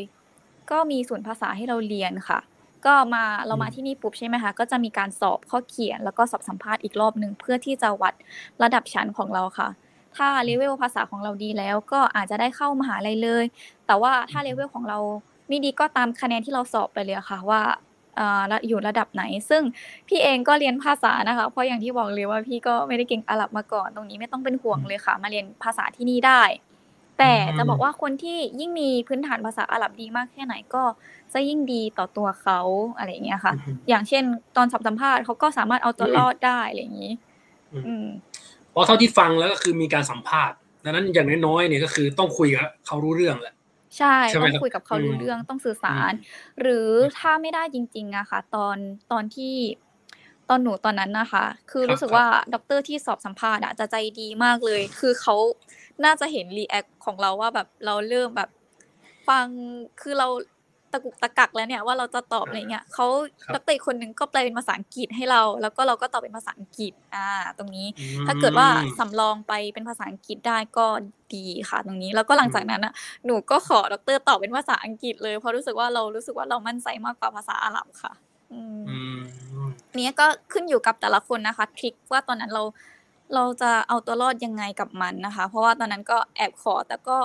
[0.70, 2.40] ก็มีศูนย์ภาษาให้เราเรียนค่ะ
[2.86, 8.14] ก็มาเรามาที่นี่ปุ๊บใช่ไหมคะก็จะมีการสอบข้อเขียนแล้วก็สอบสัมภาษณ์อีกรอบหนึ่งเพื่อที่จะวัด
[8.62, 9.68] ระดับชั้นของเราค่ะ
[10.16, 13.44] ถ้าเลเวลภาษาของเราดีแล้วก็อาจจะได้เข้ามหาลัยเลย
[13.86, 14.98] แต่ว่าถ้าเลเวลของเรา
[15.48, 17.62] ไม่ดีก็ตามคะแนนที่เราสอบไปเลยอะค่ะว่า
[18.16, 19.62] เอ่ออยู่ระดับไหน ซึ่ง
[20.08, 26.42] พี่เองก็เรียนภาษานะคะ เพราะอย่างที่บอกเลยว่าพี่ก็ไม่ได้เก่งอาหรับมาก่อน ตรงนี้ไม่ต้องเป็นห่วงเลยค่ะ มาเรียนภาษาที่นี่ได้
[27.18, 30.82] แต่จะบอกว่าคนที่ยิ่งมีพื้นฐานภาษาอาหรับดีมากแค่ไหนก็
[31.32, 32.60] จะยิ่งดีต่อตัวเขา
[32.96, 34.24] อะไรอย่างเงี้ยค่ะอืมอย่างเช่น
[34.56, 37.12] ตอนสอบสัมภาษณ์เขาก็สามารถเอาตัวรอดได้อะไรอย่างนี้
[37.72, 38.06] อืมอืม
[38.72, 43.54] เพราะเท่าที่ฟังแล้วก็คือมีการสัมภาษณ์ดังนั้นอย่างน้อยๆเนี่ยก็คือต้องคุยกับเขารู้เรื่องแหละ
[43.98, 46.12] ใช่ใช่ไหมต้องครับคุยกับเขารู้อืมเรื่องต้องสื่อสาร
[46.60, 48.76] หรือถ้าไม่ได้จริงๆอะค่ะ ตอน
[49.12, 49.54] ตอนที่
[50.48, 55.36] ตอนหนูตอนนั้นนะคะ คือรู้สึกว่าด็อกเตอร์ที่สอบสัมภาษณ์อะจะใจดีมากเลย คือเขา
[56.04, 58.50] น่าจะเห็น react ของเราว่าแบบเราเริ่มแบบ
[59.28, 59.46] ฟัง
[60.00, 60.28] คือเรา
[60.92, 63.06] ตะกุกตะกักแล้วเนี่ยว่าเราจะตอบอะไรเงี้ยเขา
[63.42, 67.28] ครับด็อกเตอร์อีกคนนึงก็แปลเป็นภาษาอังกฤษให้เรา แล้วก็เราก็ตอบเป็นภาษาอังกฤษอ่า
[67.58, 68.68] ตรงนี้อืมถ้าเกิดว่า
[68.98, 70.86] สำรองไปเป็นภาษาอังกฤษได้ก็
[71.34, 72.92] ดีค่ะ ตรงนี้ แล้วก็หลังจากนั้นอะ
[73.26, 78.12] หนูก็ขอด็อกเตอร์ตอบเป็นภาษาอังกฤษเลยเพราะรู้สึกว่าเรารู้สึกว่าเรามั่นใจมากกว่าภาษาอาหรับค่ะ
[78.52, 79.18] อืมอืม
[79.96, 82.62] เนี้ยก็ขึ้นอยู่กับแต่ละคนนะคะ trick ว่าตอนนั้นเรา
[83.34, 87.16] เราจะเอาตัวรอดยังไงกับมันนะคะ เพราะว่าตอนนั้นก็แอบขอแต่ก็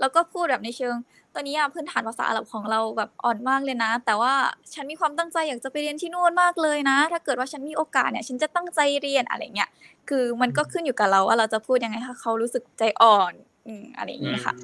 [0.00, 0.94] เราก็พูดแบบในเชิง
[1.34, 4.32] ตอนนี้อะพื้นฐานภาษาอาหรับของเราแบบอ่อนมากเลยนะ แต่ว่า
[4.74, 9.70] ฉันมีความตั้งใจอยากจะไปเรียนที่นู่นมากเลยนะ ถ้าเกิดว่าฉันมีโอกาสเนี่ยฉันจะตั้งใจเรียนอะไรเงี้ย
[10.08, 13.32] คือมันก็ขึ้นอยู่กับเราว่าเราจะพูดยังไงให้เขารู้สึกใจอ่อน
[13.66, 14.54] อืมอะไรอย่างเงี้ยค่ะ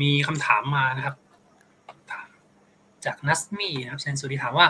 [0.00, 1.16] มีคำถามมานะครับ
[3.04, 4.66] จากนัสมี่นะครับเชนสุดีถามว่า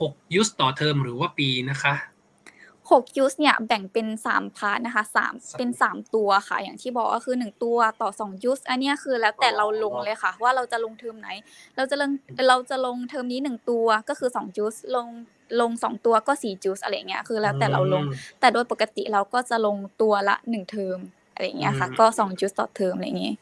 [0.00, 1.94] หกยุสต่อเทอมหรือว่าปีนะคะ
[2.90, 11.28] หกยูสเนี่ยแบ่งเป็นสาม part นะคะสามสามเป็นสามตัวค่ะ อย่างที่บอกก็คือหนึ่งตัวต่อสองยูสอันเนี้ยคือแล้วแต่เราลงเลยค่ะ ว่าเราจะลงเทอมไหน
[11.76, 12.10] เราจะลง
[12.48, 15.08] เราจะลงเทอมนี้หนึ่งตัวก็คือสองยูสลง
[15.60, 20.98] ลงสองตัวก็สี่จูสอะไรเงี้ยคือแล้วแต่เราลงอืมแต่โดยปกติเราก็จะลงตัวละหนึ่งเทอม
[21.32, 23.36] อะไรเงี้ยค่ะอืมก็สองจูสต่อเทอมอะไรเงี้ย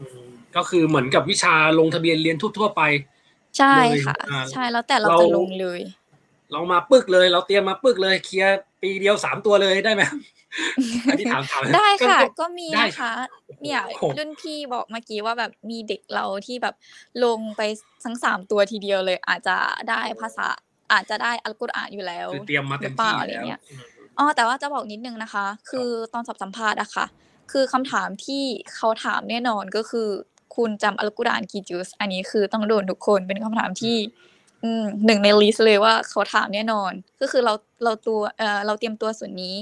[0.00, 0.24] อืม
[0.56, 2.82] ก็คือเหมือนกับวิชาลงทะเบียนเรียนทั่วๆไป
[3.58, 5.80] ใช่เลยค่ะอ่าใช่แล้วแต่เราเราจะลงเลย
[6.52, 10.18] เรามาปึกเลย เราเตรียมมาปึกเลยเคลียร์ ปีเดียวสามตัวเลยได้ไหมครับ
[11.10, 13.12] อันนี้ถามถามได้ค่ะ ก็ก็มีได้นะคะ
[13.62, 16.74] เนี่ยโอ้โหรุ่นพี่บอกเมื่อกี้ว่าแบบมีเด็กเราที่แบบ
[17.24, 17.60] ลงไป
[18.04, 19.56] ทั้งสามตัวทีเดียวเลย อาจจะ
[19.88, 20.46] ได้ภาษา
[20.92, 23.80] อาจจะได้อัลกุรอานอยู่แล้วคือเตรียมมาหเต็รืมอเปล่าที่อะไรแล้วเงี้ยอืม
[24.18, 27.06] อ๋อแต่ว่าจะบอกนิดนึงนะคะ คือตอนสอบสัมภาษณ์อะค่ะ
[27.52, 28.42] คือคำถามที่
[28.74, 30.08] เขาถามแน่นอนก็คือ
[30.56, 34.33] คุณจำอัลกุรอานกี่จุสอันนี้คือต้องโดนทุกคนเป็นคำถามที่อืม
[35.06, 37.54] หนึ่งในลิสต์เลยว่าเขาถามแน่นอน ก็คือเรา
[37.84, 39.54] เราตัวเอ่อเราเตรียมตัวส่วนนี้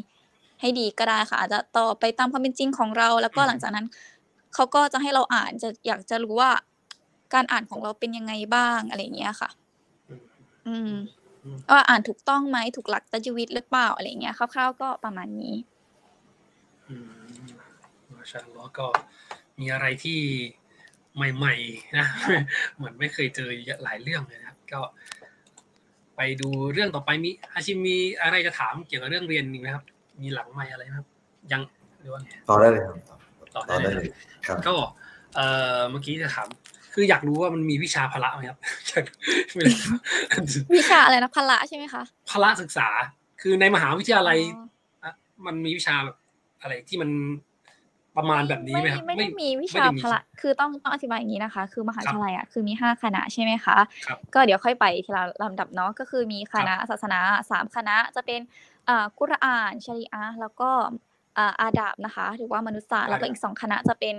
[0.61, 3.86] ให้ดีก็ได้ค่ะอาจจะตอบไปตามความเป็นจริงของเรา แล้วก็อืมหลังจากนั้น
[4.55, 6.50] เขาก็จะให้เราอ่านจะอยากจะรู้ว่า
[7.34, 9.50] การอ่านของเราเป็นยังไงบ้างอะไรอย่างเงี้ยค่ะ
[10.66, 10.92] อืม
[11.44, 15.55] อืมว่าอ่านถูกต้องไหมถูกหลักตัจวิตหรือเปล่าอะไรอย่างเงี้ยคร่าวๆก็ประมาณนี้
[16.88, 17.07] อืม
[18.12, 18.86] มาชาอัลลอฮ์ก็
[19.59, 20.20] มีอะไรที่
[21.16, 22.07] ใหม่ ๆ นะ
[22.76, 23.48] เหมือนไม่เคยเจอ
[23.84, 24.80] หลายเรื่องเลยนะครับ ก็
[26.16, 29.84] ไปดูเรื่องต่อไปมีอาชิมมีอะไรจะถามเกี่ยวกับเรื่องเรียนอีกไหมครับ
[30.22, 31.08] มีหลังใหม่อะไรไหมครับ
[31.52, 31.62] ยัง
[32.00, 32.96] หรือว่าไงต่อได้เลยครับ
[33.54, 34.08] ต่อต่อได้ได้เลเลยย
[34.46, 34.74] ครับก็
[35.34, 35.46] เอ่
[35.76, 36.46] อเมื่อกี้จะถาม
[36.94, 38.58] คืออยากรู้ว่ามันมีวิชาพละไหมครับ
[39.54, 39.96] ไม่ได้ถาม
[40.76, 42.88] วิชาอะไรนะพละใช่ไหมคะพละศึกษา
[43.40, 44.66] คือในมหาวิทยาลัยอ๋อ
[45.04, 45.12] อะ
[45.46, 46.16] มันมีวิชาแบบ
[46.60, 47.10] อะไรที่มัน
[48.16, 57.18] ประมาณแบบนี้ไหมครับไม่ได้มีวิไม่ชาได้มีพละคือต้องต้องอธิบายอย่างนี้นะคะ คือมหาครับวิทยาลัยอะคือมีห้าคณะใช่ไหมคะครับก็เดี๋ยวค่อยไปทีละลำดับเนาะก็คือมีคณะศาสนา
[57.50, 58.40] สามคณะจะเป็น
[58.88, 60.70] อ่ากุรอานชะรีอะห์แล้วก็
[61.38, 64.16] อ่าอาดับนะคะ หรือว่ามนุษยศาสตร์แล้วก็อีกสองคณะจะเป็น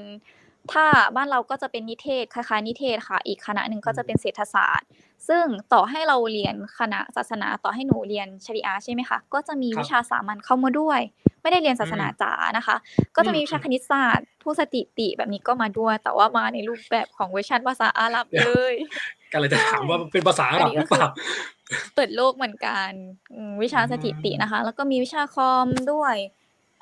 [0.72, 0.86] ถ้า
[1.16, 4.88] บ้านเราก็จะเป็นนิเทศคล้ายๆนิเทศค่ะ อีกคณะหนึ่งก็จะเป็นเศรษฐศาสตร์
[5.28, 10.99] ซึ่งต่อให้เราเรียนคณะศาสนาต่อให้หนูเรียนชริอะห์ใช่ไหมคะ ก็จะมีครับวิชาสามัญเข้ามาด้วย
[11.41, 12.76] ไม่ได้เรียนศาสนาจ๋านะคะ
[13.16, 18.74] ก็จะมีวิชาคณิตศาสตร์ผู้สถิติแบบนี้ก็มาด้วย แต่ว่ามาในรูปแบบของเวอร์ชันภาษาอาหรับเลย
[19.32, 21.07] ก็เลยจะถามว่ามันเป็นภาษาอาหรับหรือเปล่า
[21.95, 22.89] เปิดโลกเหมือนกัน
[23.34, 26.16] อืมวิชาสถิตินะคะ แล้วก็มีวิชาคอมด้วย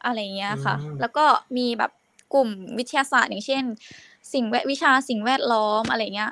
[0.05, 1.25] อะไรเงี้ยค่ะอืมแล้วก็
[1.57, 1.91] มีแบบ
[2.34, 3.63] กลุ่มวิทยาศาสตร์อย่างเช่น
[4.34, 6.32] สิ่งแวดวิชาสิ่งแวดล้อมอะไรเงี้ย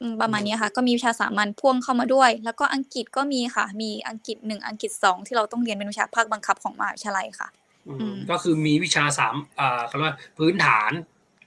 [0.00, 7.48] อืมประมาณเนี้ยค่ะ ก็มีวิชาสามัญพ่วงเข้ามาด้วย แล้วก็อังกฤษก็มีค่ะ มีอังกฤษหนึ่งอังกฤษสองที่เราต้องเรียนเป็นวิชาภาคบังคับของมหาวิทยาลัยค่ะ
[7.86, 10.90] อืมอืมก็คือมีวิชาสามอ่าเขาเรียกว่าพื้นฐาน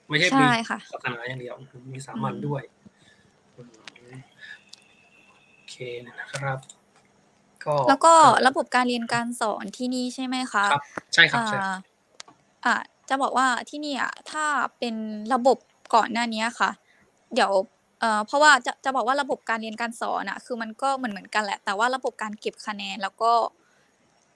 [0.10, 1.56] ไม่ใช่ใช่มีค่ะศาสนาอย่างเดียว
[1.94, 2.62] มีสามัญด้วย
[3.56, 3.62] อื
[4.14, 4.16] ม
[5.54, 5.76] โอเค
[6.08, 6.60] นะครับ
[7.66, 8.14] ก็แล้วก็
[8.48, 10.84] ระบบการเรียนการสอนที่นี่ใช่ไหมคะครับ
[11.14, 11.76] ใช่ครับใช่อ่า
[12.66, 12.76] อ่า
[13.10, 14.46] จะบอกว่าที่นี่อะถ้า
[14.80, 14.96] เป็น
[15.34, 15.58] ระบบ
[15.96, 16.72] ก่อนหน้านี้ค่ะ
[17.34, 17.52] เดี๋ยว
[18.00, 23.32] เอ่อเพราะว่าจะจะบอกว่าระบบการเรียนการสอนอะคือมันก็เหมือนเหมือนกันแหละ แต่ว่าระบบการเก็บคะแนนแล้วก็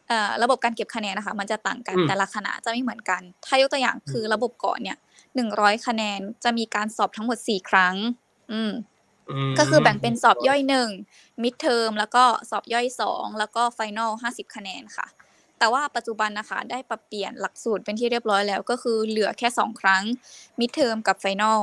[0.08, 4.98] เอ่อระบบการเก็บคะแนนนะคะ มันจะต่างกันอืมแต่ละคณะจะไม่เหมือนกัน ถ้ายกตัวอย่างคือระบบก่อนเนี่ย
[5.36, 7.96] หนึ่งร้อยคะแนนจะมีการสอบทั้งหมดสี่ครั้ง
[8.52, 8.72] อืม
[9.50, 10.90] มก็คือแบ่งเป็นสอบย่อยหนึ่ง
[11.44, 15.06] midterm แล้วก็สอบย่อยสองแล้วก็ final ห้าสิบคะแนนค่ะ
[15.60, 20.04] แต่ว่าปัจจุบันนะคะ ได้ปรับเปลี่ยนหลักสูตรเป็นที่เรียบร้อยแล้ว ก็คือเหลือแค่สองครั้ง
[20.60, 21.62] midterm กับ final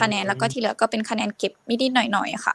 [0.00, 2.54] คะแนนแล้วก็ที่เหลือก็เป็นคะแนนเก็บนิดๆหน่อยๆค่ะ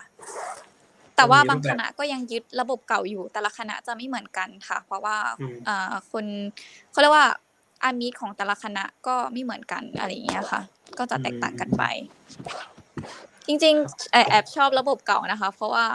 [1.16, 6.26] แต่ว่าบางคณะก็ยังยึดระบบเก่าอยู่ แต่ละคณะจะไม่เหมือนกันค่ะ เพราะว่าอืมอ่าคน
[6.92, 7.28] เขาเรียกว่า
[7.84, 10.62] อามิตของแต่ละคณะก็ไม่เหมือนกันอะไรอย่างเงี้ยค่ะ
[10.98, 11.84] ก็จะแตกต่างกันไป
[13.48, 15.86] จริงๆแอบแอบชอบระบบเก่านะคะ เพราะว่า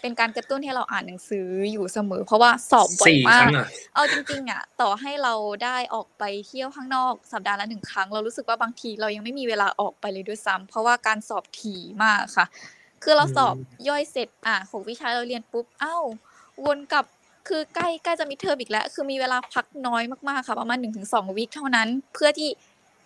[0.00, 5.34] เป็นการกระตุ้นให้เราอ่านหนังสืออยู่เสมอ เพราะว่าสอบบ่อยสี่คมารั้กงอะเอาจริงๆอะต่อให้เรา
[5.64, 12.46] ได้ออกไปเที่ยวข้างนอกสัปดาห์ละหนึ่งครั้ง เรารู้สึกว่าบางทีเรายังไม่มีเวลาออกไปเลยด้วยซ้ำเพราะว่าการสอบถี่มากค่ะ
[13.02, 13.54] คือเราสอบ
[13.88, 15.96] ย่อยเสร็จอะหกวิชาเราเรียนปุ๊บเอ้า
[16.64, 17.04] วนกลับ
[17.48, 22.50] คือใกล้ใกล้จะ midterm อีกแล้ว คือมีเวลาพักน้อยมากๆค่ะ ประมาณหนึ่งถึงสอง week เท่านั้น เพื่อที่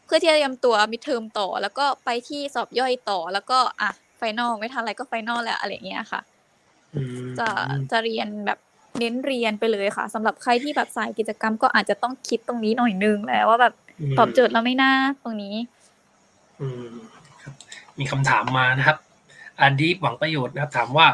[0.07, 6.32] เพื่อที่จะเตรียมตัว midterm ต่อ แล้วก็ไปที่สอบย่อยต่อ แล้วก็อะ final ไม่ทันอะไรก็ final แล้วอะไรอย่างเงี้ยค่ะอืม
[7.39, 7.49] จะ
[7.91, 8.59] จะเรียนแบบ
[8.99, 13.75] เน้นเรียนไปเลยค่ะสำหรับใครที่แบบสายกิจกรรมก็อาจจะต้องคิดตรงนี้หน่อยนึงแล้วว่าแบบ
[14.19, 15.55] ตอบโจทย์เราไม่น่าตรงนี้
[16.61, 16.89] อืม
[17.43, 17.55] ครับ
[17.99, 18.99] มีคำถามมานะครับ
[19.61, 21.07] อันดีหวังประโยชน์นะครับ ถามว่า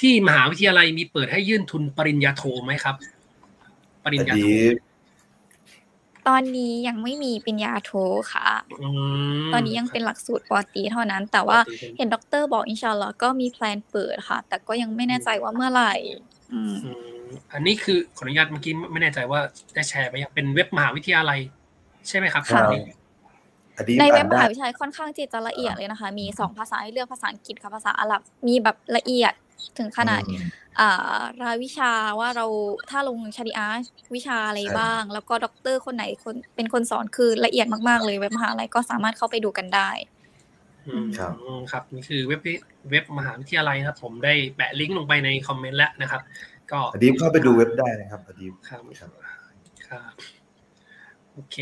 [0.00, 2.94] ที่มหาวิทยาลัยมีเปิดให้ยื่นทุนปริญญาโทไหมครับ
[4.04, 4.50] ปริญอญาโทดี
[6.28, 7.92] ตตอนนี้ยังไม่มีปริญญาโท
[8.32, 8.48] ค่ะ
[8.82, 8.88] อื
[9.44, 11.58] มตอนนี้ยังเป็นหลักสูตรป.ตรีเท่านั้น แต่ว่า
[11.96, 15.94] เห็นด็อกเตอร์บอกإن شاء اللهก็มี plan เปิดค่ะ แต่ก็ยังไม่แน่ใจว่าเมื่อไหร่
[16.52, 16.90] อืมอื
[17.24, 19.40] มอันนี้คือขออนุญาตเมื่อกี้ไม่แน่ใจว่า
[19.74, 21.40] ได้แชร์ไปยังเป็นเว็บมหาวิทยาลัย
[22.08, 22.82] ใช่ไหมครับค่ะอันนี้
[23.78, 29.32] อดีตในเว็อ่าบนมได้หาวิทยาลัยค่อนข้างที่จะละเอียดเลยนะคะ มีสองภาษาให้เลือกภาษาอังกฤษกับภาษาอาหรับ มีแบบละเอียด
[29.78, 30.65] ถึงขนาดอืมอ่า
[31.42, 32.46] รายวิชาว่าเรา
[32.90, 33.78] ถ้าลงชาดีอาร์
[34.14, 39.90] วิชาอะไรใช่บ้าง แล้วก็ด็อกเตอร์คนไหนคนเป็นคนสอนคือละเอียดมาก ๆ เลยเว็บมหาลัยก็สามารถเข้าไปดูกันได้
[40.86, 41.32] อืมครับ
[41.72, 42.40] ครับนี่คือเว็บ
[42.90, 46.22] เว็บมหาวิทยาลัยนะครับผมได้แปะลิงก์ลงไปในคอมเมนต์แล้วนะครับ
[46.72, 49.10] ก็อดีตเข้าไปดูเว็บได้นะครับอดีตครับครับ
[49.88, 50.12] ครับ
[51.32, 51.58] โอเค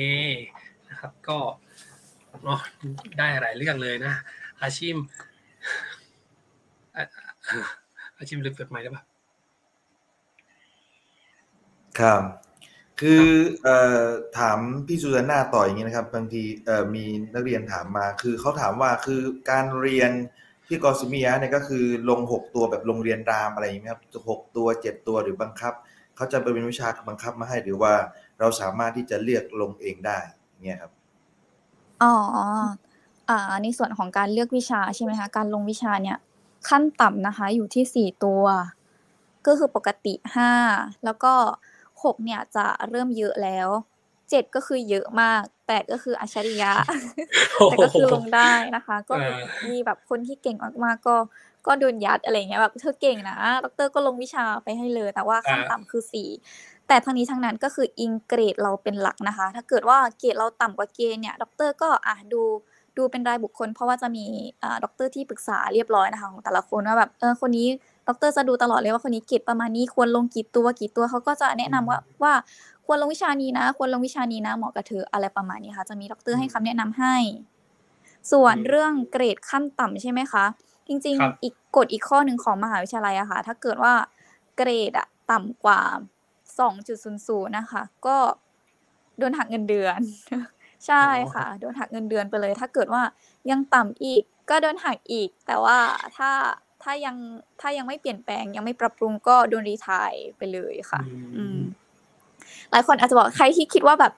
[0.89, 1.39] นะครับ ก็
[2.45, 2.61] เนาะ
[3.19, 4.12] ได้หลายเรื่องเลยนะ
[4.62, 4.95] อาชีพ
[8.15, 9.03] อะอาชีพลืมเปิดไมค์ได้ปะ
[12.01, 12.23] ครับ
[13.01, 13.25] คือ
[13.62, 14.05] เอ่อ
[14.39, 17.05] ถามพี่สุซาน่าต่ออย่างนี้นะครับ บางทีเอ่อมี
[17.35, 20.11] นักเรียนถามมา คือเขาถามว่าคือการเรียน
[20.67, 25.73] ที่กอซิมิยะเนี่ยก็คือลงหกตัวแบบโรงเรียนรามอะไรอย่างนี้ยครับหกตัวเจ็ดตัวหรือบังคับ
[26.17, 27.93] เขาจะไปเป็นวิชาบังคับมาให้หรือว่า
[28.39, 30.19] เราสามารถที่จะเลือกลงเองได้
[30.51, 30.93] อย่างเงี้ยครับ
[32.03, 32.15] อ๋อ
[33.31, 36.17] อ่าในส่วนของการเลือกวิชาใช่ไหมคะการลงวิชาเนี่ย
[36.69, 38.45] ขั้นต่ำนะคะอยู่ที่สี่ตัว
[39.47, 40.53] ก็คือปกติห้า
[41.05, 41.33] แล้วก็
[42.05, 43.69] หกเนี่ยจะเริ่มเยอะแล้ว
[44.31, 46.73] เจ็ดก็คือเยอะมากแปดก็คืออัจฉริยะ
[47.65, 51.17] แต่ก็คือลงได้นะคะ ก็มีอ่ามีแบบคนที่เก่งมากๆก็
[51.67, 56.29] ก็โดนยัดอะไรอย่างเงี้ยแบบเธอเก่งนะด็อกเตอร์ก็ลงวิชาไปให้เลย แต่ว่าขั้นต่ำคือสี่
[56.89, 62.43] แต่ทั้งนี้ทั้งนั้นก็คืออิงเกรดเราเป็นหลักนะคะ ถ้าเกิดว่าเกรดเราต่ำกว่าเกณฑ์เนี่ยด็อกเตอร์ก็อะดู
[62.97, 64.24] ดูเป็นรายบุคคล เพราะว่าจะมี
[64.62, 67.66] อ่าด็อกเตอร์ที่ปรึกษาเรียบร้อยนะคะของแต่ละคนว่าแบบเออคนนี้
[68.09, 72.32] ด็อกเตอร์จะดูตลอดเลยว่าคนนี้เกรดประมาณนี้ควรลงกี่ตัวกี่ตัวเขาก็จะแนะนำว่าว่า
[72.86, 77.16] ควรลงวิชานี้นะ ควรลงวิชานี้นะเหมาะกับเธออะไรประมาณนี้ค่ะ จะมีด็อกเตอร์ให้คำแนะนำให้
[78.32, 80.45] ส่วนเรื่องเกรดขั้นต่ำใช่ไหมคะ
[80.88, 83.95] จริงครับๆอีกกฎอีกข้อหนึ่งของมหาวิทยาลัยอะค่ะ ถ้าเกิดว่า
[84.57, 85.80] เกรดอะต่ำกว่า
[86.49, 88.16] 2.00นะคะ ก็
[89.18, 90.01] โดนหักเงินเดือน
[90.87, 93.03] ใช่ค่ะโดนหักเงินเดือนไปเลย ถ้าเกิดว่า
[93.51, 95.78] ยังต่ำอีกก็โดนหักอีก แต่ว่า
[96.16, 96.30] ถ้า
[96.82, 97.16] ถ้ายัง
[97.61, 101.01] ถ้ายังไม่เปลี่ยนแปลง ยังไม่ปรับปรุงก็โดนรีไทายไปเลยค่ะ
[101.37, 101.59] อืม
[102.70, 104.12] หลายคนอาจจะบอกใครที่คิดว่าแบบ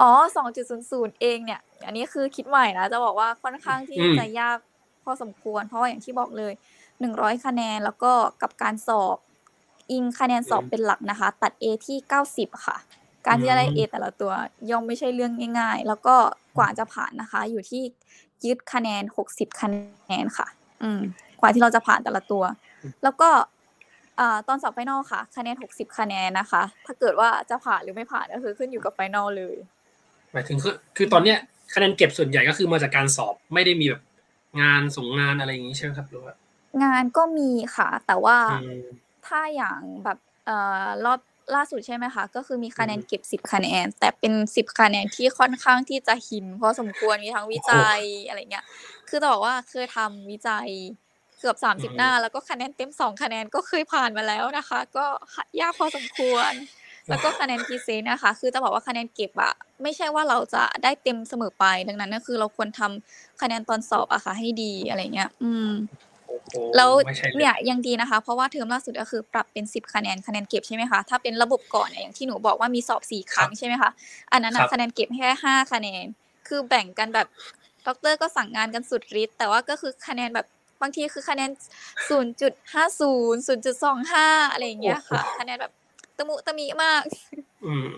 [0.00, 0.10] อ๋อ
[0.68, 4.58] 2.00เองเนี่ย อันนี้คือคิดใหม่นะจะบอกว่าค่อนข้างที่อืมจะยาก
[5.04, 6.52] พอสมควร เพราะว่าอย่างที่บอกเลย
[6.98, 9.16] 100คะแนนแล้วก็กับการสอบ
[9.90, 11.98] อิงคะแนนสอบเป็นหลักนะคะ ตัด A ที่
[12.30, 12.76] 90ค่ะ
[13.26, 14.32] การที่จะได้ A แต่ละตัว
[14.70, 16.16] ย่อมไม่ใช่เรื่องง่าย ๆ แล้วก็
[16.58, 17.82] กว่าจะผ่านนะคะ อยู่ที่
[18.44, 19.02] ยึดคะแนน
[19.32, 20.46] 60คะแนนค่ะ
[20.82, 21.00] อืม
[21.40, 22.44] กว่าที่เราจะผ่านแต่ละตัว
[23.02, 23.30] แล้วก็
[24.20, 29.56] อ่าตอนสอบ final ค่ะ คะแนน60คะแนนนะคะ ถ้าเกิดว่าจะผ่านหรือไม่ผ่านก็คือขึ้นอยู่กับ final เลย
[30.32, 31.38] หมายถึงคือคือตอนเนี้ย
[31.74, 34.02] คะแนนเก็บส่วนใหญ่ก็คือมาจากการสอบไม่ได้มีแบบ
[34.60, 36.34] งานส่งงานอะไรอย่างนี้ใช่ไหมครับหรือว่า
[36.84, 38.82] งานก็มีค่ะ แต่ว่าอืม
[39.26, 41.20] ถ้าอย่างแบบเอ่อรอบ
[41.54, 48.64] ล่าสุดใช่ไหมคะก็คือมีคะแนนอืมเก็บสิบคะแนน แต่เป็นสิบคะแนนที่ค่อนข้างที่จะหินพอสมควรมีทั้งวิจัยอะไรเงี้ย
[49.08, 50.68] คือจะบอกว่าเคยทำวิจัย
[51.40, 55.06] เกือบสามสิบอืมหน้า แล้วก็คะแนนเต็มสองคะแนนก็เคยผ่านมาแล้วนะคะ ก็
[55.60, 56.52] ยากพอสมควร
[57.08, 66.11] แล้วก็คะแนน present นะคะ คือจะบอกว่าคะแนนเก็บอะไม่ใช่ว่าเราจะได้เต็มเสมอไปดังนั้นก็คือเราควรทำคะแนนตอนสอบอะค่ะให้ดีอะไรเงี้ย อืมโอ้โห
[66.76, 73.90] แล้วไม่ใช่ลเนี่ยยังดีนะคะ เพราะว่าเทอมล่าสุดก็คือปรับเป็นสิบคะแนนคะแนนเก็บใช่ไหมคะถ้าเป็นระบบก่อนเนี่ยอย่างที่หนูบอกว่ามีสอบสี่ครั้งใช่ไหมคะ
[74.32, 76.04] อันนั้นครัอะบคะแนนเก็บแค่ห้าคะแนน
[76.48, 77.26] คือแบ่งกันแบบ
[77.86, 80.46] ด็อกเตอร์ก็สั่งงานกันสุดฤทธิ์แต่ว่าก็คือคะแนนแบบ
[80.82, 81.50] บางทีคือคะแนน
[82.08, 85.72] ศูนย์จุดห้าศูนย์ศูนย์จุดสองห้าอะไรอย่างเงี้ยค่ะ คะแนนแบบ
[86.18, 87.02] ตะมุตะมิมาก
[87.66, 87.88] อืม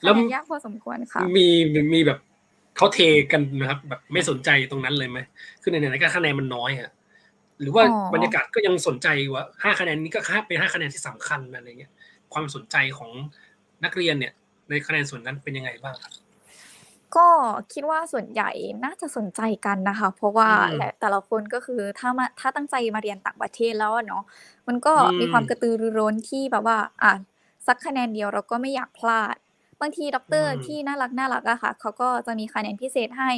[0.00, 1.46] คะแล้วแนนยากพอสมควรค่ะ มี
[1.94, 2.18] มีแบบ
[2.76, 2.98] เขาเท
[3.32, 5.18] กันนะครับ แบบไม่สนใจตรงนั้นเลยไหม
[5.62, 6.90] คือไหนๆก็คะแนนมันน้อยอะ
[7.60, 11.92] หรือว่าอ๋อบรรยากาศก็ยังสนใจว่าห้าคะแนนนี้ก็ค่าเป็นห้าคะแนนที่สำคัญอะไรเงี้ย
[12.32, 13.10] ความสนใจของ
[13.84, 14.32] นักเรียนเนี่ย
[14.70, 16.12] ในคะแนนส่วนนั้นเป็นยังไงบ้างครับ
[17.16, 17.28] ก็
[17.72, 18.50] คิดว่าส่วนใหญ่
[18.84, 24.22] น่าจะสนใจกันนะคะ เพราะว่าอืมและแต่ละคนก็คือถ้ามาถ้าตั้งใจมาเรียนต่างประเทศแล้วอะเนาะ
[24.68, 27.12] มันก็อืมมีความกระตือรือร้นที่แบบว่าอะ
[27.66, 29.36] สักคะแนนเดียวเราก็ไม่อยากพลาด
[29.80, 33.30] บางทีด็อกเตอร์ที่น่ารักน่ารักอะค่ะเขาก็จะมีคะแนนพิเศษให้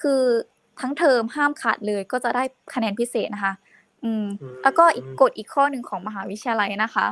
[0.00, 0.22] คือ
[0.80, 2.42] ทั้งเทอมห้ามขาดเลยก็จะได้
[2.74, 3.54] คะแนนพิเศษนะคะ
[4.04, 7.06] อืมอืม แล้วก็อีกกฎอีกข้อหนึ่งของมหาวิทยาลัยนะคะ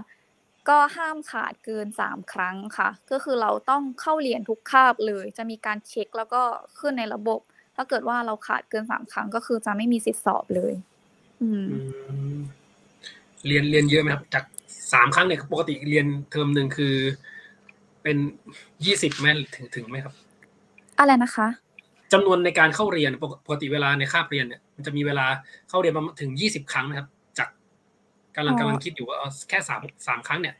[0.69, 6.43] ก็ห้ามขาดเกินสามครั้งค่ะ ก็คือเราต้องเข้าเรียนทุกคาบเลย จะมีการเช็คแล้วก็
[6.79, 7.41] ขึ้นในระบบ
[7.77, 10.75] ถ้าเกิดว่าเราขาดเกินสามครั้งก็คือจะไม่มีสิทธิสอบเลย
[11.43, 11.79] อืมอื
[12.37, 12.39] ม
[13.47, 14.45] เรียนเรียนเยอะไหมครับ จาก
[14.93, 16.95] สามครั้งเนี่ยปกติเรียนเทอมหนึ่งคือ
[18.03, 18.17] เป็น
[18.85, 20.15] ยี่สิบไหมถึงถึงไหมครับ
[20.99, 21.47] อะไรนะคะ
[22.15, 25.27] จำนวนในการเข้าเรียนปกปกติเวลาในคาบเรียนเนี่ยมันจะมีเวลา
[25.69, 27.09] เข้าเรียนประมาณถึงยี่สิบครั้งนะครับ
[27.39, 27.49] จาก
[28.37, 30.55] กำลังอ๋อกำลังคิดอยู่ว่าเอาแค่สามสามครั้งเนี่ย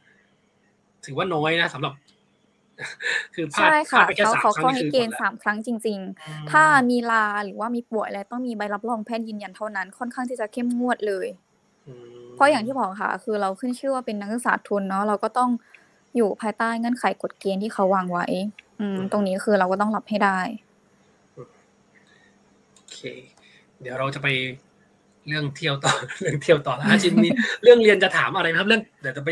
[1.05, 1.93] ถือว่าน้อยนะสำหรับ
[3.35, 11.27] คือพลาดใช่พลาค่ะดไปแค่เขาสามเขาครั้งเขานี่ให้คือเกณฑ์หมดสามครั้งจริงอืมๆถ้ามีลาหรือว่ามีป่วยอะไรต้องมีใบรับรองแพทย์ยืนยันเท่านั้น ค่อนข้างที่จะเข้มงวดเลย
[11.89, 15.51] อืมเพราะอย่างที่บอกค่ะ คือเราขึ้นชื่อว่าเป็นนักศึกษาทุนเนาะเราก็ต้อง
[16.17, 18.27] อยู่ภายใต้เงื่อนไขกฎเกณฑ์ที่เขาวางไว้
[18.81, 20.64] อืมตรงนี้คือเราก็ต้องรับให้ได้โอ
[22.95, 23.01] เค
[23.81, 24.29] เดี๋ยวเราจะไป
[25.29, 27.29] เรื่องเที่ยวต่อเรื่องเที่ยวต่อแล้วอาชินมี
[27.63, 29.31] เรื่องเรียนจะถามอะไรไหมครับ เรื่องเดี๋ยวจะไป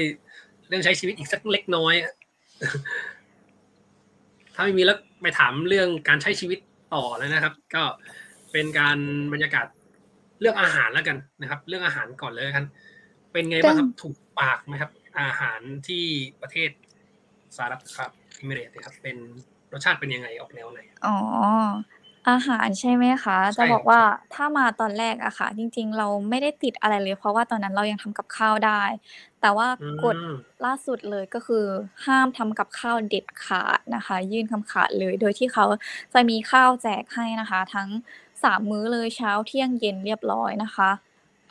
[0.69, 2.13] เรื่องใช้ชีวิตอีกสักเล็กน้อยอะ
[4.55, 6.59] ถ้าไม่มีแล้วไปถามเรื่องการใช้ชีวิต
[6.95, 7.83] ต่อเลยนะครับ ก็
[8.53, 8.99] เป็นการ
[9.33, 9.67] บรรยากาศ
[10.41, 12.67] เรื่องอาหารแล้วกันนะครับ เรื่องอาหารก่อนเลยกัน
[13.33, 14.91] เป็นไงบ้างครับถูกปากไหมครับ
[15.21, 16.05] อาหารที่
[16.43, 16.71] ประเทศ
[17.57, 19.17] สหรัฐครับอิมิเรตส์นะครับ เป็น
[19.73, 21.17] รสชาติเป็นยังไงออกแนวไหนอ๋อ
[22.29, 24.01] อาหารใช่ไหมคะ ใช่จะบอกว่า
[24.35, 28.83] ถ้ามาตอนแรกอะค่ะ จริง ๆ เราไม่ได้ติดอะไรเลย เพราะว่าตอนนั้นเรายังทำกับข้าวได้
[29.41, 30.17] แต่ว่าอืมกฎ
[30.65, 31.65] ล่าสุดเลย ก็คือ
[32.07, 35.65] ห้ามทำกับข้าวเด็ดขาดนะคะ ยื่นคำขาดเลย โดยที่เขา
[36.15, 37.89] จะมีข้าวแจกให้นะคะ ทั้ง
[38.45, 40.91] สามมื้อเลยเช้า เที่ยง เย็นเรียบร้อยนะคะ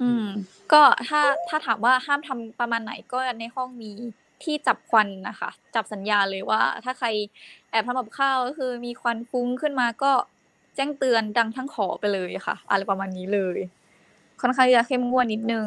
[0.02, 0.26] อืม
[0.72, 3.92] ก็ถ้าถ้าถามว่าห้ามทำประมาณไหน ก็ในห้องมี
[4.44, 7.08] ที่จับควันนะคะ จับสัญญาณเลยว่า ถ้าใคร
[7.70, 10.12] แอบทำกับข้าว ก็คือมีควันฟุ้งขึ้นมาก็
[10.76, 13.58] แจ้งเตือนดังทั้งขอไปเลยค่ะ อะไรประมาณนี้เลย
[14.42, 15.66] ค่อนข้างจะเข้มงวดนิดนึง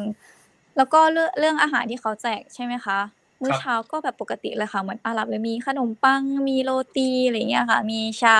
[0.77, 2.99] แล้วก็เรื่องเรื่องอาหารที่เขาแจกใช่ไหมคะ
[3.41, 8.37] มื้อเช้าก็แบบปกติเลยค่ะเหมือนอาหรับเลยมีขนมปังมีโรตีอะไรเงี้ยค่ะ มีชา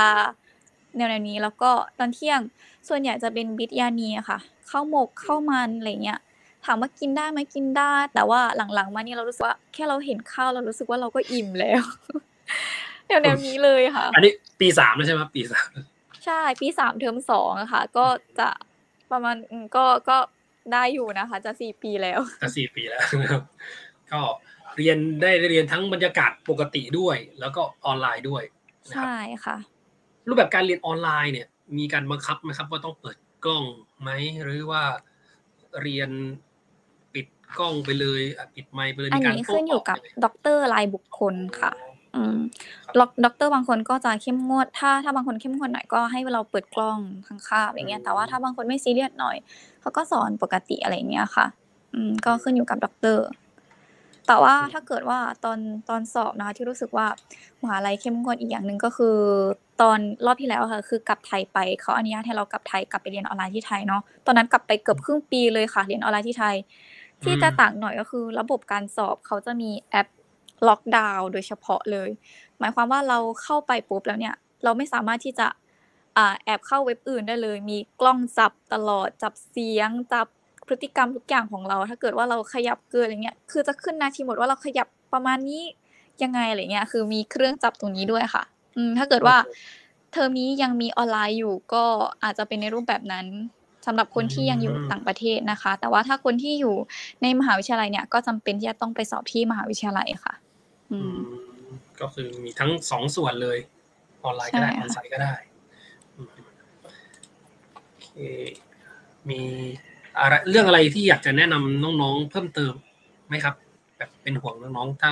[0.96, 2.42] แนวๆนี้แล้วก็ตอนเที่ยง
[2.88, 4.38] ส่วนใหญ่จะเป็นบิทยานีค่ะ
[4.70, 6.20] ข้าวหมกข้าวมันอะไรเงี้ย
[6.66, 8.42] ถามว่ากินได้ไหมกินได้ แต่ว่า
[8.74, 11.84] หลังๆมานี่เรารู้สึกว่าแค่เราเห็นข้าวเรารู้สึกว่าเราก็อิ่มแล้ว
[13.08, 15.68] แนวๆนี้เลยค่ะ อันนี้ปีสามแล้วใช่ไหมปีสาม
[16.26, 18.06] ใช่ปีสามเทอมสองอะค่ะ ก็
[18.40, 18.50] จะ
[19.12, 20.18] ประมาณอืมก็ก็
[20.74, 23.44] ได้อยู่นะคะ จะสี่ปีแล้ว จะสี่ปีแล้วนะครับ
[24.12, 24.22] ก็
[24.78, 28.44] เรียนได้เรียนทั้งบรรยากาศปกติด้วย แล้วก็ออนไลน์ด้วย
[28.90, 29.58] นะครับใช่ค่ะ
[30.28, 31.48] รูปแบบการเรียนออนไลน์เนี่ย
[31.78, 33.64] มีการบังคับไหมครับว่าต้องเปิดกล้อง
[34.02, 34.10] ไหม
[34.44, 34.84] หรือว่า
[35.82, 36.10] เรียน
[37.14, 37.28] ปิด
[37.60, 41.72] กล้องไปเลยอะปิดไมค์ไปเลยอันมีการนี้โต้ขึ้นอยู่กับตงไงด็อกเตอร์รายบุคคลค่ะ
[42.16, 42.38] อืม
[42.86, 49.36] ครับด็อกด็อกเตอร์บางคนก็จะเข้มงวด ถ้าถ้าบางคนเข้มงวดหน่อยก็ให้เราเปิดกล้องทั้งคาบอย่างเงี้ย แต่ว่าถ้าบางคนไม่ซีเรียสหน่อย
[49.82, 51.46] เขาก็สอนปกติอะไรอย่างเงี้ยค่ะ
[51.94, 53.26] อืมก็ขึ้นอยู่กับด็อกเตอร์
[54.28, 55.60] แต่ว่าถ้าเกิดว่าตอน
[55.90, 57.08] ตอนสอบนะคะที่รู้สึกว่า
[57.62, 59.18] มหาลัยเข้มงวดอีกอย่างหนึ่งก็คือ
[59.82, 66.56] ตอนรอบที่แล้วค่ะ คือกลับไทยไปเขาอนุญาตให้เรากลับไทยกลับไปเรียนออนไลน์ที่ไทยเนาะตอนนั้นกลับไปเกือบครึ่งปีเลยค่ะ เรียนออนไลน์ที่ไทย
[67.24, 70.08] ที่จะต่างหน่อยก็คือ ระบบการสอบเขาจะมีแอป
[70.68, 72.10] ล็อกดาวน์โดยเฉพาะเลย
[72.60, 75.48] หมายความว่าเราเข้าไปปุ๊บแล้วเนี่ย เราไม่สามารถที่จะ
[76.18, 80.28] อ่าแอบเข้าเว็บอื่นได้เลย มีกล้องจับตลอดจับเสียงจับ
[80.68, 85.64] พฤติกรรมทุกอย่างของเรา ถ้าเกิดว่าเราขยับเกินอะไรเงี้ยคือจะขึ้นนาทีหมดว่าเราขยับประมาณนี้
[86.24, 88.44] ยังไงอะไรเงี้ยคือมีเครื่องจับตรงนี้ด้วยค่ะ
[88.76, 89.38] อืมถ้าเกิดว่า
[90.12, 91.84] เทอมนี้ยังมีออนไลน์อยู่ก็
[92.24, 93.26] อาจจะเป็นในรูปแบบนั้น
[93.86, 96.76] สำหรับคนที่ยังอยู่อืมต่างประเทศนะคะ แต่ว่าถ้าคนที่อยู่
[97.22, 100.45] ในมหาวิทยาลัยเนี่ยก็จำเป็นที่จะต้องไปสอบที่มหาวิทยาลัยค่ะอือืมม
[102.02, 103.58] ก็คือมีทั้งสองส่วนเลย
[104.24, 105.34] ออนไลน์ก็ได้ใช่อค่ะอนไลน์ก็ได้
[106.16, 106.30] อืม
[107.92, 108.10] โอเค
[109.30, 109.42] มี
[110.20, 112.74] อะไรเรื่องอะไรที่อยากจะแนะนำน้องๆ เพิ่มเติม
[113.28, 113.56] ไหมครับ
[113.98, 115.12] แบบเป็นห่วงน้องๆ ถ้า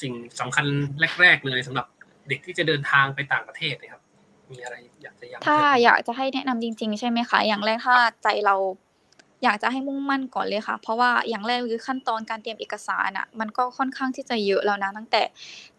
[0.00, 0.66] สิ่งสำคัญ
[1.20, 1.86] แรก ๆ เลยสำหรับ
[2.28, 4.02] เด็กที่จะเดินทางไปต่างประเทศเนะครับ
[4.52, 8.56] มีอะไรอยากจะย้ำถ้าเพิ่มอยากจะให้แนะนำจริง ๆ ใช่ไหมคะ อย่างแรกถ้าใจเรา
[9.44, 15.22] อยากจะให้มุ่งมั่นก่อนเลยค่ะ เพราะว่าอย่างแรกคือขั้นตอนการเตรียมเอกสารอะมันก็ค่อนข้างที่จะเยอะแล้วนะตั้งแต่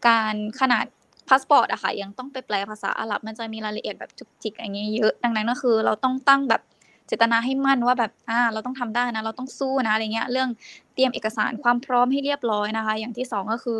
[0.08, 0.86] การขนาด
[1.30, 6.62] พาสปอร์ตอะค่ะยังต้องไปแปลภาษาอาหรับมันจะมีรายละเอียดแบบจุกจิกอย่างเงี้ยเยอะดังนั้นก็คือ เราต้องตั้งแบบ
[7.08, 10.50] เจตนาให้มั่นว่าแบบอ่าเราต้องทำได้นะ เราต้องสู้นะอะไรเงี้ยเรื่อง
[10.94, 13.80] เตรียมเอกสารความพร้อมให้เรียบร้อยนะคะ อย่างที่สองก็คือ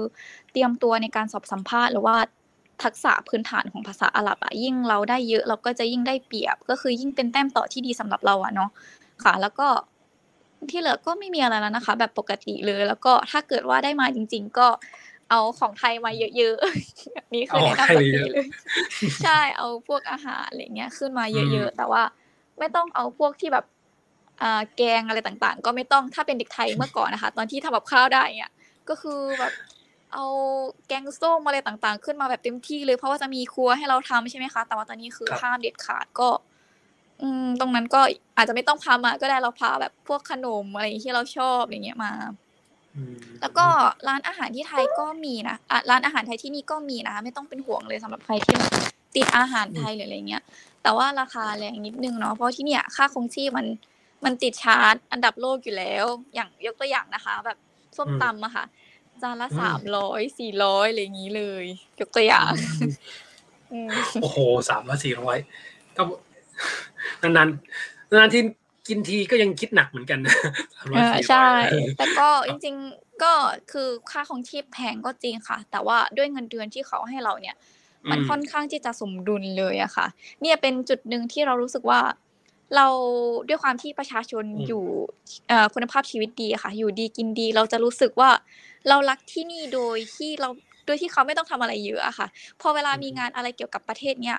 [0.52, 2.18] เตรียมตัวในการสอบสัมภาษณ์หรือว่า
[2.84, 8.70] ทักษะพื้นฐานของภาษาอาหรับอะยิ่งเราได้เยอะเราก็จะยิ่งได้เปรียบ ก็คือยิ่งเป็นแต้มต่อที่ดีสำหรับเราอะเนาะ
[9.24, 9.68] ค่ะ แล้วก็
[10.70, 14.68] ที่เหลือก็ไม่มีอะไรแล้วนะคะ แบบปกติเลย แล้วก็ถ้าเกิดว่าได้มาจริง ๆ ก็
[15.30, 18.46] เอาของไทยมาเยอะๆอันนี้คือเอาแนะของไทนำยแบบเยนี้อะเลย
[19.24, 22.04] ใช่เอาพวกอาหารอะไรเงี้ยขึ้นมาเยอือะมๆแต่ว่า
[22.60, 23.66] ไม่ต้องเอาพวกที่แบบ
[24.42, 28.54] อ่าแกงอะไรต่างๆ ก็ไม่ต้องถ้าเป็นเด็กไทยเมื่อก่อนนะคะ ตอนที่ทำกับข้าวได้เนี่ย
[28.90, 29.54] ก็คือแบบ
[30.14, 30.26] เอา
[30.88, 36.30] แกงส้มอะไรต่างๆ ขึ้นมาแบบเต็มที่เลยเพราะว่าจะมีครัวให้เราทำใช่ไหมคะ แต่ว่าตอนนี้คือครับห้ามเด็ดขาดก็
[37.22, 38.02] อืมตรงนั้นก็
[38.38, 42.12] อาจจะไม่ต้องพามาก็ได้เราพาแบบพวกขนมอะไรที่เราชอบอย่างเงี้ยมา
[42.96, 43.68] อืมแล้วก็
[44.08, 48.72] ร้านอาหารที่ไทยก็มีนะอะร้านอาหารไทยที่นี่ก็มีนะ ไม่ต้องเป็นห่วงเลยสำหรับใครที่แบบ
[49.16, 50.44] ติดอาหารไทยหรืออะไรเงี้ย
[50.84, 53.68] แต่ว่าราคาแรงนิดนึงเนาะเพราะที่เนี่ยค่าคงชีพมัน
[54.26, 56.06] มันติดชาร์ตอันดับโลกอยู่แล้ว
[56.36, 57.58] อย่างยกตัวอย่างนะคะ แบบ
[57.98, 58.66] ส้มตำอะค่ะ
[59.22, 61.66] จานละอืมสามร้อยสี่ร้อยอะไรอย่างนี้เลย
[62.00, 62.52] ยกตัวอย่าง
[63.72, 63.90] อืม
[64.22, 64.38] โอ้โห
[64.70, 65.38] สามร้อยสี่ร้อย
[65.98, 66.04] ก็
[67.22, 68.42] นานๆนานๆที่
[68.88, 70.36] กินทีก็ยังคิดหนักเหมือนกันนะ
[70.76, 73.34] สามร้อเอยอสี่ร้ใช่อยแต่ก็จริง ๆก็
[73.72, 77.56] คือค่าของชีพแพงก็จริงค่ะ แต่ว่าด้วยเงินเดือนที่เขาให้เราเนี่ย
[78.10, 80.08] มันค่อนข้างที่จะสมดุลเลยอะค่ะ
[80.42, 82.02] เนี่ยเป็นจุดหนึ่งที่เรารู้สึกว่า
[82.76, 82.88] เรา
[83.48, 84.84] ด้วยความที่ประชาชนอืมอยู่
[85.48, 88.30] เอ่อคุณภาพชีวิตดีอะค่ะ อยู่ดีกินดี เราจะรู้สึกว่า
[88.90, 90.50] เรารักที่นี่โดยที่เรา
[90.86, 92.28] โดยที่เขาไม่ต้องทำอะไรเยอะอะค่ะ
[92.62, 94.38] พอเวลามีงานอะไรเกี่ยวกับประเทศเนี้ย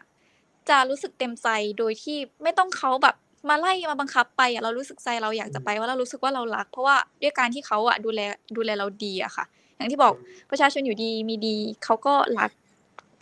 [0.68, 1.48] จะรู้สึกเต็มใจ
[1.78, 3.16] โดยที่ไม่ต้องเขาแบบ
[3.48, 8.20] มาไล่มาบังคับไปอะเรารู้สึกใจเราอยากจะไปว่าเรารู้สึกว่าเรารัก เพราะว่าด้วยการที่เขาอะดูแล
[8.56, 9.44] ดูแลเราดีอะค่ะ
[9.76, 10.12] อย่างที่บอก
[10.50, 12.50] ประชาชนอยู่ดีมีดีเขาก็รัก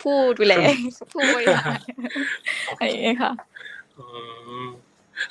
[0.01, 0.53] ผู้ดูแล
[1.11, 1.79] ผู้บริหาร
[2.67, 3.31] อะไรอย่างเงี้ยค่ะ
[3.97, 4.03] อื
[4.65, 4.67] ม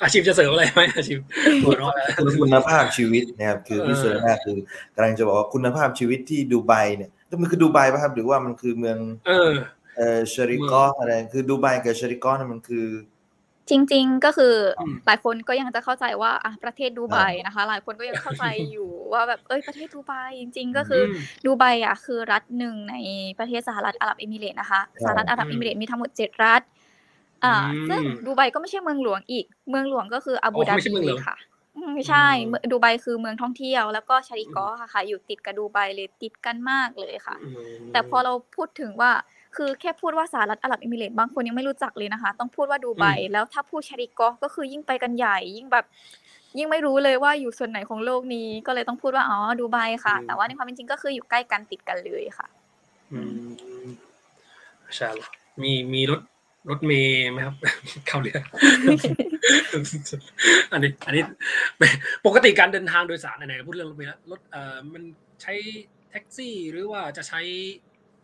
[0.01, 1.19] อาชีพจะเสริมอะไรไหมอาชีพ
[1.63, 4.57] หัวเราะแล้วคุณภาพชีวิตนะครับคือพี่เออเซอร์นาคือ
[4.95, 7.09] กำลังจะบอกว่าคุณภาพชีวิตที่ดูไบเนี่ย
[7.41, 8.97] มันคือดูไบป่ะครับหรือว่ามันคือเมือง
[9.27, 9.51] เออ
[9.95, 12.87] เอ่อชริกออะไรคือดูไบกับชริกอเนี่ยมันคือ
[13.69, 22.95] จริง ๆ ก็คืออมหลายคนก็ยังจะเข้าใจว่าอะประเทศดูไบนะคะ หลายคนก็ยังเข้าใจอยู่ว่าแบบเอ้ยประเทศดูไบจริง ๆ ก็คืออมดูไบอะคือรัฐหนึ่งใน
[23.39, 26.61] ประเทศสหรัฐอาหรับเอมิเรตส์นะคะสหรัฐอาหรับอืมเอมิเรตส์มีทั้งหมดเจ็ดรัฐ
[27.43, 31.37] อ่าอืมซึ่งดูไบก็ไม่ใช่เมืองหลวงอีก เมืองหลวงก็คืออาบูอ๋อดาไม่ใช่บีเมืองหลวงค่ะ
[31.75, 39.11] อืมใช่อืมเมืองดูไบคือเมืองท่องเที่ยว แล้วก็ชาริกอค่ะค่ะ อยู่ติดกับดูไบเลยติดกันมากเลยค่ะอืมแต่พอเราพูดถึงว่า
[39.55, 45.85] คือแค่พูดว่าสหรัฐอาหรับเอมิเรตส์บางคนยังไม่รู้จักเลยนะคะ ต้องพูดว่าดูไบอืมแล้วถ้าพูดชาริกอก็คือยิ่งไปกันใหญ่ ยิ่งแบบ
[46.57, 52.47] ยิ่งไม่รู้เลยว่าอยู่ส่วนไหนของโลกนี้ ก็เลยต้องพูดว่าอ๋อดูไบค่ะ แต่ว่าในความเป็นจริงก็คืออยู่ใกล้กันติดกันเลยค่ะ
[53.11, 53.19] อื
[53.87, 53.89] ม
[54.95, 55.09] ใช่
[55.61, 56.21] มีมีรถ
[56.69, 57.55] รถเมย์ไหมครับ
[58.07, 58.39] เข้าเรือ
[60.71, 61.23] อันนี้ อันนี้
[62.25, 65.03] ปกติการเดินทางโดยสารไหนๆพูดเรื่องรถเมล์แล้วรถเอ่อมัน
[65.41, 65.53] ใช้
[66.09, 67.41] แท็กซี่หรือว่าจะใช้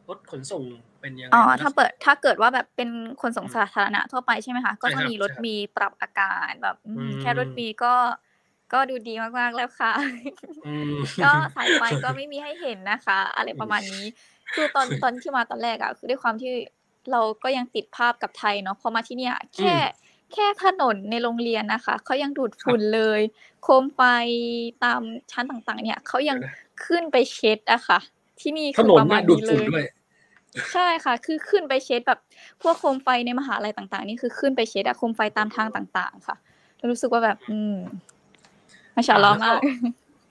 [0.10, 0.64] รถขนส่ง
[1.02, 2.90] เป็นยังไงอ๋อลักษณะถ้าเปิดถ้าเกิดว่าแบบเป็น
[3.22, 7.94] ขนส่งสาธารณะทั่วไปใช่ไหมคะก็ใช่ครัจะบมีรถใช่ครับมีปรับอากาศแบบอืมอืมแค่รถมีก็
[8.74, 9.92] ก็ดูดีมากๆแล้วค่ะ
[10.66, 14.06] อืมก็สายไฟก็ไม่มีให้เห็นนะคะ อะไรประมาณนี้
[14.54, 16.54] คือตอนตอนที่มาตอนแรกอะคือด้วยความที่
[17.12, 19.76] เราก็ยังติดภาพกับไทยเนาะพอมาที่เนี่ยแค่
[20.34, 23.22] แค่ถนนในโรงเรียนนะคะเขายังดูดฝุ่นเลย
[23.64, 24.02] โคมไฟ
[24.84, 25.02] ตาม
[25.32, 26.56] ชั้นต่างๆ เนี่ยเขายังเดี๋ยวนะ
[26.86, 28.00] ขึ้นไปเช็ดอะค่ะ
[28.40, 29.84] ที่นี่ถคือนนประมาน่ะณดูดนี้เลฝุ่นยด้วย
[30.74, 32.20] ใช่ค่ะ คือขึ้นไปเช็ดแบบ
[32.62, 36.36] พวกโคมไฟในมหาลัยต่าง ๆ นี่คือขึ้นไปเช็ดอะโคมไฟตามทางต่าง ๆ ค่ะ
[36.78, 37.78] แล้วรู้สึกว่าแบบ อืม
[38.96, 39.60] มาชาอัลลอฮ์อ่าแล้วก็มาก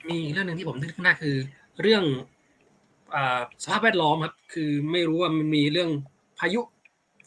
[0.09, 1.35] มีเรื่องหนึ่งที่ผมนึกขึ้นได้คือ
[1.81, 2.03] เรื่อง
[3.15, 5.89] อ่าสภาพแวดล้อมครับ คือไม่รู้ว่ามันมีเรื่อง
[6.39, 6.61] พายุ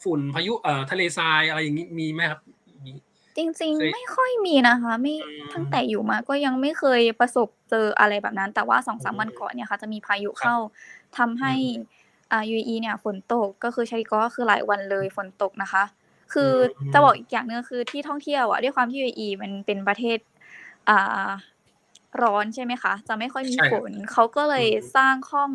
[0.03, 2.39] ฝุ่นพายุเอ่อทะเลทรายอะไรอย่างนี้มีไหมครับ
[2.85, 2.91] มี
[3.37, 10.55] จริงเคยๆไม่ค่อยมีนะคะ ไม่อืมตั้งแต่อยู่มาก็ยังไม่เคยประสบเจออะไรแบบนั้น แต่ว่าสองสามอืมวันก่อนเนี่ยค่ะ จะมีพายุครับเข้า
[11.17, 11.53] ทำให้
[12.33, 15.83] อืมอ่า UAE เนี่ยฝนตกก็คือชาริกอก็คือหลายวันเลยฝนตกนะคะ
[16.33, 20.17] คืออมจะบอกอีกอย่างหนึงคือที่ท่องเที่ยวอะด้วยความที่ UAE มันเป็นประเทศ
[20.89, 21.29] อ่า
[22.23, 25.51] ร้อนใช่ไหมคะ จะไม่ค่อยมีใช่ฝนเขาก็เลยอืมสร้างห้อง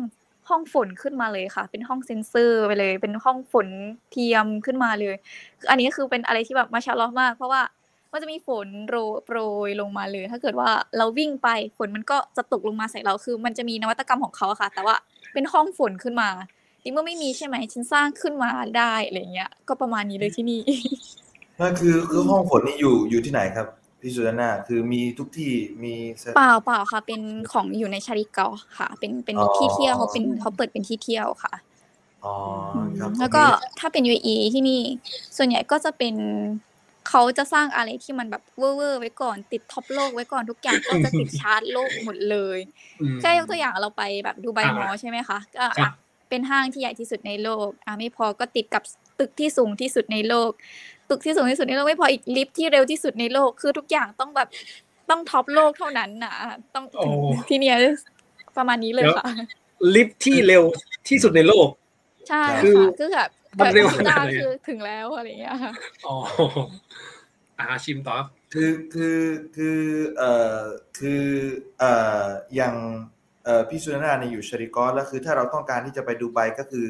[0.49, 3.67] ห้องฝนขึ้นมาเลยค่ะ เป็นห้องเซ็นเซอร์ไปเลย เป็นห้องฝน
[4.11, 5.15] เทียมขึ้นมาเลย
[5.59, 7.61] คืออันนี้คือเป็นอะไรที่แบบมาชาลอมาก เพราะว่า
[8.11, 14.95] มันจะมีฝนโรยโปรยลงมาเลย ถ้าเกิดว่าเราวิ่งไปฝนมันก็จะตกลงมาใส่เราคือ มันจะมีนวัตกรรมของเขาอะค่ะ แต่ว่า
[15.33, 16.29] เป็นห้องฝนขึ้นมา
[16.83, 20.61] จริงเมื่อไม่มีใช่ไหมฉันสร้างขึ้นมาได้อะไรเงี้ย ก็ประมาณนี้เลยที่นี่
[21.59, 23.67] นั่นคือคือห้องฝนนี่อยู่อยู่ที่ไหนครับ
[24.01, 25.51] พี่สุดานาคือมีทุกที่
[25.83, 27.21] มีสเปล่าเปล่าค่ะ เป็น
[27.51, 31.53] ของอยู่ในชาริกอค่ะ เป็นเป็นอ๋อที่เที่ยวเขาเป็นเขาเปิดเป็นที่เที่ยวค่ะ
[32.25, 32.33] อ๋อ
[32.99, 33.43] ครับแล้วก็
[33.79, 34.81] ถ้าเป็น UAE ที่นี่
[35.37, 36.15] ส่วนใหญ่ก็จะเป็น
[37.09, 42.59] เขาจะสร้างอะไรที่มันแบบเวอร์ๆไว้ก่อนติด top โลกไว้ก่อนทุกอย่างก็จะติดชาร์ตโลกหมดเลย
[43.01, 45.91] อืมแค่ยกตัวอย่างเราไปแบบดูไบอ่ามอลล์ใช่ไหมคะก็ครัอะบ
[46.29, 48.83] เป็นห้างที่ใหญ่ที่สุดในโลกอะไม่พอก็ติดกับ
[49.19, 50.51] ตึกที่สูงที่สุดในโลก
[51.09, 54.47] ตึกที่สูงที่สุดในโลกไม่พออีกลิฟท์ที่เร็วที่สุดในโลกคือทุกอย่างต้องแบบ
[55.09, 56.33] ต้อง top โลกเท่านั้นนะ
[56.75, 57.03] ต้องโอ้
[57.33, 57.75] ถึงที่เนี่ย
[58.57, 59.25] ประมาณนี้เลยค่ะ
[59.95, 60.63] ลิฟท์ที่เร็ว
[61.09, 61.67] ที่สุดในโลก
[62.29, 65.73] ใช่คือค่ะคือแบบมันเร็วแบบขนาดไหนคือถึงแล้วอะไรอย่างเงี้ยค่ะ
[66.07, 66.15] อ๋อ
[67.59, 69.19] อ่าชิมต่อครับคือคือ
[69.55, 69.79] คือ
[70.17, 70.61] เอ่อ
[70.99, 71.23] คือ
[71.79, 72.25] เอ่อ
[72.55, 73.18] อย่างเอ่อ
[73.69, 76.85] พี่สุดานาเนี่ยอยู่ชริกอสแล้วคือถ้าเราต้องการที่จะไปดูไบก็คือ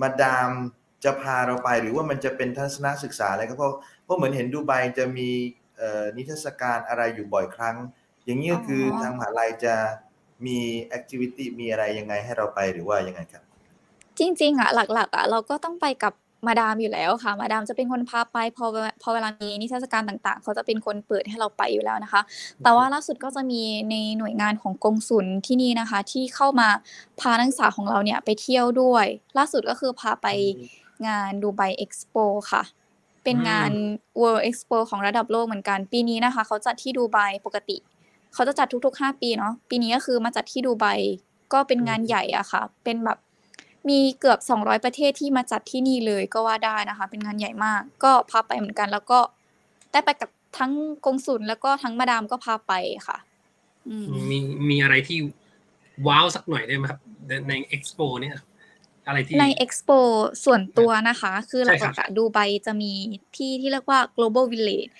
[0.00, 0.50] มาดาม
[1.04, 3.74] จะพาเราไปหรือว่ามันจะเป็นทัศนศึกษาอะไรก็เพราะ
[4.04, 5.28] เพราะเหมือนเห็นดูไบจะมี
[5.78, 7.76] เอ่อนิทรรศการอะไรอยู่บ่อยครั้ง
[8.24, 9.74] อย่างนี้ก็คือออทางมหาลัยจะ
[10.46, 13.42] มีแอคทิวิตี้มีอะไรยังไงให้เราไปหรือว่ายังไงครับ
[14.18, 16.14] จริงๆอะหลักๆอะเราก็ต้องไปกับ
[16.46, 22.20] มาดามอยู่แล้วค่ะ มาดามจะเป็นคนพาไปพอเวลาพอเวลามีนิทรรศการต่างๆ เขาจะเป็นคนเปิดให้เราไปอยู่แล้วนะคะ
[22.62, 26.68] แต่ว่าล่าสุดก็จะมีในหน่วยงานของกงสุลที่นี่นะคะ ที่เข้ามา
[27.20, 29.06] พานักศึกษาของเราเนี่ยไปเที่ยวด้วย
[29.38, 30.26] ล่าสุดก็คือพาไป
[31.06, 32.16] งานดูไบเอ็กซ์โป
[32.52, 32.62] ค่ะ
[33.24, 33.72] เป็นงาน
[34.20, 37.76] World Expo ของระดับโลกเหมือนกันปีนี้นะคะ เขาจัดที่ดูไบปกติ
[38.34, 40.86] เขาจะจัดทุกๆ 5 ปีเนาะปีนี้ก็คือมาจัดที่ดูไบ
[41.52, 43.18] ก็เป็นงานใหญ่อะค่ะ เป็นแบบ
[43.88, 49.18] มีเกือบ 200 ประเทศที่มาจัดที่นี่เลยก็ว่าได้นะคะ เป็นงานใหญ่มาก ก็พาไปเหมือนกัน แล้วก็
[49.92, 50.72] ได้ไปกับทั้ง
[51.04, 52.72] กงสุลแล้วก็ทั้งมาดามก็พาไป
[53.08, 53.18] ค่ะ
[53.88, 54.38] อืมมี
[54.70, 55.18] มีอะไรที่
[56.06, 58.36] ว้าวสักหน่อยได้ไหมครับในในเอ็กซ์โปเนี่ย
[59.06, 59.98] อะไรที่ใน Expo
[60.44, 62.92] ส่วนตัวนะคะ คือหใช่ครัลับกๆอะดูไบจะมี
[63.36, 64.90] ที่ที่เรียกว่า global village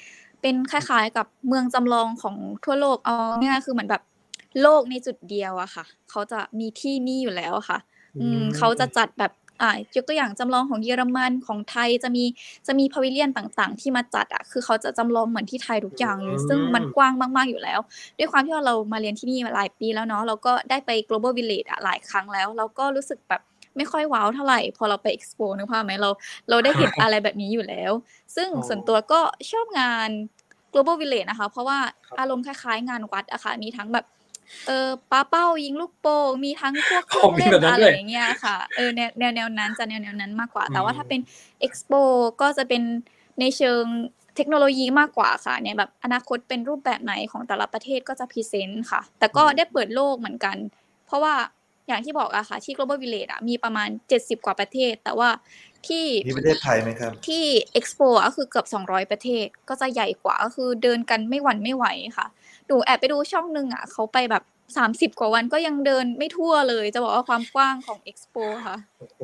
[0.43, 4.03] เป็นคล้ายๆกับเมืองจำลองของทั่วโลกเอาง่ายๆคือเหมือนแบบ
[4.63, 7.79] โลกในจุดเดียวอะค่ะ เขาจะมีที่นี่อยู่แล้วอะค่ะ
[8.21, 9.33] อืมเขาจะจัดแบบ
[9.63, 12.25] อ่ายกตัวอย่างจำลองของเยอรมันของไทยจะมี
[12.67, 17.81] จะมีพาวิเลียนต่างๆ ที่มาจัดอะคือเขาจะจำลองเหมือนที่ไทยทุกอย่างเลยซึ่งมันกว้างมากๆอยู่แล้ว
[18.19, 23.43] ด้วยความที่ว่าเรามาเรียนที่นี่มาหลายปีแล้วเนาะเราก็ได้ไป global village อะหลายครั้งแล้ว เราก็รู้สึกแบบ
[23.77, 26.11] ไม่ค่อยว้าวเท่าไหร่ พอเราไป expo นึกภาพไหมเรา
[26.49, 27.93] เราได้เห็นอะไรแบบนี้อยู่แล้ว
[28.37, 30.09] ซึ่งอ๋อส่วนตัวก็ชอบงาน
[30.73, 34.07] global village นะคะ เพราะว่าครับอารมณ์คล้ายๆ งานวัดอะค่ะมีทั้งแบบ
[34.67, 41.21] เออปาเป้ายิงลูกโป่งมีทั้งพวกเคอ๋รื่อองมีเล่นแบบนั้นอะไรด้วยอย่างเงี้ยค่ะเออแนวแนวแนวนั้นจะแนวแนวนั้นมากกว่า แต่ว่าอืมถ้าเป็น
[41.67, 42.01] expo
[42.41, 42.83] ก็จะเป็น
[43.41, 43.85] ในเชิง
[44.37, 50.57] เทคโนโลยีมากกว่าค่ะเนี่ยแบบอนาคตเป็นรูปแบบไหนของแต่ละประเทศก็จะ present ค่ะ แต่ก็ได้เปิดโลกเหมือนกัน
[51.07, 51.35] เพราะว่า
[51.89, 55.31] อย่างที่บอกอะค่ะ ที่ global village อะมีประมาณ 70 กว่าประเทศ แต่ว่า
[55.89, 57.45] ที่มีประเทศไทยไหมครับ ที่
[57.79, 61.87] expo อะก็คือเกือบ 200 ประเทศก็จะใหญ่กว่าก็คือเดินกันไม่หวั่นไม่ไหว
[62.19, 62.27] ค่ะ
[62.71, 64.45] หนูแอบไปดูช่องหนึ่งอะเขาไปแบบ
[64.77, 69.21] 30กว่าวันก็ยังเดินไม่ทั่วเลย จะบอกว่าความกว้างของ expo ค่ะโอ้โห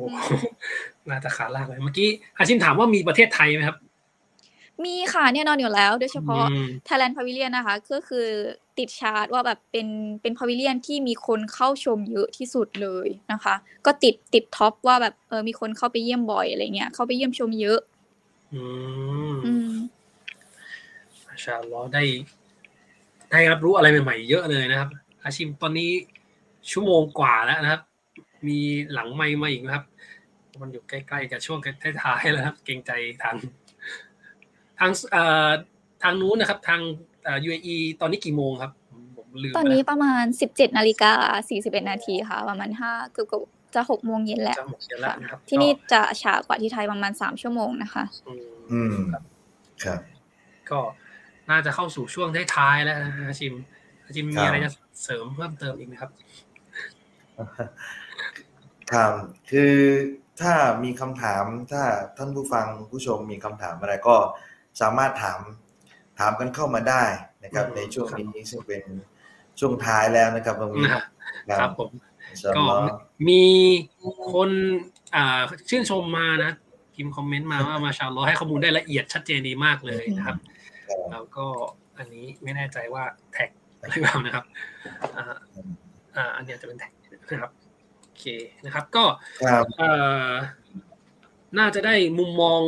[1.09, 3.77] น่าจะขาลากเลยเมื่อกี้อาชิมถามว่ามีประเทศไทยไหมครับ
[4.85, 8.27] มีค่ะแน่นอนอยู่แล้ว โดยเฉพาะอืม Thailand Pavilion นะคะ ก็คือ
[8.77, 9.87] ติดชาร์ตว่าแบบเป็น
[10.21, 13.55] เป็นพาวิเลียนที่มีคนเข้าชมเยอะที่สุดเลยนะคะ
[13.85, 17.79] ก็ติดติดท็อปว่าแบบเออมีคนเข้าไปเยี่ยมบ่อยอะไรเงี้ยเข้าไปเยี่ยมชมเยอะ
[18.53, 18.63] อื
[19.31, 19.71] มอืม
[21.25, 22.03] มาชาอัลลอฮ์ได้
[23.31, 24.89] ได้รับรู้อะไรใหม่ๆเยอะเลยนะครับ
[25.23, 25.89] อาชิมตอนนี้
[26.71, 27.81] ชั่วโมงกว่าแล้วนะครับ
[28.47, 28.59] มี
[28.93, 29.85] หลังไม่มาอีกนะครับ
[30.61, 31.59] มันอยู่ใกล้ๆกับช่วง
[32.01, 32.91] ท้ายๆแล้วครับ เกรงใจ
[33.23, 33.35] ทาง
[34.79, 35.49] ทางเอ่อ
[36.03, 36.81] ทางนู้นนะครับ ทาง
[37.23, 41.13] เอ่อ UAE ตอนนี้กี่โมงครับผมผมลืมตอนนี้ไปประมาณ 17นาฬิกา
[41.49, 43.41] 41นาทีค่ะ ประมาณ5เกือบกับ
[43.75, 49.23] จะ6โมงเย็นแล้แล้ววจะหมดเดือนแล้วนะครับที่นี่ก็จะช้ากว่าที่ไทยประมาณ3ชั่วโมงนะคะ อืมอืมครับ
[49.83, 49.99] ครับ
[50.69, 50.79] ก็
[51.49, 53.53] น่าจะเข้าสู่ช่วงท้ายๆแล้วนะอาชิม
[54.05, 54.71] อาชิมมีอะไรจะ
[55.03, 56.11] เสริมเพิ่มเติมอีกไหมครับ
[58.91, 59.13] ครับ
[59.49, 59.73] คือ
[60.41, 60.53] ถ้า
[60.83, 61.83] มีคำถามถ้า
[62.17, 64.15] ท่านผู้ฟังผู้ชมมีคำถามอะไรก็
[64.81, 65.39] สามารถถาม
[66.19, 67.03] ถามกันเข้ามาได้
[67.43, 68.83] นะครับอืมในช่วงนี้ซึ่งเป็น
[69.59, 70.85] ช่วงท้ายแล้วนะครับตรงนี้
[71.59, 71.89] ครับผม
[72.27, 72.81] อินชาอัก็ลลอฮ์
[73.29, 73.43] มี
[74.33, 74.49] คน
[75.15, 76.51] อ่าชื่นชมมานะ
[76.95, 80.37] พิมพ์คอมเมนต์มาว่ามาชาอัลลอฮ์ให้ข้อมูลได้ละเอียดชัดเจนดีมากเลยนะครับ
[81.11, 81.45] แล้วก็
[81.97, 83.03] อันนี้ไม่แน่ใจว่า
[83.33, 83.49] แท็ก
[83.81, 84.45] อะไรบ้างนะครับ
[85.17, 85.25] อ่า
[86.15, 86.91] อ่าอันเนี้ยจะเป็นแท็ก
[87.31, 87.51] นะครับ
[88.01, 88.23] โอเค
[88.65, 89.03] นะครับ ก็
[89.51, 89.89] ครับเอ่
[90.29, 90.31] อ
[91.59, 92.61] น่าจะได้มุมมอง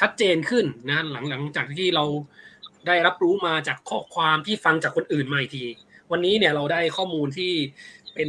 [0.00, 2.04] ชัดเจนขึ้นนะหลังหลังจากที่เรา
[2.86, 5.64] ได้รับรู้มาจากข้อความที่ฟังจากคนอื่นมาอีกที
[6.12, 7.52] วันนี้เนี่ยเราได้ข้อมูลที่
[8.14, 8.28] เป็น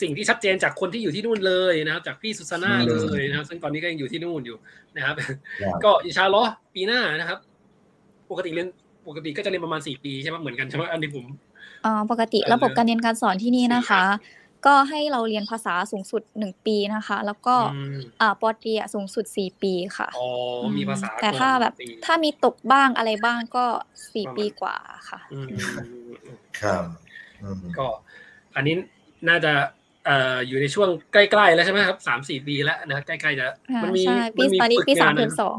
[0.00, 4.56] สิ่งที่ชัดเจนจากคนที่อยู่ที่นู่นเลยนะครับจากพี่สุสานาเลยนะครับซึ่งตอนนี้ก็ยังอยู่ที่นู่นอยู่
[4.96, 5.14] นะครับ
[5.62, 7.38] ครับก็อินชาอัลลอฮ์ปีหน้านะครับ
[8.32, 8.68] ปกติเรียน
[9.08, 11.24] ปกติก็จะเรียนประมาณสี่ปีใช่ไหมเหมือนกันใช่ไหมอันนี้ผม
[11.84, 14.04] อ่าปกติเออระบบการเรียนการสอนที่นี่นะคะ
[14.66, 20.26] ก็ให้เราเรียนภาษาสูงสุดหนึ่งปีนะคะ แล้วก็อืมอ่าปอตรีอะสูงสุดสี่ปีค่ะอ๋อ
[20.76, 23.64] มีภาษาแต่ถ้าแบบก่อนปีถ้ามีตกบ้างอะไรบ้างก็
[24.14, 24.76] สี่ปีกว่า
[25.10, 25.48] ค่ะอืม
[26.60, 26.84] ครับ
[27.42, 27.86] อืมก็
[28.56, 28.74] อันนี้
[29.28, 29.52] น่าจะ
[30.06, 35.58] เอ่ออยู่ในช่วงใกล้ๆแล้วใช่ไหมครับสามสี่ปีแล้วนะใกล้ๆจะอ่ามันมีใช่ปีมัมีตอนนี้ฝึกปีสามงเทอนะมสอง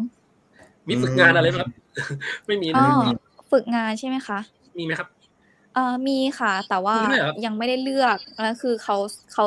[0.89, 1.72] มีฝึกงานอะไรไหมครับ
[2.47, 2.88] ไม่มีอ๋นะอ
[3.51, 4.39] ฝึกงานใช่ไหมคะ
[4.77, 5.10] มีไหมครับ
[5.73, 8.95] เอ่อมีค่ะ แต่ว่ามีด้วยเหรอยังไม่ได้เลือกแล้วคือเขา
[9.34, 9.45] เขา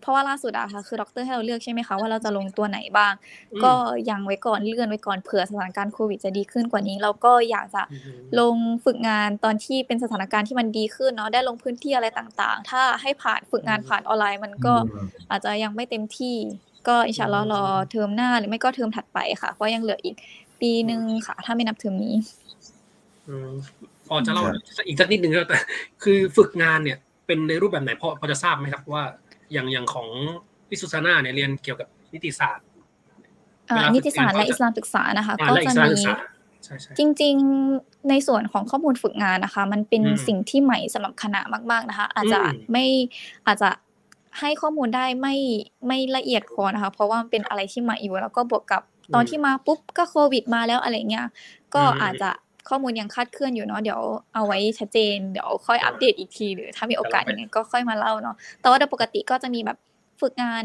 [0.00, 3.12] เพราะว่าล่าสุดอะค่ะ คือด็อกเตอร์ให้เราเลือกใช่ไหมคะว่าเราจะลงตัวไหนบ้าง
[3.52, 3.72] อืมก็
[4.10, 16.36] ยังไว้ก่อนเลื่อนไว้ก่อนเผื่อสถานการณ์โควิดจะดีขึ้นกว่านี้ เราก็อยากจะอืมลงฝึกงานตอนที่เป็นสถานการณ์ที่มันดีขึ้นเนาะได้ลงพื้นที่อะไรต่างๆ ถ้าให้ผ่านฝึกงานผ่านออนไลน์มันก็อืมอาจจะยังไม่เต็มที่
[16.88, 20.14] ก็อินชาอัลลอฮ์รอเทอมหน้าหรือไม่ก็เทอมถัดไปค่ะเพราะยังเหลืออีก
[20.60, 22.14] ปีหนึ่งค่ะ ถ้าไม่นับเทอมนี้
[23.28, 23.50] อืม
[24.08, 24.44] พอจะเล่า
[24.86, 25.58] อีกสักนิดหนึ่งก็แต่
[26.02, 29.04] คือฝึกงานเนี่ย เป็นในรูปแบบไหนพอพอจะทราบไหมครับว่า
[29.52, 30.08] อย่างอย่างของ
[30.68, 32.66] พี่สุสานาเนี่ยเรียนเกี่ยวกับนิติศาสตร์
[33.70, 36.16] อ่าเวลาฝึกนิติศาสตร์งานและก็จะอิสลามศึกษานะคะอ่าก็และอิจะสลามมีศึกษา
[36.64, 42.84] ใช่ใช่จริงๆในส่วนของข้อมูลฝึกงานนะคะ มันเป็นอืมสิ่งที่ใหม่สำหรับคณะมาก ๆนะคะ อาจจะอืมไม่
[43.46, 43.70] อาจจะ
[44.40, 45.36] ให้ข้อมูลได้ไม่
[45.86, 48.82] ไม่ละเอียดพอนะคะ เพราะว่ามันเป็นอะไรที่ใหม่อยู่แล้วก็บวกกับ
[49.14, 51.26] ตอนที่มาปุ๊บก็โควิดมาแล้วอะไรเงี้ย
[51.74, 52.30] ก็อาจจะ
[52.68, 54.00] ข้อมูลยังคลาดเคลื่อนอยู่เนาะเดี๋ยว
[54.34, 59.78] เอาไว้ชัดเจนเดี๋ยวค่อยอัปเดตอีกที หรือถ้ามีโอกาสยังไงก็ค่อยมาเล่าเนาะแต่ว่าโดยปกติก็จะมีแบบ
[60.20, 60.62] ฝึกงาน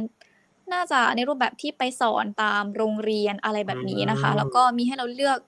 [0.74, 5.40] น่าจะในรูปแบบที่ไปสอนตามโรงเรียนอะไรแบบนี้นะคะอืมแล้วก็มีให้เราเลือก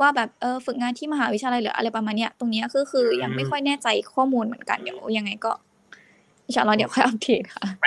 [0.00, 5.52] ว่าแบบเออฝึกงานที่มหาวิทยาลัยหรืออะไรประมาณเนี้ยตรงเนี้ยก็คือยังไม่ค่อยแน่ใจข้อมูลเหมือนกันเดี๋ยวยังไงก็
[6.46, 7.86] อินชาอัลลอฮ์เดี๋ยวค่อยอัปเดตค่ะไป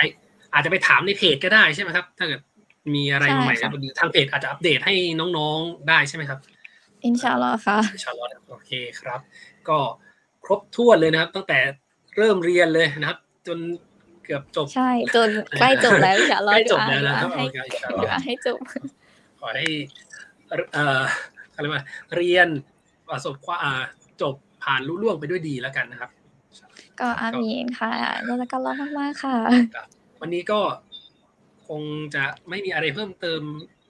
[0.52, 2.40] อาจจะไปถามในเพจก็ได้ใช่ไหมครับ ถ้าเกิด
[2.94, 4.94] มีอะไรใช่ไหมค่ะๆทางเพจอาจจะอัปเดตให้
[5.38, 6.38] น้องๆได้ใช่ไหมครับ
[7.04, 8.70] อินชาอัลลอฮ์ค่ะอินชาอัลลอฮ์โอเค
[9.00, 9.20] ครับ
[9.68, 9.78] ก็
[10.44, 11.58] ครบถ้วนเลยนะครับ ตั้งแต่
[12.16, 13.58] เริ่มเรียนเลยนะครับ จน
[14.24, 15.28] เกือบจบใช่จน
[15.60, 18.58] ใกล้จบแล้วอินชาอัลลอฮ์ใกล้จบเดี๋ยวแล้วนะครับให้โอเคอินชาอัลลอฮ์เดี๋ยวให้จบ
[19.40, 19.66] ขอให้
[20.72, 21.02] เอ่อ
[21.54, 21.80] อะไรมา
[22.16, 22.48] เรียน
[23.08, 23.82] ประสบความอ่า
[24.22, 26.10] จบผ่านรุ่ล่วงไปด้วยดีแล้วกันนะครับ
[27.00, 27.92] ก็อามีนค่ะ
[28.24, 29.36] แล้วก็รอมากๆค่ะ
[30.20, 30.60] วันนี้ก็
[31.68, 31.82] คง
[32.14, 33.42] จะไม่มีอะไรเพิ่มเติม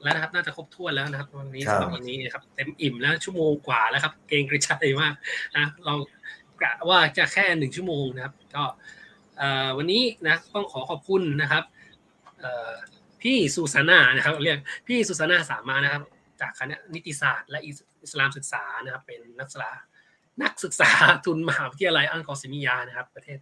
[0.02, 5.14] แล้วนะครับ น่าจะครบถ้วนแล้วนะครับ วันนี้ครับสำหรับวันนี้นะครับเต็มอิ่มแล้วชั่วโมงกว่าแล้วครับ เกรงกระชัยมาก
[5.56, 5.94] นะเรา
[6.62, 8.64] กะว่าจะแค่หนึ่งชั่วโมงนะครับ ก็
[9.38, 11.64] เอ่อวันนี้นะต้องขอขอบคุณนะครับ
[12.38, 12.72] เอ่อ
[13.22, 16.02] พี่สุสานานะครับเรียกพี่สุสานาสามานะครับ
[16.40, 19.70] จากคณะนิติศาสตร์ และอิสลามศึกษานะครับ เป็นนักศึกษา
[20.42, 20.90] นักศึกษา
[21.26, 23.38] ทุนมหาวิทยาลัยอัลกอซิมิยานะครับ ประเทศ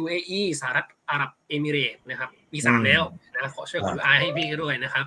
[0.00, 3.02] UAE สหรัฐอาหรับเอมิเรตส์นะครับ ปีสามอืมแล้ว
[3.36, 5.04] นะขอช่วยกดไลค์ให้พี่ด้วยนะครับ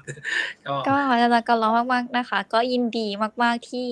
[0.68, 0.96] ก็ก็
[1.34, 3.08] แล้วก็ร้องมากๆนะคะ ก็ยินดี
[3.44, 3.88] มาก ๆที่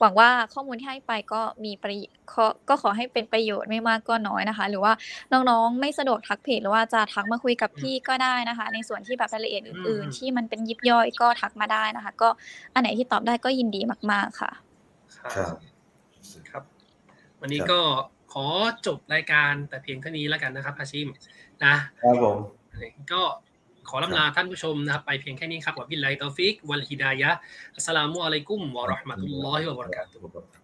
[0.00, 4.92] หวังว่าข้อมูลที่ให้ไปก็มีประโยชน์ขอก็ขอให้เป็นประโยชน์ไม่มากก็น้อยนะคะ หรือว่า
[5.32, 12.28] น้องๆไม่สะดวกทักเพจหรือว่าจะทักมาคุยกับพี่ก็ได้นะคะ ในส่วนที่แบบรายละเอียดอื่นๆ ที่มันเป็นยิบย่อยก็ทักมาได้นะคะ ก็
[12.74, 13.80] อันไหนที่ตอบได้ก็ยินดี
[14.12, 14.50] มาก ๆค่ะ
[15.18, 15.54] ครับ
[16.50, 16.62] ครับ
[17.40, 17.80] วันนี้ครับก็
[18.32, 18.46] ขอ
[18.86, 21.08] จบรายการแต่เพียงเท่านี้แล้วกันนะครับอาชิม
[21.64, 22.38] นะครับผม
[23.12, 23.22] ก็
[23.88, 30.61] ขอลำลาท่านผู้ชมนะครับ ไปเพียงแค่นี้ครับوبالله التوفيق والهداية السلام عليكم ورحمة الله وبركاته์